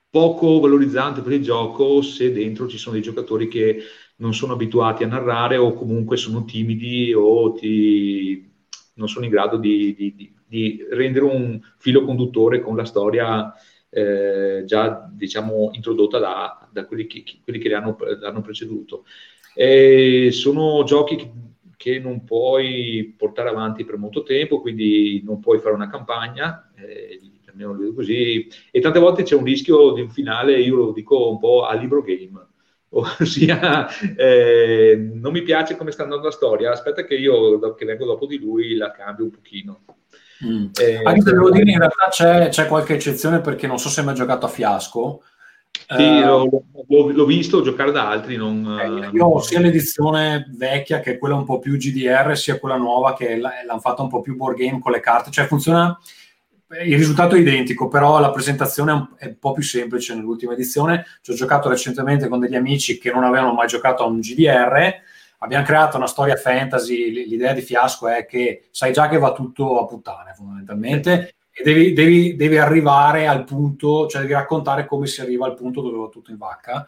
poco 0.09 0.61
valorizzante 0.61 1.21
per 1.21 1.33
il 1.33 1.43
gioco 1.43 2.03
se 2.03 2.33
dentro 2.33 2.69
ci 2.69 2.79
sono 2.79 2.95
dei 2.95 3.03
giocatori 3.03 3.49
che 3.49 3.83
non 4.17 4.35
sono 4.35 4.53
abituati 4.53 5.03
a 5.03 5.09
narrare 5.09 5.57
o 5.57 5.73
comunque 5.73 6.17
sono 6.17 6.45
timidi 6.45 7.13
o 7.13 7.53
ti 7.53 8.51
non 8.95 9.09
sono 9.09 9.24
in 9.24 9.30
grado 9.30 9.57
di, 9.57 9.95
di, 9.95 10.34
di 10.47 10.86
rendere 10.90 11.24
un 11.24 11.61
filo 11.78 12.05
conduttore 12.05 12.61
con 12.61 12.76
la 12.76 12.84
storia 12.84 13.55
eh, 13.88 14.64
già 14.64 15.09
diciamo 15.11 15.70
introdotta 15.74 16.18
da, 16.18 16.68
da 16.72 16.86
quelli, 16.86 17.07
che, 17.07 17.24
quelli, 17.43 17.59
che, 17.59 17.68
l'hanno, 17.68 17.97
l'hanno 18.20 18.40
preceduto. 18.40 19.05
E 19.55 20.30
sono 20.32 20.82
giochi 20.84 21.16
che, 21.16 21.30
che, 21.76 21.99
non 21.99 22.24
puoi 22.24 23.14
portare 23.16 23.51
avanti 23.51 23.84
per 23.84 23.99
molto 23.99 24.22
tempo, 24.22 24.61
quindi 24.61 25.20
non 25.24 25.40
puoi 25.40 25.59
fare 25.59 25.74
una 25.74 25.90
campagna, 25.90 26.70
eh, 26.74 27.20
almeno 27.49 27.72
lo 27.72 27.78
vedo 27.78 27.93
così, 27.93 28.49
e 28.70 28.80
tante 28.80 28.99
volte 28.99 29.24
c'è 29.24 29.34
un 29.34 29.45
rischio 29.45 29.93
di 29.93 30.01
un 30.01 30.11
finale, 30.11 30.59
io 30.59 30.76
lo 30.76 30.93
dico 30.93 31.30
un 31.30 31.38
po' 31.38 31.66
a 31.66 31.74
libro 31.74 32.01
game 32.01 32.47
ossia 33.20 33.88
eh, 34.16 35.11
non 35.14 35.32
mi 35.32 35.43
piace 35.43 35.76
come 35.76 35.90
sta 35.90 36.03
andando 36.03 36.26
la 36.26 36.32
storia, 36.32 36.70
aspetta 36.70 37.05
che 37.05 37.14
io 37.14 37.59
che 37.74 37.84
vengo 37.84 38.05
dopo 38.05 38.26
di 38.26 38.38
lui 38.38 38.76
la 38.76 38.90
cambio 38.90 39.24
un 39.24 39.30
pochino. 39.30 39.80
Mm. 40.45 40.66
Eh, 40.78 41.01
Anche 41.03 41.20
se 41.22 41.32
devo 41.32 41.51
dire, 41.51 41.70
in 41.70 41.78
realtà 41.78 42.09
c'è, 42.11 42.49
c'è, 42.49 42.66
qualche 42.66 42.95
eccezione 42.95 43.40
perché 43.40 43.66
non 43.66 43.78
so 43.78 43.88
se 43.88 44.03
mai 44.03 44.14
giocato 44.14 44.47
a 44.47 44.49
fiasco. 44.49 45.22
Sì, 45.88 46.03
eh, 46.03 46.24
l'ho, 46.24 46.64
l'ho, 46.88 47.11
l'ho, 47.11 47.24
visto 47.24 47.62
giocare 47.62 47.93
da 47.93 48.09
altri. 48.09 48.36
Non, 48.36 48.78
eh, 48.78 49.16
io 49.16 49.24
ho 49.24 49.40
sia 49.40 49.61
l'edizione 49.61 50.51
vecchia 50.57 51.01
che 51.01 51.16
quella 51.16 51.36
un 51.36 51.45
po' 51.45 51.61
più 51.61 51.76
GDR, 51.76 52.36
sia 52.36 52.59
quella 52.59 52.76
nuova 52.76 53.14
che 53.14 53.36
l'hanno 53.36 53.78
fatta 53.80 54.03
un 54.03 54.09
po' 54.09 54.20
più 54.20 54.36
board 54.36 54.57
game 54.57 54.80
con 54.80 54.93
le 54.93 55.01
carte, 55.01 55.30
cioè 55.30 55.47
funziona 55.47 55.97
il 56.81 56.97
risultato 56.97 57.35
è 57.35 57.39
identico, 57.39 57.89
però 57.89 58.18
la 58.18 58.31
presentazione 58.31 59.11
è 59.18 59.27
un 59.27 59.39
po' 59.39 59.53
più 59.53 59.62
semplice 59.62 60.14
nell'ultima 60.14 60.55
edizione. 60.55 61.05
Ci 61.20 61.33
ho 61.33 61.35
giocato 61.35 61.68
recentemente 61.68 62.29
con 62.29 62.41
degli 62.41 62.55
amici 62.55 62.99
che 62.99 63.11
non 63.11 63.25
avevano 63.25 63.53
mai 63.53 63.66
giocato 63.66 64.03
a 64.03 64.07
un 64.07 64.20
GDR. 64.20 64.95
Abbiamo 65.39 65.64
creato 65.64 65.97
una 65.99 66.07
storia 66.07 66.37
fantasy. 66.37 67.11
L'idea 67.11 67.53
di 67.53 67.61
fiasco 67.61 68.09
è 68.09 68.25
che 68.25 68.68
sai 68.70 68.93
già 68.93 69.09
che 69.09 69.18
va 69.18 69.33
tutto 69.33 69.81
a 69.81 69.87
puttane, 69.87 70.33
fondamentalmente, 70.35 71.35
e 71.51 71.62
devi, 71.62 71.93
devi, 71.93 72.37
devi 72.37 72.57
arrivare 72.57 73.27
al 73.27 73.45
punto, 73.45 74.07
cioè 74.07 74.23
devi 74.23 74.33
raccontare 74.33 74.87
come 74.87 75.07
si 75.07 75.20
arriva 75.20 75.47
al 75.47 75.55
punto 75.55 75.83
dove 75.83 75.99
va 75.99 76.09
tutto 76.09 76.31
in 76.31 76.39
vacca. 76.39 76.87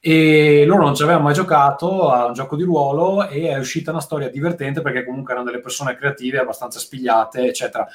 E 0.00 0.64
loro 0.66 0.84
non 0.84 0.94
ci 0.94 1.02
avevano 1.02 1.24
mai 1.24 1.34
giocato 1.34 2.10
a 2.10 2.26
un 2.26 2.32
gioco 2.32 2.54
di 2.54 2.62
ruolo 2.62 3.28
e 3.28 3.48
è 3.48 3.58
uscita 3.58 3.90
una 3.90 4.00
storia 4.00 4.28
divertente 4.28 4.80
perché 4.80 5.04
comunque 5.04 5.32
erano 5.32 5.48
delle 5.48 5.60
persone 5.60 5.96
creative, 5.96 6.38
abbastanza 6.38 6.78
spigliate, 6.78 7.48
eccetera 7.48 7.88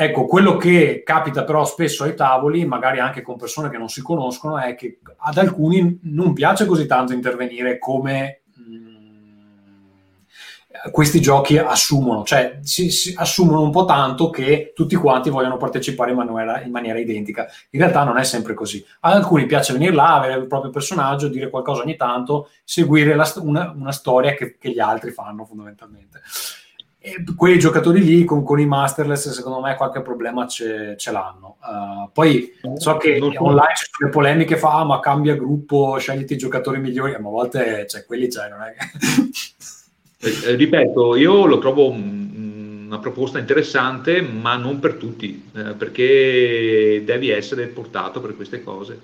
Ecco, 0.00 0.26
quello 0.26 0.56
che 0.56 1.02
capita 1.04 1.42
però 1.42 1.64
spesso 1.64 2.04
ai 2.04 2.14
tavoli, 2.14 2.64
magari 2.64 3.00
anche 3.00 3.20
con 3.20 3.36
persone 3.36 3.68
che 3.68 3.78
non 3.78 3.88
si 3.88 4.00
conoscono, 4.00 4.56
è 4.56 4.76
che 4.76 5.00
ad 5.16 5.38
alcuni 5.38 5.98
non 6.04 6.34
piace 6.34 6.66
così 6.66 6.86
tanto 6.86 7.12
intervenire 7.12 7.78
come 7.78 8.42
mm, 8.60 9.38
questi 10.92 11.20
giochi 11.20 11.58
assumono, 11.58 12.22
cioè 12.22 12.60
si, 12.62 12.92
si, 12.92 13.12
assumono 13.16 13.60
un 13.60 13.72
po' 13.72 13.86
tanto 13.86 14.30
che 14.30 14.70
tutti 14.72 14.94
quanti 14.94 15.30
vogliono 15.30 15.56
partecipare 15.56 16.12
in 16.12 16.16
maniera, 16.16 16.62
in 16.62 16.70
maniera, 16.70 17.00
identica. 17.00 17.48
In 17.70 17.80
realtà 17.80 18.04
non 18.04 18.18
è 18.18 18.22
sempre 18.22 18.54
così. 18.54 18.86
Ad 19.00 19.14
alcuni 19.14 19.46
piace 19.46 19.72
venire 19.72 19.92
là, 19.92 20.14
avere 20.14 20.38
il 20.38 20.46
proprio 20.46 20.70
personaggio, 20.70 21.26
dire 21.26 21.50
qualcosa 21.50 21.82
ogni 21.82 21.96
tanto, 21.96 22.50
seguire 22.62 23.16
la, 23.16 23.28
una, 23.38 23.74
una, 23.76 23.90
storia 23.90 24.34
che, 24.34 24.58
che 24.58 24.70
gli 24.70 24.78
altri 24.78 25.10
fanno 25.10 25.44
fondamentalmente 25.44 26.20
quei 27.36 27.58
giocatori 27.58 28.02
lì 28.02 28.24
con, 28.24 28.42
con, 28.42 28.58
i 28.58 28.66
masterless 28.66 29.30
secondo 29.30 29.60
me 29.60 29.76
qualche 29.76 30.02
problema 30.02 30.46
ce, 30.46 30.96
ce 30.96 31.12
l'hanno 31.12 31.58
uh, 31.62 32.10
poi 32.12 32.52
so 32.74 32.96
che 32.96 33.18
online 33.20 33.74
ci 33.76 33.86
sono 33.90 34.08
le 34.08 34.10
polemiche 34.10 34.56
fa 34.56 34.78
ah, 34.78 34.84
ma 34.84 34.98
cambia 34.98 35.36
gruppo 35.36 35.96
scegliti 35.98 36.34
i 36.34 36.38
giocatori 36.38 36.80
migliori 36.80 37.12
ma 37.12 37.28
a 37.28 37.30
volte 37.30 37.86
cioè, 37.88 38.04
quelli 38.04 38.26
c'è 38.26 38.48
non 38.48 38.62
è 38.62 38.74
che... 38.74 40.50
eh, 40.50 40.54
ripeto 40.56 41.14
io 41.14 41.46
lo 41.46 41.58
trovo 41.58 41.92
una 42.88 42.98
proposta 42.98 43.38
interessante, 43.38 44.22
ma 44.22 44.56
non 44.56 44.78
per 44.78 44.94
tutti, 44.94 45.50
eh, 45.54 45.74
perché 45.74 47.02
devi 47.04 47.28
essere 47.28 47.66
portato 47.66 48.20
per 48.20 48.34
queste 48.34 48.62
cose. 48.62 49.00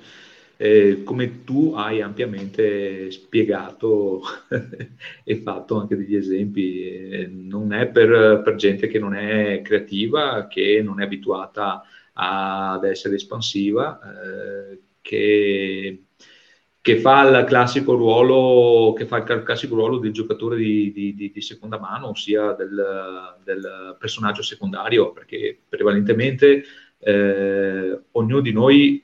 Eh, 0.56 1.02
come 1.04 1.44
tu 1.44 1.72
hai 1.74 2.00
ampiamente 2.00 3.10
spiegato 3.10 4.22
e 5.24 5.36
fatto 5.36 5.80
anche 5.80 5.96
degli 5.96 6.14
esempi, 6.14 6.88
eh, 6.88 7.26
non 7.26 7.72
è 7.72 7.88
per, 7.88 8.42
per, 8.44 8.54
gente 8.54 8.86
che 8.86 8.98
non 8.98 9.14
è 9.14 9.62
creativa, 9.62 10.46
che 10.46 10.80
non 10.82 11.00
è 11.00 11.04
abituata 11.04 11.82
ad 12.12 12.84
essere 12.84 13.16
espansiva, 13.16 13.98
eh, 14.00 14.80
che 15.00 16.04
che 16.84 16.98
fa 17.00 17.26
il 17.26 17.46
classico 17.46 17.94
ruolo, 17.94 18.92
che 18.92 19.06
fa 19.06 19.16
il 19.16 19.42
classico 19.42 19.74
ruolo 19.74 19.96
del 19.96 20.12
giocatore 20.12 20.56
di, 20.56 20.92
di, 20.92 21.30
di 21.32 21.40
seconda 21.40 21.78
mano, 21.78 22.08
ossia 22.08 22.52
del, 22.52 23.38
del, 23.42 23.96
personaggio 23.98 24.42
secondario, 24.42 25.10
perché 25.10 25.58
prevalentemente 25.66 26.62
eh, 26.98 28.00
ognuno 28.12 28.40
di 28.40 28.52
noi 28.52 29.03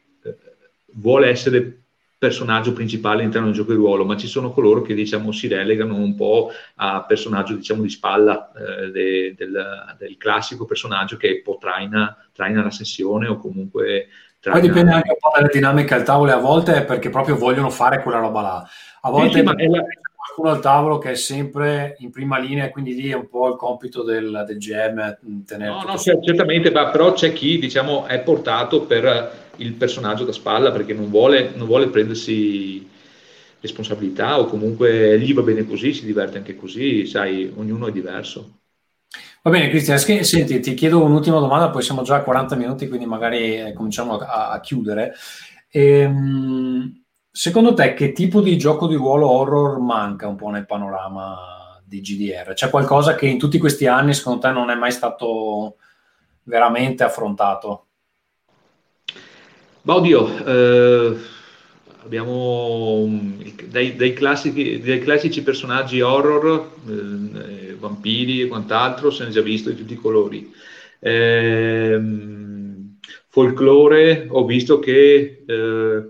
vuole 0.94 1.28
essere 1.28 1.80
personaggio 2.20 2.74
principale 2.74 3.20
all'interno 3.20 3.46
del 3.46 3.56
gioco 3.56 3.70
di 3.70 3.78
ruolo, 3.78 4.04
ma 4.04 4.14
ci 4.14 4.26
sono 4.26 4.50
coloro 4.50 4.82
che 4.82 4.92
diciamo 4.92 5.32
si 5.32 5.48
relegano 5.48 5.96
un 5.96 6.14
po' 6.14 6.50
a 6.76 7.02
personaggio 7.04 7.54
diciamo 7.54 7.80
di 7.80 7.88
spalla 7.88 8.52
eh, 8.52 8.90
de, 8.90 9.34
del, 9.34 9.94
del, 9.96 10.16
classico 10.18 10.66
personaggio 10.66 11.16
che 11.16 11.40
poi 11.42 11.56
traina, 11.58 12.14
traina 12.34 12.62
la 12.62 12.70
sessione 12.70 13.26
o 13.26 13.38
comunque 13.38 14.08
poi 14.38 14.60
dipende 14.60 14.92
anche 14.92 15.10
un 15.10 15.16
po' 15.18 15.32
dalle 15.34 15.48
dinamiche 15.52 15.94
al 15.94 16.02
tavolo 16.02 16.32
a 16.32 16.36
volte 16.36 16.76
è 16.76 16.84
perché 16.84 17.10
proprio 17.10 17.36
vogliono 17.36 17.70
fare 17.70 18.02
quella 18.02 18.20
roba 18.20 18.40
là. 18.40 18.68
A 19.02 19.10
volte 19.10 19.38
sì, 19.38 19.46
sì, 19.46 19.64
è 19.64 19.66
la... 19.66 19.82
qualcuno 20.34 20.50
al 20.50 20.60
tavolo 20.60 20.98
che 20.98 21.10
è 21.10 21.14
sempre 21.14 21.96
in 21.98 22.10
prima 22.10 22.38
linea 22.38 22.70
quindi 22.70 22.94
lì 22.94 23.08
è 23.10 23.14
un 23.14 23.28
po' 23.28 23.48
il 23.48 23.56
compito 23.56 24.02
del, 24.02 24.44
del 24.46 24.58
GM 24.58 25.44
tenere... 25.44 25.70
No, 25.70 25.82
no, 25.82 25.98
certamente, 25.98 26.70
ma 26.70 26.90
però 26.90 27.12
c'è 27.12 27.32
chi 27.32 27.58
diciamo 27.58 28.06
è 28.06 28.20
portato 28.20 28.82
per 28.82 29.48
il 29.56 29.74
personaggio 29.74 30.24
da 30.24 30.32
spalla 30.32 30.70
perché 30.70 30.94
non 30.94 31.10
vuole, 31.10 31.52
non 31.54 31.66
vuole 31.66 31.88
prendersi 31.88 32.88
responsabilità 33.60 34.38
o 34.38 34.46
comunque 34.46 35.18
gli 35.18 35.34
va 35.34 35.42
bene 35.42 35.66
così, 35.66 35.92
si 35.92 36.06
diverte 36.06 36.38
anche 36.38 36.56
così, 36.56 37.06
sai, 37.06 37.52
ognuno 37.54 37.88
è 37.88 37.92
diverso. 37.92 38.60
Va 39.42 39.50
bene, 39.50 39.68
Cristian, 39.68 39.98
senti, 39.98 40.60
ti 40.60 40.74
chiedo 40.74 41.02
un'ultima 41.02 41.38
domanda, 41.38 41.70
poi 41.70 41.82
siamo 41.82 42.02
già 42.02 42.16
a 42.16 42.22
40 42.22 42.56
minuti, 42.56 42.88
quindi 42.88 43.06
magari 43.06 43.58
eh, 43.58 43.72
cominciamo 43.72 44.18
a, 44.18 44.50
a 44.50 44.60
chiudere. 44.60 45.14
Ehm, 45.70 46.99
secondo 47.30 47.74
te 47.74 47.94
che 47.94 48.12
tipo 48.12 48.40
di 48.40 48.58
gioco 48.58 48.86
di 48.86 48.94
ruolo 48.94 49.30
horror 49.30 49.78
manca 49.78 50.26
un 50.26 50.36
po' 50.36 50.48
nel 50.50 50.66
panorama 50.66 51.80
di 51.84 52.00
GDR? 52.00 52.52
C'è 52.52 52.70
qualcosa 52.70 53.14
che 53.14 53.26
in 53.26 53.38
tutti 53.38 53.58
questi 53.58 53.86
anni 53.86 54.14
secondo 54.14 54.40
te 54.40 54.50
non 54.50 54.70
è 54.70 54.74
mai 54.74 54.92
stato 54.92 55.76
veramente 56.44 57.04
affrontato? 57.04 57.86
Ma 59.82 59.94
oddio, 59.94 60.44
eh, 60.44 61.16
abbiamo 62.04 63.08
dai, 63.68 63.96
dai, 63.96 64.12
classici, 64.12 64.78
dai, 64.80 65.00
classici, 65.00 65.42
personaggi 65.42 66.00
horror, 66.00 66.70
eh, 66.86 67.74
vampiri 67.78 68.42
e 68.42 68.48
quant'altro, 68.48 69.10
se 69.10 69.22
ne 69.24 69.30
è 69.30 69.32
già 69.32 69.40
visto 69.40 69.70
di 69.70 69.76
tutti 69.76 69.94
i 69.94 69.96
colori. 69.96 70.52
Eh, 70.98 71.98
folklore, 73.28 74.26
ho 74.28 74.44
visto 74.44 74.78
che 74.80 75.44
eh, 75.46 76.02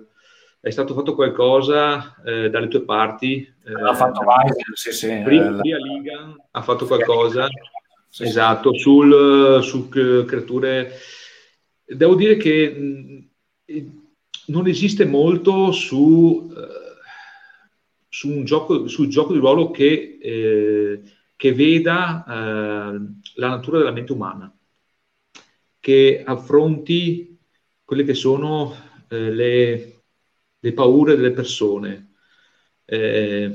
è 0.61 0.71
stato 0.71 0.95
fatto 0.95 1.15
qualcosa 1.15 2.15
eh, 2.23 2.51
dalle 2.51 2.69
tue 2.69 2.83
parti. 2.83 3.51
Eh, 3.65 3.73
ha 3.73 3.95
fatto 3.95 4.21
Weiser, 4.23 4.71
sì, 4.75 4.93
sì. 4.93 5.21
Prima, 5.25 5.61
eh, 5.61 5.79
Liga 5.79 6.37
ha 6.51 6.63
fatto 6.63 6.87
qualcosa, 6.87 7.49
sì, 8.09 8.25
esatto, 8.25 8.77
sul, 8.77 9.61
su 9.63 9.89
creature... 9.89 10.93
Devo 11.85 12.15
dire 12.15 12.37
che 12.37 12.71
mh, 12.71 13.29
non 14.47 14.69
esiste 14.69 15.05
molto 15.05 15.73
su, 15.73 16.53
su 18.09 18.29
un 18.29 18.45
gioco, 18.45 18.87
sul 18.87 19.09
gioco 19.09 19.33
di 19.33 19.39
ruolo 19.41 19.71
che 19.71 20.19
che 21.41 21.55
veda 21.55 22.23
eh, 22.29 23.01
la 23.37 23.49
natura 23.49 23.79
della 23.79 23.93
mente 23.93 24.13
umana, 24.13 24.55
che 25.81 26.23
affronti 26.23 27.39
quelle 27.83 28.05
che 28.05 28.13
sono 28.13 28.75
eh, 29.09 29.31
le, 29.31 30.00
le, 30.61 30.73
paure 30.73 31.17
delle 31.17 31.33
persone. 31.33 32.13
Eh, 32.85 33.51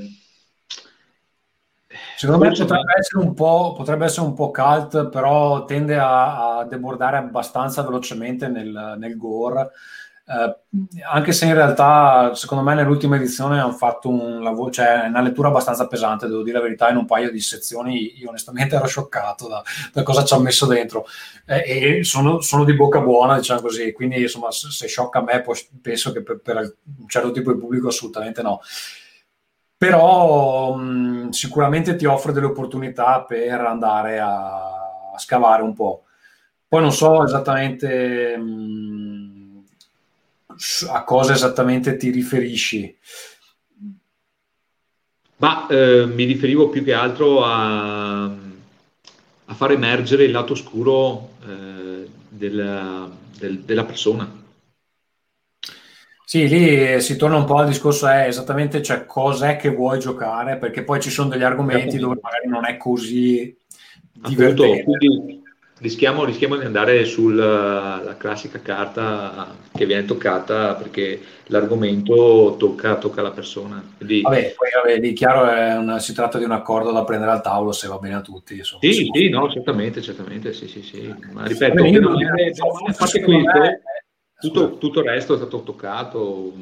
Secondo 2.16 2.44
me 2.44 2.50
potrebbe 2.50 2.94
essere, 2.98 3.24
un 3.24 3.34
po', 3.34 3.74
potrebbe 3.76 4.04
essere 4.06 4.26
un 4.26 4.34
po' 4.34 4.50
cult, 4.50 5.08
però 5.08 5.64
tende 5.64 5.96
a, 5.98 6.58
a 6.58 6.64
debordare 6.64 7.18
abbastanza 7.18 7.82
velocemente 7.82 8.48
nel, 8.48 8.96
nel 8.98 9.16
gore 9.16 9.70
eh, 10.28 10.56
anche 11.08 11.30
se 11.30 11.46
in 11.46 11.54
realtà 11.54 12.34
secondo 12.34 12.64
me 12.64 12.74
nell'ultima 12.74 13.14
edizione 13.14 13.60
hanno 13.60 13.72
fatto 13.72 14.08
un 14.08 14.42
lavoro, 14.42 14.72
cioè 14.72 15.04
una 15.06 15.20
lettura 15.20 15.48
abbastanza 15.48 15.86
pesante, 15.86 16.26
devo 16.26 16.42
dire 16.42 16.56
la 16.56 16.64
verità, 16.64 16.90
in 16.90 16.96
un 16.96 17.06
paio 17.06 17.30
di 17.30 17.38
sezioni 17.40 18.18
io 18.18 18.30
onestamente 18.30 18.74
ero 18.74 18.86
scioccato 18.86 19.46
da, 19.46 19.62
da 19.92 20.02
cosa 20.02 20.24
ci 20.24 20.34
ha 20.34 20.38
messo 20.40 20.66
dentro 20.66 21.06
eh, 21.46 21.98
e 21.98 22.04
sono, 22.04 22.40
sono, 22.40 22.64
di 22.64 22.74
bocca 22.74 23.00
buona, 23.00 23.36
diciamo 23.36 23.60
così, 23.60 23.92
quindi 23.92 24.20
insomma 24.20 24.50
se, 24.50 24.68
se 24.70 24.88
sciocca 24.88 25.20
a 25.20 25.22
me 25.22 25.44
penso 25.80 26.10
che 26.10 26.22
per, 26.22 26.40
per, 26.40 26.56
un 26.98 27.08
certo 27.08 27.30
tipo 27.30 27.52
di 27.52 27.60
pubblico 27.60 27.88
assolutamente 27.88 28.42
no. 28.42 28.60
Però 29.78 30.74
mh, 30.74 31.30
sicuramente 31.30 31.94
ti 31.96 32.06
offre 32.06 32.32
delle 32.32 32.46
opportunità 32.46 33.22
per 33.22 33.60
andare 33.60 34.18
a, 34.18 35.12
a 35.14 35.18
scavare 35.18 35.62
un 35.62 35.74
po'. 35.74 36.04
Poi 36.66 36.80
non 36.80 36.92
so 36.92 37.22
esattamente... 37.22 38.36
Mh, 38.36 39.35
a 40.88 41.04
cosa 41.04 41.34
esattamente 41.34 41.96
ti 41.96 42.10
riferisci? 42.10 42.96
Ma 45.38 45.66
eh, 45.66 46.06
mi 46.06 46.24
riferivo 46.24 46.68
più 46.68 46.82
che 46.82 46.94
altro 46.94 47.44
a, 47.44 48.24
a 48.24 49.54
far 49.54 49.72
emergere 49.72 50.24
il 50.24 50.30
lato 50.30 50.54
oscuro 50.54 51.30
eh, 51.46 52.08
della, 52.28 53.10
del, 53.38 53.60
della 53.60 53.84
persona. 53.84 54.44
Sì, 56.24 56.48
lì 56.48 57.00
si 57.00 57.16
torna 57.16 57.36
un 57.36 57.44
po' 57.44 57.58
al 57.58 57.68
discorso 57.68 58.08
è 58.08 58.26
esattamente 58.26 58.82
cioè, 58.82 59.06
cos'è 59.06 59.56
che 59.56 59.68
vuoi 59.68 60.00
giocare, 60.00 60.56
perché 60.56 60.82
poi 60.82 61.00
ci 61.00 61.10
sono 61.10 61.28
degli 61.28 61.44
argomenti 61.44 61.98
dove 61.98 62.18
magari 62.20 62.48
non 62.48 62.66
è 62.66 62.76
così 62.76 63.56
divertente. 64.12 64.80
Appunto, 64.80 64.98
quindi 64.98 65.42
Rischiamo, 65.78 66.24
rischiamo, 66.24 66.56
di 66.56 66.64
andare 66.64 67.04
sulla 67.04 68.14
classica 68.16 68.60
carta 68.62 69.54
che 69.74 69.84
viene 69.84 70.06
toccata 70.06 70.74
perché 70.74 71.20
l'argomento 71.48 72.56
tocca, 72.58 72.96
tocca 72.96 73.20
la 73.20 73.30
persona. 73.30 73.84
Quindi... 73.98 74.22
Vabbè, 74.22 74.54
poi 74.56 74.68
vabbè, 74.74 74.98
lì 74.98 75.12
chiaro 75.12 75.80
una, 75.80 75.98
si 75.98 76.14
tratta 76.14 76.38
di 76.38 76.44
un 76.44 76.52
accordo 76.52 76.92
da 76.92 77.04
prendere 77.04 77.32
al 77.32 77.42
tavolo 77.42 77.72
se 77.72 77.88
va 77.88 77.98
bene 77.98 78.14
a 78.14 78.22
tutti. 78.22 78.56
Insomma, 78.56 78.80
sì, 78.80 79.10
sì, 79.12 79.28
no, 79.28 79.50
certamente, 79.50 80.00
certamente, 80.00 80.54
sì, 80.54 80.66
sì, 80.66 80.80
sì. 80.80 81.14
Ma 81.32 81.46
ripeto, 81.46 81.74
vabbè, 81.74 81.90
non, 81.90 82.12
non, 82.12 82.22
è, 82.22 82.52
non 82.58 82.90
è, 82.90 82.94
questo, 82.94 83.20
tutto, 84.40 84.78
tutto 84.78 85.00
il 85.00 85.06
resto 85.06 85.34
è 85.34 85.36
stato 85.36 85.62
toccato 85.62 86.54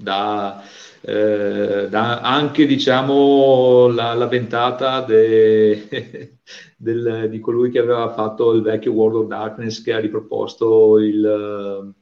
da 0.00 0.62
eh, 1.02 1.88
da 1.88 2.20
anche 2.20 2.66
diciamo 2.66 3.88
la, 3.88 4.12
la 4.14 4.26
ventata 4.26 5.00
de, 5.00 6.38
del, 6.76 7.28
di 7.30 7.40
colui 7.40 7.70
che 7.70 7.78
aveva 7.78 8.12
fatto 8.12 8.52
il 8.52 8.60
vecchio 8.62 8.92
World 8.92 9.16
of 9.16 9.26
Darkness 9.28 9.82
che 9.82 9.94
ha 9.94 9.98
riproposto 9.98 10.98
il, 10.98 11.94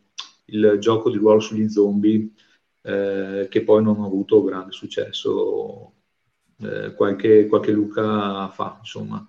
il 0.47 0.77
gioco 0.81 1.11
di 1.11 1.17
ruolo 1.17 1.39
sugli 1.39 1.69
zombie 1.69 2.29
eh, 2.83 3.47
che 3.49 3.63
poi 3.63 3.83
non 3.83 4.01
ha 4.01 4.05
avuto 4.07 4.43
grande 4.43 4.73
successo 4.73 5.93
eh, 6.61 6.93
qualche, 6.95 7.47
qualche 7.47 7.71
Luca 7.71 8.49
fa 8.49 8.79
insomma 8.81 9.25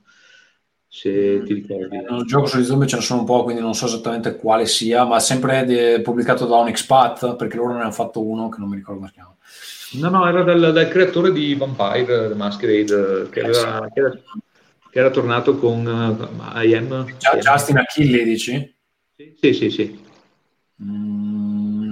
se 0.91 1.43
ti 1.43 1.53
ricordi. 1.53 1.95
Il 1.95 2.23
gioco 2.25 2.47
sugli 2.47 2.63
zombie 2.63 2.87
ce 2.87 2.95
ne 2.95 3.01
sono 3.03 3.19
un 3.19 3.25
po', 3.25 3.43
quindi 3.43 3.61
non 3.61 3.75
so 3.75 3.85
esattamente 3.85 4.35
quale 4.35 4.65
sia, 4.65 5.05
ma 5.05 5.19
sempre 5.19 5.63
de- 5.63 6.01
pubblicato 6.01 6.47
da 6.47 6.57
un 6.57 6.67
expat, 6.67 7.35
perché 7.35 7.57
loro 7.57 7.75
ne 7.75 7.81
hanno 7.81 7.91
fatto 7.91 8.25
uno 8.25 8.49
che 8.49 8.59
non 8.59 8.69
mi 8.69 8.75
ricordo 8.75 9.01
come 9.01 9.11
si 9.11 9.13
chiama. 9.13 9.35
No, 9.91 10.09
no, 10.09 10.27
era 10.27 10.43
dal, 10.43 10.73
dal 10.73 10.87
creatore 10.89 11.31
di 11.31 11.53
Vampire 11.53 12.27
The 12.27 12.35
Masquerade, 12.35 13.29
che, 13.29 13.41
aveva, 13.41 13.87
che, 13.93 13.99
era, 13.99 14.11
che 14.89 14.99
era, 14.99 15.09
tornato 15.11 15.57
con 15.57 15.85
uh, 15.85 16.57
I 16.59 16.73
Am. 16.73 17.05
Justin 17.39 17.77
Achille, 17.77 18.23
dici? 18.23 18.75
Sì, 19.15 19.35
sì, 19.39 19.53
sì. 19.53 19.69
sì. 19.69 20.07
Mm, 20.83 21.18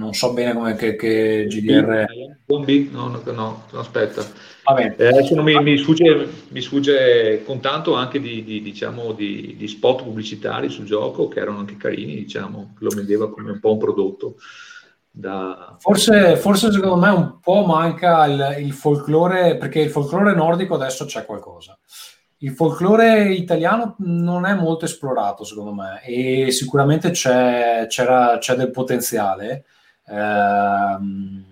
non 0.08 0.14
so 0.14 0.32
bene 0.32 0.54
come 0.54 0.74
che, 0.74 0.96
che 0.96 1.46
GDR... 1.48 2.06
Zombie? 2.46 2.88
No, 2.90 3.08
no, 3.08 3.22
no, 3.32 3.64
aspetta. 3.74 4.22
Eh, 4.76 5.06
adesso 5.06 5.42
mi, 5.42 5.54
mi, 5.62 5.76
sfugge, 5.76 6.28
mi, 6.48 6.62
sfugge, 6.62 7.42
con 7.44 7.60
tanto 7.60 7.94
anche 7.94 8.20
di, 8.20 8.42
di, 8.42 8.62
diciamo, 8.62 9.12
di, 9.12 9.54
di, 9.56 9.68
spot 9.68 10.02
pubblicitari 10.02 10.70
sul 10.70 10.86
gioco 10.86 11.28
che 11.28 11.40
erano 11.40 11.58
anche 11.58 11.76
carini, 11.76 12.14
diciamo, 12.14 12.74
lo 12.78 12.88
vendeva 12.94 13.30
come 13.30 13.50
un 13.50 13.60
po' 13.60 13.72
un 13.72 13.78
prodotto. 13.78 14.36
Da... 15.10 15.76
Forse, 15.78 16.36
forse, 16.36 16.72
secondo 16.72 16.96
me 16.96 17.10
un 17.10 17.38
po' 17.40 17.66
manca 17.66 18.24
il, 18.24 18.64
il, 18.64 18.72
folklore, 18.72 19.58
perché 19.58 19.80
il 19.80 19.90
folklore 19.90 20.34
nordico 20.34 20.74
adesso 20.74 21.04
c'è 21.04 21.26
qualcosa. 21.26 21.78
il 22.38 22.52
folklore 22.52 23.32
italiano 23.34 23.96
non 23.98 24.46
è 24.46 24.54
molto 24.54 24.86
esplorato, 24.86 25.44
secondo 25.44 25.74
me, 25.74 26.02
e 26.02 26.50
sicuramente 26.50 27.10
c'è, 27.10 27.86
c'è 27.88 28.54
del 28.54 28.70
potenziale. 28.70 29.64
Ehm, 30.10 31.44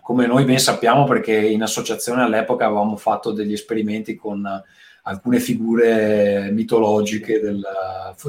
come 0.00 0.26
noi 0.26 0.44
ben 0.44 0.58
sappiamo, 0.58 1.04
perché 1.04 1.34
in 1.34 1.62
associazione 1.62 2.22
all'epoca 2.22 2.66
avevamo 2.66 2.96
fatto 2.96 3.32
degli 3.32 3.52
esperimenti 3.52 4.14
con 4.14 4.46
alcune 5.06 5.38
figure 5.38 6.50
mitologiche, 6.50 7.40
del, 7.40 7.62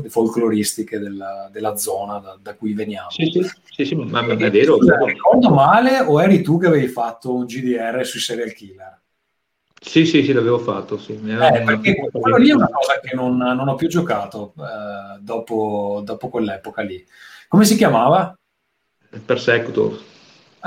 folcloristiche 0.07 0.99
della, 0.99 1.49
della 1.51 1.75
zona 1.77 2.19
da, 2.19 2.37
da, 2.41 2.55
cui 2.55 2.73
veniamo. 2.73 3.09
Sì, 3.09 3.29
sì, 3.31 3.49
sì, 3.65 3.85
sì 3.85 3.95
ma, 3.95 4.25
è 4.25 4.49
vero. 4.49 4.77
Ricordo 5.05 5.49
male 5.49 5.99
o 5.99 6.21
eri 6.21 6.41
tu 6.41 6.59
che 6.59 6.67
avevi 6.67 6.87
fatto 6.87 7.33
un 7.33 7.45
GDR 7.45 8.05
sui 8.05 8.19
serial 8.19 8.53
killer? 8.53 9.01
Sì, 9.81 10.05
sì, 10.05 10.23
sì, 10.23 10.33
l'avevo 10.33 10.59
fatto. 10.59 10.97
Sì. 10.97 11.13
Eh, 11.13 11.61
perché 11.63 12.09
quello 12.11 12.37
lì 12.37 12.49
è 12.49 12.53
una 12.53 12.69
cosa 12.69 12.99
che 12.99 13.15
non, 13.15 13.37
non 13.37 13.67
ho 13.67 13.75
più 13.75 13.87
giocato 13.87 14.53
eh, 14.57 15.19
dopo, 15.19 16.01
dopo, 16.03 16.29
quell'epoca 16.29 16.81
lì. 16.81 17.05
Come 17.47 17.65
si 17.65 17.75
chiamava? 17.77 18.35
Persecutor. 19.23 20.13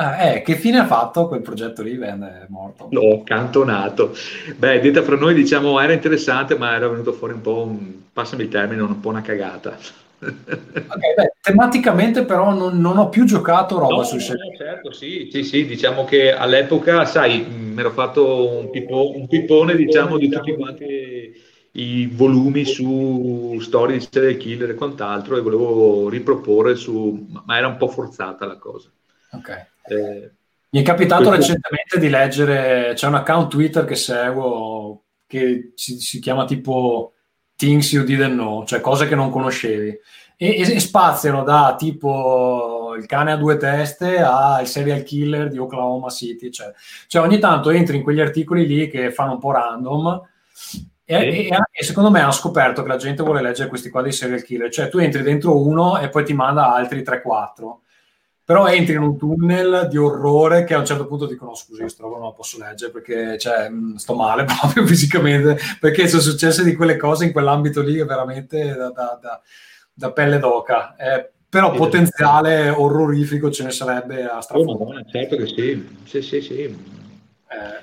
Ah, 0.01 0.23
eh, 0.23 0.43
che 0.43 0.55
fine 0.55 0.79
ha 0.79 0.87
fatto 0.87 1.27
quel 1.27 1.43
progetto 1.43 1.83
lì? 1.83 1.97
Venne 1.97 2.47
morto. 2.51 2.87
L'ho 2.93 3.23
cantonato. 3.25 4.15
Beh, 4.57 4.79
detta 4.79 5.03
fra 5.03 5.17
noi, 5.17 5.35
diciamo, 5.35 5.81
era 5.81 5.93
interessante, 5.93 6.57
ma 6.57 6.77
era 6.77 6.87
venuto 6.87 7.13
fuori 7.13 7.33
un 7.33 7.41
po', 7.41 7.63
un, 7.63 7.95
passami 8.13 8.45
il 8.45 8.49
termine, 8.49 8.81
un 8.81 9.01
po' 9.01 9.09
una 9.09 9.23
cagata. 9.23 9.77
Okay, 10.89 11.15
beh, 11.15 11.35
tematicamente 11.41 12.25
però 12.25 12.53
non, 12.53 12.81
non, 12.81 12.99
ho 12.99 13.09
più 13.09 13.25
giocato 13.25 13.79
roba 13.79 13.97
no, 13.97 14.03
sui 14.03 14.19
no, 14.19 14.57
certo, 14.57 14.91
sì, 14.91 15.29
sì, 15.31 15.45
sì, 15.45 15.65
diciamo 15.65 16.05
che 16.05 16.33
all'epoca, 16.33 17.05
sai, 17.05 17.45
mi 17.45 17.79
ero 17.79 17.93
fatto 17.93 18.59
un, 18.59 18.71
pipo, 18.71 19.15
un 19.15 19.29
pippone, 19.29 19.77
diciamo, 19.77 20.19
di 20.19 20.29
tutti 20.29 20.55
quanti 20.57 21.33
i 21.79 22.07
volumi 22.07 22.65
su 22.65 23.57
storie 23.61 23.99
di 23.99 24.07
serial 24.11 24.37
killer 24.37 24.71
e 24.71 24.75
quant'altro 24.75 25.37
e 25.37 25.41
volevo 25.41 26.09
riproporre 26.09 26.75
su, 26.75 27.29
ma 27.45 27.57
era 27.57 27.69
un 27.69 27.77
po' 27.77 27.89
forzata 27.89 28.47
la 28.47 28.59
cosa. 28.59 28.91
Ok. 29.33 29.67
Eh, 29.85 30.33
mi 30.71 30.81
è 30.81 30.83
capitato 30.83 31.29
questo... 31.29 31.53
recentemente 31.53 31.99
di 31.99 32.09
leggere, 32.09 32.93
c'è 32.95 33.07
un 33.07 33.15
account 33.15 33.49
Twitter 33.49 33.85
che 33.85 33.95
seguo 33.95 35.05
che 35.27 35.73
si, 35.75 36.01
si 36.01 36.19
chiama 36.19 36.45
tipo 36.47 37.13
Things 37.55 37.93
You 37.93 38.05
Didn't 38.05 38.33
Know, 38.33 38.65
cioè 38.65 38.81
cose 38.81 39.07
che 39.07 39.15
non 39.15 39.31
conoscevi. 39.31 39.97
E, 40.37 40.61
e, 40.61 40.81
spaziano 40.81 41.43
da 41.45 41.75
tipo 41.79 42.95
il 42.97 43.07
cane 43.07 43.33
a 43.33 43.37
due 43.37 43.57
teste 43.57 44.19
al 44.19 44.67
serial 44.67 45.03
killer 45.05 45.49
di 45.49 45.59
Oklahoma 45.59 46.11
City. 46.11 46.51
Cioè, 46.51 46.73
cioè 47.07 47.23
ogni 47.23 47.39
tanto 47.39 47.71
entri 47.71 47.97
in 47.97 48.03
quegli 48.03 48.21
articoli 48.21 48.67
lì 48.67 48.89
che 48.89 49.13
fanno 49.13 49.33
un 49.33 49.39
po' 49.39 49.53
random 49.53 50.23
e, 51.17 51.49
e, 51.49 51.51
e, 51.73 51.85
secondo 51.85 52.11
me 52.11 52.21
hanno 52.21 52.33
scoperto 52.33 52.83
che 52.83 52.89
la 52.89 52.97
gente 52.97 53.23
vuole 53.23 53.41
leggere 53.41 53.69
questi 53.69 53.89
qua 53.89 54.03
dei 54.03 54.13
serial 54.13 54.43
killer. 54.43 54.71
Cioè 54.71 54.89
tu 54.89 54.99
entri 54.99 55.23
dentro 55.23 55.59
uno 55.59 55.99
e 55.99 56.09
poi 56.09 56.25
ti 56.25 56.35
manda 56.35 56.73
altri 56.75 57.03
3-4 57.03 57.79
però 58.49 58.67
entri 58.67 58.95
in 58.95 59.03
un 59.03 59.19
tunnel 59.19 59.89
di 59.91 59.99
orrore 59.99 60.65
che 60.65 60.73
a 60.73 60.79
un 60.79 60.87
certo 60.87 61.07
punto 61.07 61.27
dicono 61.27 61.55
scusi, 61.55 61.83
questo 61.83 62.05
roba 62.05 62.17
non 62.17 62.29
lo 62.29 62.33
posso 62.33 62.57
leggere 62.59 62.91
perché 62.91 63.37
cioè, 63.37 63.69
mm, 63.69 63.97
sto 63.97 64.15
male 64.15 64.45
proprio 64.49 64.87
fisicamente, 64.87 65.59
perché 65.79 66.09
sono 66.09 66.23
successe 66.23 66.65
di 66.65 66.75
quelle 66.75 66.97
cose 66.97 67.27
in 67.27 67.33
quell'ambito 67.33 67.83
lì 67.83 68.03
veramente 68.03 68.75
da, 68.75 68.89
da, 68.89 69.19
da, 69.21 69.43
da 69.93 70.13
pelle 70.13 70.39
d'oca. 70.39 70.97
Eh, 70.97 71.31
però 71.47 71.73
potenziale 71.73 72.71
orrorifico 72.71 73.51
ce 73.51 73.65
ne 73.65 73.71
sarebbe 73.71 74.25
a 74.25 74.41
strafondo. 74.41 74.83
Oh, 74.83 75.05
certo 75.05 75.37
che 75.37 75.47
sì, 75.47 75.87
sì, 76.05 76.23
sì, 76.23 76.41
sì. 76.41 76.63
Eh, 76.63 77.83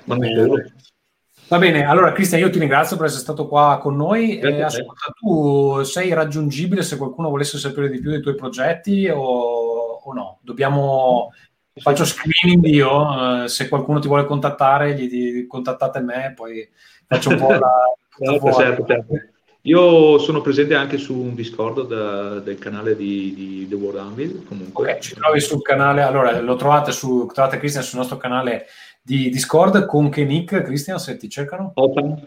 va, 1.48 1.58
bene. 1.58 1.84
allora 1.84 2.12
Cristian, 2.12 2.40
io 2.40 2.50
ti 2.50 2.58
ringrazio 2.58 2.96
per 2.96 3.06
essere 3.06 3.22
stato 3.22 3.46
qua 3.46 3.78
con 3.80 3.96
noi. 3.96 4.38
Eh, 4.38 4.62
ascolta, 4.62 5.12
tu 5.18 5.82
sei 5.82 6.12
raggiungibile 6.12 6.82
se 6.82 6.96
qualcuno 6.96 7.30
volesse 7.30 7.58
sapere 7.58 7.88
di 7.88 8.00
più 8.00 8.10
dei 8.10 8.20
tuoi 8.20 8.34
progetti 8.34 9.08
o 9.12 9.66
o 10.08 10.12
no? 10.12 10.38
Dobbiamo... 10.42 11.32
Faccio 11.78 12.06
screening 12.06 12.64
io, 12.64 13.42
eh, 13.44 13.48
se 13.48 13.68
qualcuno 13.68 13.98
ti 13.98 14.08
vuole 14.08 14.24
contattare, 14.24 14.94
gli, 14.94 15.10
gli 15.10 15.46
contattate 15.46 16.00
me, 16.00 16.32
poi 16.34 16.66
faccio 17.06 17.28
un 17.28 17.36
po' 17.36 17.52
la... 17.52 17.70
certo, 18.16 18.52
certo, 18.52 18.86
certo. 18.86 19.14
Io 19.60 20.16
sono 20.18 20.40
presente 20.40 20.74
anche 20.74 20.96
su 20.96 21.12
un 21.12 21.34
Discord 21.34 21.86
da, 21.86 22.38
del 22.38 22.56
canale 22.56 22.96
di, 22.96 23.34
di 23.34 23.68
The 23.68 23.74
World 23.74 23.98
Anvil. 23.98 24.44
Comunque. 24.48 24.88
Okay, 24.88 25.02
ci 25.02 25.14
trovi 25.16 25.38
sul 25.38 25.60
canale, 25.60 26.00
allora 26.00 26.40
lo 26.40 26.56
trovate 26.56 26.92
su, 26.92 27.28
trovate 27.30 27.58
Christian 27.58 27.84
sul 27.84 27.98
nostro 27.98 28.16
canale 28.16 28.68
di 29.06 29.30
Discord 29.30 29.86
con 29.86 30.10
che 30.10 30.24
nick, 30.24 30.62
Christian, 30.62 30.98
se 30.98 31.16
ti 31.16 31.30
cercano? 31.30 31.70
Otan. 31.74 32.20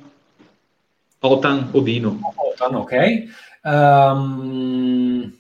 Otan 1.20 1.68
Odino. 1.74 2.18
Otan, 2.36 2.76
ok. 2.76 2.94
Um, 3.64 5.38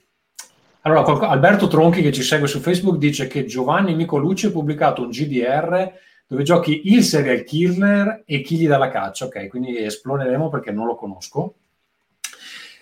allora, 0.82 1.30
Alberto 1.30 1.68
Tronchi 1.68 2.02
che 2.02 2.12
ci 2.12 2.24
segue 2.24 2.50
su 2.50 2.60
Facebook 2.60 2.98
dice 2.98 3.28
che 3.28 3.46
Giovanni 3.46 3.96
Nicolucci 3.96 4.48
ha 4.48 4.52
pubblicato 4.52 5.02
un 5.02 5.12
GDR 5.12 5.90
dove 6.28 6.44
giochi 6.44 6.92
il 6.92 7.04
serial 7.04 7.46
killer 7.46 8.24
e 8.26 8.42
chi 8.42 8.58
gli 8.58 8.68
dà 8.68 8.78
la 8.78 8.90
caccia. 8.90 9.28
Ok, 9.28 9.48
quindi 9.48 9.78
esploreremo 9.78 10.50
perché 10.50 10.74
non 10.74 10.88
lo 10.88 10.96
conosco. 10.96 11.54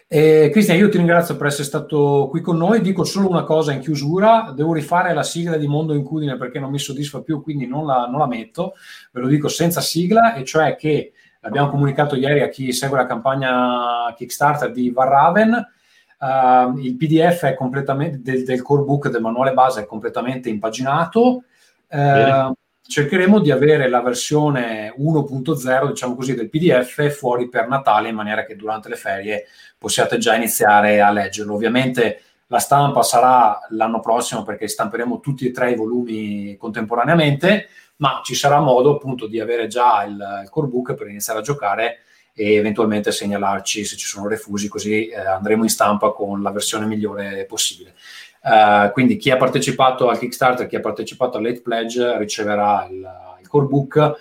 Eh, 0.09 0.49
Cristian, 0.51 0.77
io 0.77 0.89
ti 0.89 0.97
ringrazio 0.97 1.35
per 1.35 1.47
essere 1.47 1.65
stato 1.65 2.27
qui 2.29 2.41
con 2.41 2.57
noi. 2.57 2.81
Dico 2.81 3.03
solo 3.03 3.29
una 3.29 3.43
cosa 3.43 3.73
in 3.73 3.81
chiusura: 3.81 4.53
devo 4.55 4.73
rifare 4.73 5.13
la 5.13 5.23
sigla 5.23 5.57
di 5.57 5.67
Mondo 5.67 5.93
Incudine 5.93 6.37
perché 6.37 6.59
non 6.59 6.71
mi 6.71 6.79
soddisfa 6.79 7.21
più, 7.21 7.41
quindi 7.41 7.67
non 7.67 7.85
la, 7.85 8.07
non 8.09 8.19
la 8.19 8.27
metto. 8.27 8.73
Ve 9.11 9.21
lo 9.21 9.27
dico 9.27 9.47
senza 9.47 9.81
sigla, 9.81 10.33
e 10.33 10.45
cioè 10.45 10.75
che 10.75 11.13
abbiamo 11.41 11.69
comunicato 11.69 12.15
ieri 12.15 12.41
a 12.41 12.49
chi 12.49 12.71
segue 12.71 12.97
la 12.97 13.05
campagna 13.05 14.13
Kickstarter 14.15 14.71
di 14.71 14.89
Varraven 14.91 15.75
Uh, 16.19 16.75
il 16.79 16.95
PDF 16.95 17.43
è 17.43 17.53
completamente, 17.53 18.21
del, 18.23 18.43
del, 18.43 18.63
core 18.63 18.83
book, 18.83 19.09
del 19.09 19.21
manuale 19.21 19.53
base, 19.53 19.81
è 19.81 19.85
completamente 19.85 20.49
impaginato. 20.49 21.43
Uh, 21.89 22.53
cercheremo 22.88 23.39
di 23.39 23.51
avere 23.51 23.89
la 23.89 24.01
versione 24.01 24.93
1.0, 24.97 25.88
diciamo 25.88 26.15
così, 26.15 26.33
del 26.33 26.49
PDF 26.49 27.09
fuori 27.09 27.49
per 27.49 27.67
Natale 27.67 28.09
in 28.09 28.15
maniera 28.15 28.45
che 28.45 28.55
durante 28.55 28.89
le 28.89 28.95
ferie 28.95 29.45
possiate 29.77 30.17
già 30.17 30.35
iniziare 30.35 31.01
a 31.01 31.11
leggerlo. 31.11 31.53
Ovviamente 31.53 32.21
la 32.47 32.59
stampa 32.59 33.03
sarà 33.03 33.59
l'anno 33.69 33.99
prossimo 33.99 34.43
perché 34.43 34.67
stamperemo 34.67 35.19
tutti 35.19 35.47
e 35.47 35.51
tre 35.51 35.71
i 35.71 35.75
volumi 35.75 36.55
contemporaneamente, 36.57 37.67
ma 37.97 38.21
ci 38.23 38.35
sarà 38.35 38.59
modo 38.59 38.95
appunto 38.95 39.27
di 39.27 39.39
avere 39.39 39.67
già 39.67 40.03
il, 40.03 40.41
il 40.43 40.49
core 40.49 40.67
book 40.67 40.93
per 40.93 41.07
iniziare 41.07 41.39
a 41.39 41.43
giocare 41.43 41.99
e 42.33 42.53
eventualmente 42.53 43.11
segnalarci 43.11 43.83
se 43.83 43.97
ci 43.97 44.05
sono 44.05 44.27
refusi, 44.27 44.67
così 44.67 45.07
eh, 45.07 45.19
andremo 45.19 45.63
in 45.63 45.69
stampa 45.69 46.11
con 46.11 46.43
la 46.43 46.51
versione 46.51 46.85
migliore 46.85 47.45
possibile. 47.45 47.95
Uh, 48.41 48.91
quindi 48.91 49.17
chi 49.17 49.29
ha 49.29 49.38
partecipato 49.38 50.09
al 50.09 50.17
Kickstarter, 50.17 50.67
chi 50.67 50.75
ha 50.75 50.81
partecipato 50.81 51.38
al 51.38 51.43
Late 51.43 51.61
Pledge 51.61 52.17
riceverà 52.17 52.88
il, 52.89 53.07
il 53.41 53.47
core 53.47 53.65
book 53.65 54.15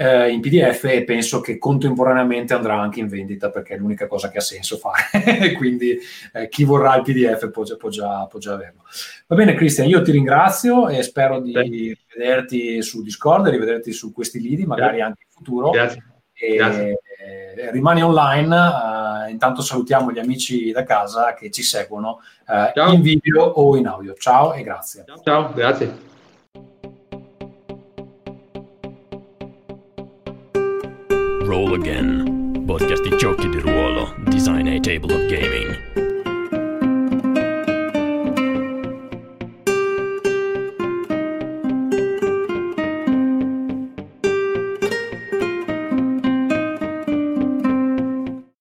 eh, 0.00 0.30
in 0.30 0.40
PDF 0.40 0.84
e 0.84 1.02
penso 1.02 1.40
che 1.40 1.58
contemporaneamente 1.58 2.54
andrà 2.54 2.78
anche 2.78 3.00
in 3.00 3.08
vendita 3.08 3.50
perché 3.50 3.74
è 3.74 3.78
l'unica 3.78 4.06
cosa 4.06 4.30
che 4.30 4.38
ha 4.38 4.42
senso 4.42 4.76
fare. 4.76 5.52
quindi 5.58 5.98
eh, 6.32 6.48
chi 6.48 6.62
vorrà 6.62 6.94
il 6.94 7.02
PDF 7.02 7.50
può, 7.50 7.64
può, 7.76 7.88
già, 7.88 8.24
può, 8.26 8.38
già, 8.38 8.52
averlo. 8.52 8.84
Va 9.26 9.34
bene, 9.34 9.54
Cristian, 9.54 9.88
io 9.88 10.00
ti 10.02 10.12
ringrazio 10.12 10.88
e 10.88 11.02
spero 11.02 11.40
di 11.40 11.50
Beh. 11.50 11.62
rivederti 11.62 12.80
su 12.80 13.02
Discord, 13.02 13.48
rivederti 13.48 13.92
su 13.92 14.12
questi 14.12 14.40
lidi, 14.40 14.64
magari 14.66 14.98
Grazie. 14.98 15.04
anche 15.04 15.22
in 15.24 15.30
futuro. 15.30 15.70
Grazie. 15.70 16.07
E, 16.38 16.56
eh, 16.56 17.70
rimani 17.72 18.02
online. 18.02 18.56
Uh, 18.56 19.30
intanto 19.30 19.60
salutiamo 19.60 20.12
gli 20.12 20.20
amici 20.20 20.70
da 20.70 20.84
casa 20.84 21.34
che 21.34 21.50
ci 21.50 21.62
seguono 21.62 22.20
uh, 22.46 22.92
in 22.92 23.02
video 23.02 23.42
o 23.42 23.76
in 23.76 23.88
audio. 23.88 24.14
Ciao 24.14 24.54
e 24.54 24.62
grazie. 24.62 25.04
Ciao, 25.04 25.20
ciao 25.22 25.52
grazie. 25.52 26.06
Roll 31.42 31.74
Again, 31.74 32.64
podcast 32.66 33.02
di 33.02 33.16
giochi 33.16 33.48
di 33.48 33.58
ruolo, 33.58 34.14
design 34.26 34.68
a 34.68 34.78
table 34.80 35.14
of 35.14 35.26
gaming. 35.26 36.07